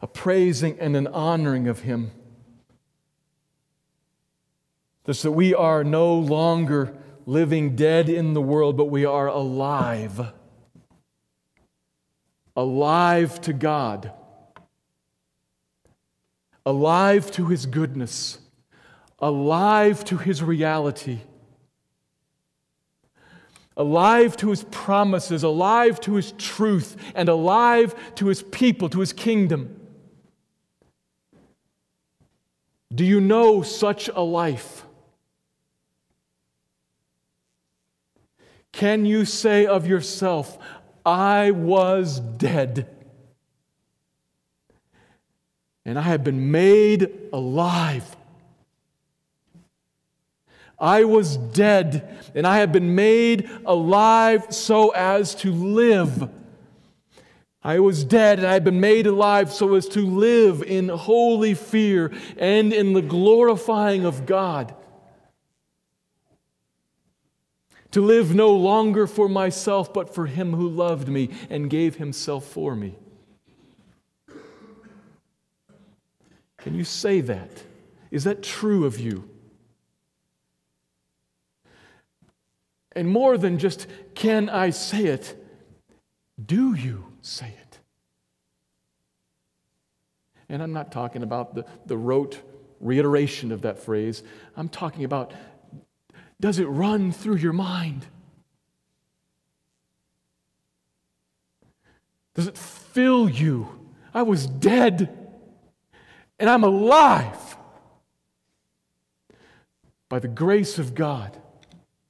a 0.00 0.06
praising 0.06 0.78
and 0.78 0.96
an 0.96 1.08
honoring 1.08 1.66
of 1.66 1.80
Him. 1.80 2.12
Just 5.04 5.24
that 5.24 5.32
we 5.32 5.52
are 5.52 5.82
no 5.82 6.14
longer 6.14 6.96
living 7.26 7.74
dead 7.74 8.08
in 8.08 8.34
the 8.34 8.40
world, 8.40 8.76
but 8.76 8.86
we 8.86 9.04
are 9.04 9.26
alive 9.26 10.32
alive 12.58 13.40
to 13.40 13.52
God, 13.52 14.10
alive 16.66 17.30
to 17.30 17.46
His 17.46 17.66
goodness, 17.66 18.38
alive 19.20 20.04
to 20.06 20.16
His 20.16 20.42
reality, 20.42 21.20
alive 23.76 24.36
to 24.36 24.50
his 24.50 24.64
promises, 24.64 25.44
alive 25.44 26.00
to 26.00 26.16
his 26.16 26.32
truth, 26.32 26.96
and 27.14 27.28
alive 27.28 27.94
to 28.16 28.26
his 28.26 28.42
people, 28.42 28.88
to 28.88 28.98
his 28.98 29.12
kingdom. 29.12 29.80
Do 32.92 33.04
you 33.04 33.20
know 33.20 33.62
such 33.62 34.08
a 34.08 34.20
life? 34.20 34.84
Can 38.72 39.04
you 39.04 39.24
say 39.24 39.66
of 39.66 39.86
yourself, 39.86 40.58
I 41.08 41.52
was 41.52 42.20
dead, 42.20 42.86
and 45.86 45.98
I 45.98 46.02
have 46.02 46.22
been 46.22 46.50
made 46.50 47.10
alive? 47.32 48.14
I 50.78 51.04
was 51.04 51.38
dead, 51.38 52.30
and 52.34 52.46
I 52.46 52.58
have 52.58 52.72
been 52.72 52.94
made 52.94 53.48
alive 53.64 54.48
so 54.50 54.90
as 54.90 55.34
to 55.36 55.50
live. 55.50 56.28
I 57.62 57.78
was 57.78 58.04
dead, 58.04 58.40
and 58.40 58.46
I 58.46 58.52
have 58.52 58.64
been 58.64 58.80
made 58.80 59.06
alive 59.06 59.50
so 59.50 59.76
as 59.76 59.88
to 59.88 60.02
live 60.04 60.62
in 60.62 60.90
holy 60.90 61.54
fear 61.54 62.12
and 62.36 62.70
in 62.70 62.92
the 62.92 63.00
glorifying 63.00 64.04
of 64.04 64.26
God. 64.26 64.74
To 67.92 68.02
live 68.02 68.34
no 68.34 68.50
longer 68.52 69.06
for 69.06 69.28
myself, 69.28 69.92
but 69.92 70.14
for 70.14 70.26
Him 70.26 70.54
who 70.54 70.68
loved 70.68 71.08
me 71.08 71.30
and 71.48 71.70
gave 71.70 71.96
Himself 71.96 72.44
for 72.44 72.76
me. 72.76 72.96
Can 76.58 76.74
you 76.74 76.84
say 76.84 77.20
that? 77.22 77.50
Is 78.10 78.24
that 78.24 78.42
true 78.42 78.84
of 78.84 78.98
you? 78.98 79.28
And 82.92 83.08
more 83.08 83.38
than 83.38 83.58
just, 83.58 83.86
can 84.14 84.48
I 84.48 84.70
say 84.70 85.06
it? 85.06 85.36
Do 86.44 86.74
you 86.74 87.06
say 87.22 87.46
it? 87.46 87.78
And 90.48 90.62
I'm 90.62 90.72
not 90.72 90.90
talking 90.90 91.22
about 91.22 91.54
the, 91.54 91.64
the 91.86 91.96
rote 91.96 92.40
reiteration 92.80 93.52
of 93.52 93.62
that 93.62 93.78
phrase. 93.78 94.22
I'm 94.56 94.68
talking 94.68 95.04
about 95.04 95.32
does 96.40 96.58
it 96.58 96.66
run 96.66 97.12
through 97.12 97.36
your 97.36 97.52
mind? 97.52 98.06
Does 102.34 102.46
it 102.46 102.56
fill 102.56 103.28
you? 103.28 103.68
I 104.14 104.22
was 104.22 104.46
dead 104.46 105.14
and 106.38 106.48
I'm 106.48 106.62
alive 106.64 107.56
by 110.08 110.18
the 110.18 110.28
grace 110.28 110.78
of 110.78 110.94
God. 110.94 111.36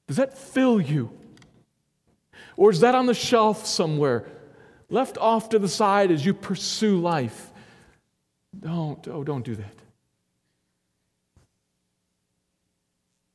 Does 0.06 0.18
that 0.18 0.36
fill 0.36 0.80
you? 0.80 1.10
Or 2.56 2.70
is 2.70 2.80
that 2.80 2.94
on 2.94 3.06
the 3.06 3.14
shelf 3.14 3.66
somewhere, 3.66 4.26
left 4.90 5.16
off 5.18 5.48
to 5.50 5.58
the 5.58 5.68
side 5.68 6.10
as 6.10 6.24
you 6.24 6.34
pursue 6.34 6.98
life? 6.98 7.50
Don't, 8.58 9.06
oh, 9.08 9.24
don't 9.24 9.44
do 9.44 9.54
that. 9.54 9.77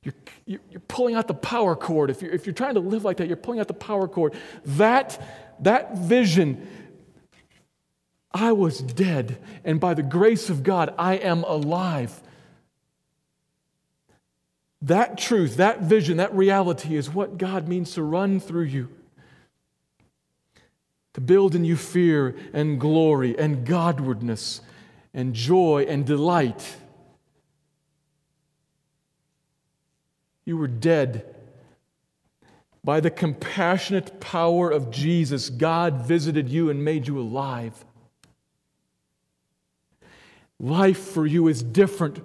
You're, 0.04 0.14
you're 0.46 0.80
pulling 0.88 1.16
out 1.16 1.28
the 1.28 1.34
power 1.34 1.76
cord. 1.76 2.10
If 2.10 2.22
you're, 2.22 2.32
if 2.32 2.46
you're 2.46 2.54
trying 2.54 2.74
to 2.74 2.82
live 2.82 3.06
like 3.06 3.18
that, 3.18 3.28
you're 3.28 3.38
pulling 3.38 3.60
out 3.60 3.68
the 3.68 3.74
power 3.74 4.08
cord. 4.08 4.34
That, 4.66 5.22
that 5.62 5.98
vision, 5.98 6.68
I 8.32 8.52
was 8.52 8.80
dead, 8.80 9.38
and 9.64 9.80
by 9.80 9.94
the 9.94 10.04
grace 10.04 10.50
of 10.50 10.64
God, 10.64 10.94
I 10.98 11.16
am 11.16 11.44
alive. 11.44 12.22
That 14.82 15.18
truth, 15.18 15.56
that 15.56 15.82
vision, 15.82 16.18
that 16.18 16.36
reality 16.36 16.98
is 16.98 17.10
what 17.10 17.38
God 17.38 17.70
means 17.70 17.94
to 17.94 18.04
run 18.04 18.42
through 18.42 18.66
you. 18.66 18.90
To 21.14 21.22
build 21.22 21.56
in 21.56 21.64
you 21.64 21.78
fear 21.78 22.36
and 22.54 22.80
glory 22.80 23.38
and 23.38 23.66
Godwardness 23.66 24.60
and 25.14 25.34
joy 25.34 25.86
and 25.88 26.06
delight. 26.06 26.76
You 30.46 30.58
were 30.58 30.68
dead. 30.68 31.36
By 32.84 33.00
the 33.00 33.12
compassionate 33.12 34.20
power 34.20 34.70
of 34.70 34.92
Jesus, 34.92 35.50
God 35.50 36.02
visited 36.06 36.50
you 36.50 36.70
and 36.70 36.84
made 36.84 37.08
you 37.08 37.20
alive. 37.20 37.86
Life 40.60 41.00
for 41.00 41.26
you 41.26 41.48
is 41.48 41.64
different 41.64 42.22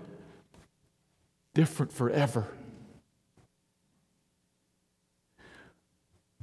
different 1.58 1.92
forever. 1.92 2.46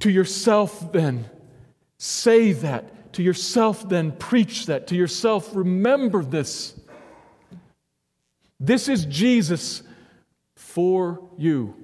To 0.00 0.10
yourself, 0.10 0.92
then, 0.92 1.24
say 1.96 2.52
that. 2.52 3.14
To 3.14 3.22
yourself, 3.22 3.88
then, 3.88 4.12
preach 4.12 4.66
that. 4.66 4.88
To 4.88 4.94
yourself, 4.94 5.56
remember 5.56 6.22
this. 6.22 6.78
This 8.60 8.90
is 8.90 9.06
Jesus 9.06 9.82
for 10.76 11.22
you. 11.38 11.74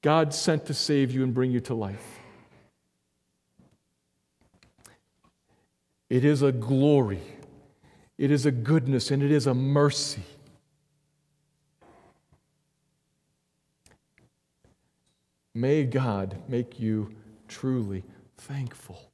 God 0.00 0.32
sent 0.32 0.64
to 0.66 0.74
save 0.74 1.12
you 1.12 1.22
and 1.22 1.34
bring 1.34 1.50
you 1.50 1.60
to 1.60 1.74
life. 1.74 2.20
It 6.08 6.24
is 6.24 6.40
a 6.40 6.52
glory, 6.52 7.20
it 8.16 8.30
is 8.30 8.46
a 8.46 8.50
goodness, 8.50 9.10
and 9.10 9.22
it 9.22 9.30
is 9.30 9.46
a 9.46 9.52
mercy 9.52 10.22
May 15.54 15.84
God 15.84 16.36
make 16.48 16.80
you 16.80 17.14
truly 17.46 18.04
thankful. 18.36 19.10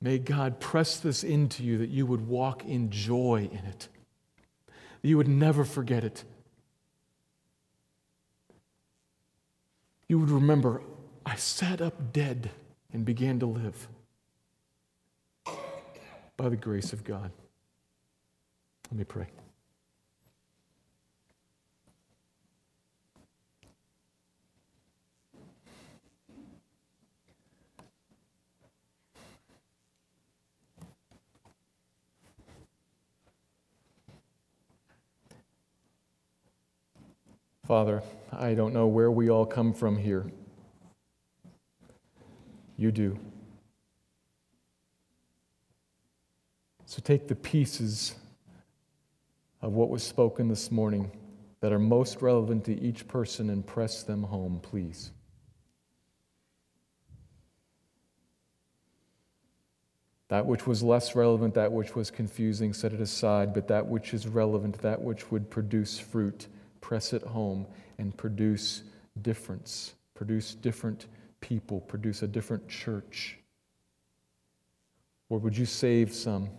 May 0.00 0.18
God 0.18 0.60
press 0.60 0.98
this 0.98 1.24
into 1.24 1.64
you 1.64 1.78
that 1.78 1.90
you 1.90 2.06
would 2.06 2.28
walk 2.28 2.64
in 2.64 2.90
joy 2.90 3.48
in 3.50 3.66
it, 3.66 3.88
you 5.04 5.18
would 5.18 5.28
never 5.28 5.64
forget 5.64 6.02
it. 6.02 6.24
You 10.08 10.18
would 10.18 10.30
remember, 10.30 10.82
I 11.26 11.36
sat 11.36 11.80
up 11.80 12.12
dead 12.12 12.50
and 12.92 13.04
began 13.04 13.38
to 13.40 13.46
live 13.46 13.88
by 16.36 16.48
the 16.48 16.56
grace 16.56 16.92
of 16.92 17.04
God. 17.04 17.30
Let 18.90 18.98
me 18.98 19.04
pray. 19.04 19.26
Father, 37.66 38.02
I 38.30 38.52
don't 38.52 38.74
know 38.74 38.86
where 38.86 39.10
we 39.10 39.30
all 39.30 39.46
come 39.46 39.72
from 39.72 39.96
here. 39.96 40.26
You 42.76 42.92
do. 42.92 43.18
So 46.84 47.00
take 47.02 47.26
the 47.26 47.34
pieces 47.34 48.14
of 49.62 49.72
what 49.72 49.88
was 49.88 50.02
spoken 50.02 50.48
this 50.48 50.70
morning 50.70 51.10
that 51.60 51.72
are 51.72 51.78
most 51.78 52.20
relevant 52.20 52.66
to 52.66 52.78
each 52.78 53.08
person 53.08 53.48
and 53.48 53.66
press 53.66 54.02
them 54.02 54.24
home, 54.24 54.60
please. 54.62 55.10
That 60.28 60.44
which 60.44 60.66
was 60.66 60.82
less 60.82 61.14
relevant, 61.14 61.54
that 61.54 61.72
which 61.72 61.94
was 61.94 62.10
confusing, 62.10 62.74
set 62.74 62.92
it 62.92 63.00
aside, 63.00 63.54
but 63.54 63.68
that 63.68 63.86
which 63.86 64.12
is 64.12 64.28
relevant, 64.28 64.82
that 64.82 65.00
which 65.00 65.30
would 65.30 65.48
produce 65.48 65.98
fruit, 65.98 66.48
press 66.84 67.14
it 67.14 67.22
home 67.22 67.66
and 67.96 68.14
produce 68.14 68.82
difference, 69.22 69.94
produce 70.12 70.54
different 70.54 71.06
people, 71.40 71.80
produce 71.80 72.22
a 72.22 72.26
different 72.26 72.68
church? 72.68 73.38
Or 75.30 75.38
would 75.38 75.56
you 75.56 75.64
save 75.64 76.12
some? 76.12 76.50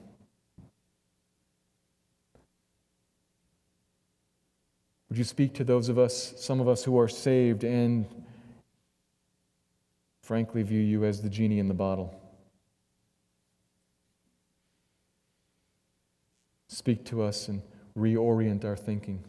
Would 5.09 5.19
you 5.19 5.23
speak 5.23 5.53
to 5.53 5.63
those 5.63 5.89
of 5.89 5.99
us, 5.99 6.33
some 6.37 6.59
of 6.59 6.67
us 6.67 6.83
who 6.83 6.99
are 6.99 7.07
saved 7.07 7.63
and 7.63 8.07
frankly 10.23 10.63
view 10.63 10.81
you 10.81 11.05
as 11.05 11.21
the 11.21 11.29
genie 11.29 11.59
in 11.59 11.67
the 11.67 11.75
bottle? 11.75 12.19
Speak 16.67 17.05
to 17.05 17.21
us 17.21 17.47
and 17.47 17.61
reorient 17.95 18.65
our 18.65 18.75
thinking. 18.75 19.23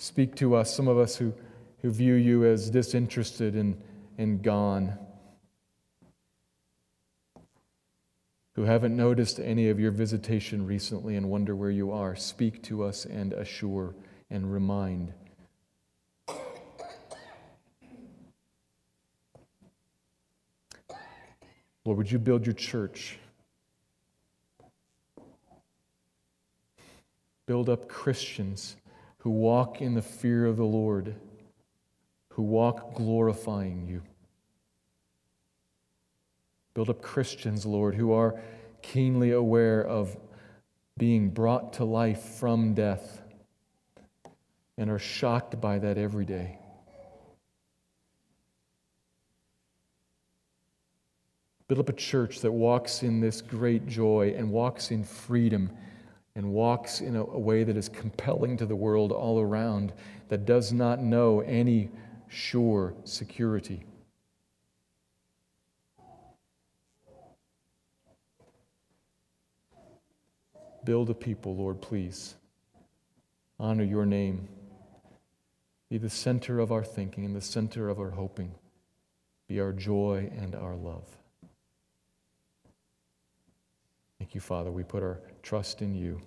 Speak 0.00 0.36
to 0.36 0.54
us, 0.54 0.74
some 0.74 0.86
of 0.86 0.96
us 0.96 1.16
who, 1.16 1.34
who 1.82 1.90
view 1.90 2.14
you 2.14 2.44
as 2.44 2.70
disinterested 2.70 3.54
and, 3.56 3.82
and 4.16 4.40
gone, 4.40 4.96
who 8.54 8.62
haven't 8.62 8.96
noticed 8.96 9.40
any 9.40 9.68
of 9.68 9.80
your 9.80 9.90
visitation 9.90 10.64
recently 10.64 11.16
and 11.16 11.28
wonder 11.28 11.56
where 11.56 11.70
you 11.70 11.90
are, 11.90 12.14
speak 12.14 12.62
to 12.62 12.84
us 12.84 13.06
and 13.06 13.32
assure 13.32 13.96
and 14.30 14.52
remind. 14.52 15.12
Lord, 21.84 21.98
would 21.98 22.12
you 22.12 22.20
build 22.20 22.46
your 22.46 22.54
church? 22.54 23.18
Build 27.46 27.68
up 27.68 27.88
Christians 27.88 28.76
who 29.28 29.32
walk 29.32 29.82
in 29.82 29.92
the 29.92 30.00
fear 30.00 30.46
of 30.46 30.56
the 30.56 30.64
Lord, 30.64 31.14
who 32.30 32.42
walk 32.42 32.94
glorifying 32.94 33.86
you. 33.86 34.00
Build 36.72 36.88
up 36.88 37.02
Christians, 37.02 37.66
Lord, 37.66 37.94
who 37.94 38.10
are 38.12 38.40
keenly 38.80 39.32
aware 39.32 39.86
of 39.86 40.16
being 40.96 41.28
brought 41.28 41.74
to 41.74 41.84
life 41.84 42.22
from 42.40 42.72
death 42.72 43.20
and 44.78 44.88
are 44.88 44.98
shocked 44.98 45.60
by 45.60 45.78
that 45.78 45.98
every 45.98 46.24
day. 46.24 46.58
Build 51.68 51.80
up 51.80 51.90
a 51.90 51.92
church 51.92 52.40
that 52.40 52.52
walks 52.52 53.02
in 53.02 53.20
this 53.20 53.42
great 53.42 53.86
joy 53.86 54.34
and 54.34 54.50
walks 54.50 54.90
in 54.90 55.04
freedom 55.04 55.70
and 56.38 56.52
walks 56.52 57.00
in 57.00 57.16
a, 57.16 57.24
a, 57.24 57.38
way 57.38 57.64
that 57.64 57.76
is 57.76 57.88
compelling 57.88 58.56
to 58.56 58.64
the 58.64 58.76
world 58.76 59.10
all 59.10 59.40
around, 59.40 59.92
that 60.28 60.46
does 60.46 60.72
not 60.72 61.00
know 61.00 61.40
any 61.40 61.90
sure 62.28 62.94
security. 63.02 63.82
Build 70.84 71.10
a 71.10 71.14
people, 71.14 71.56
Lord, 71.56 71.82
please. 71.82 72.36
Honor 73.58 73.82
your 73.82 74.06
name. 74.06 74.48
Be 75.90 75.98
the 75.98 76.08
center 76.08 76.60
of 76.60 76.70
our 76.70 76.84
thinking 76.84 77.24
and 77.24 77.34
the 77.34 77.40
center 77.40 77.88
of 77.88 77.98
our 77.98 78.10
hoping. 78.10 78.54
Be 79.48 79.58
our 79.58 79.72
joy 79.72 80.30
and 80.38 80.54
our 80.54 80.76
love. 80.76 81.04
Thank 84.20 84.36
you, 84.36 84.40
Father. 84.40 84.70
We 84.70 84.84
put 84.84 85.02
our 85.02 85.18
trust 85.42 85.82
in 85.82 85.96
you. 85.96 86.20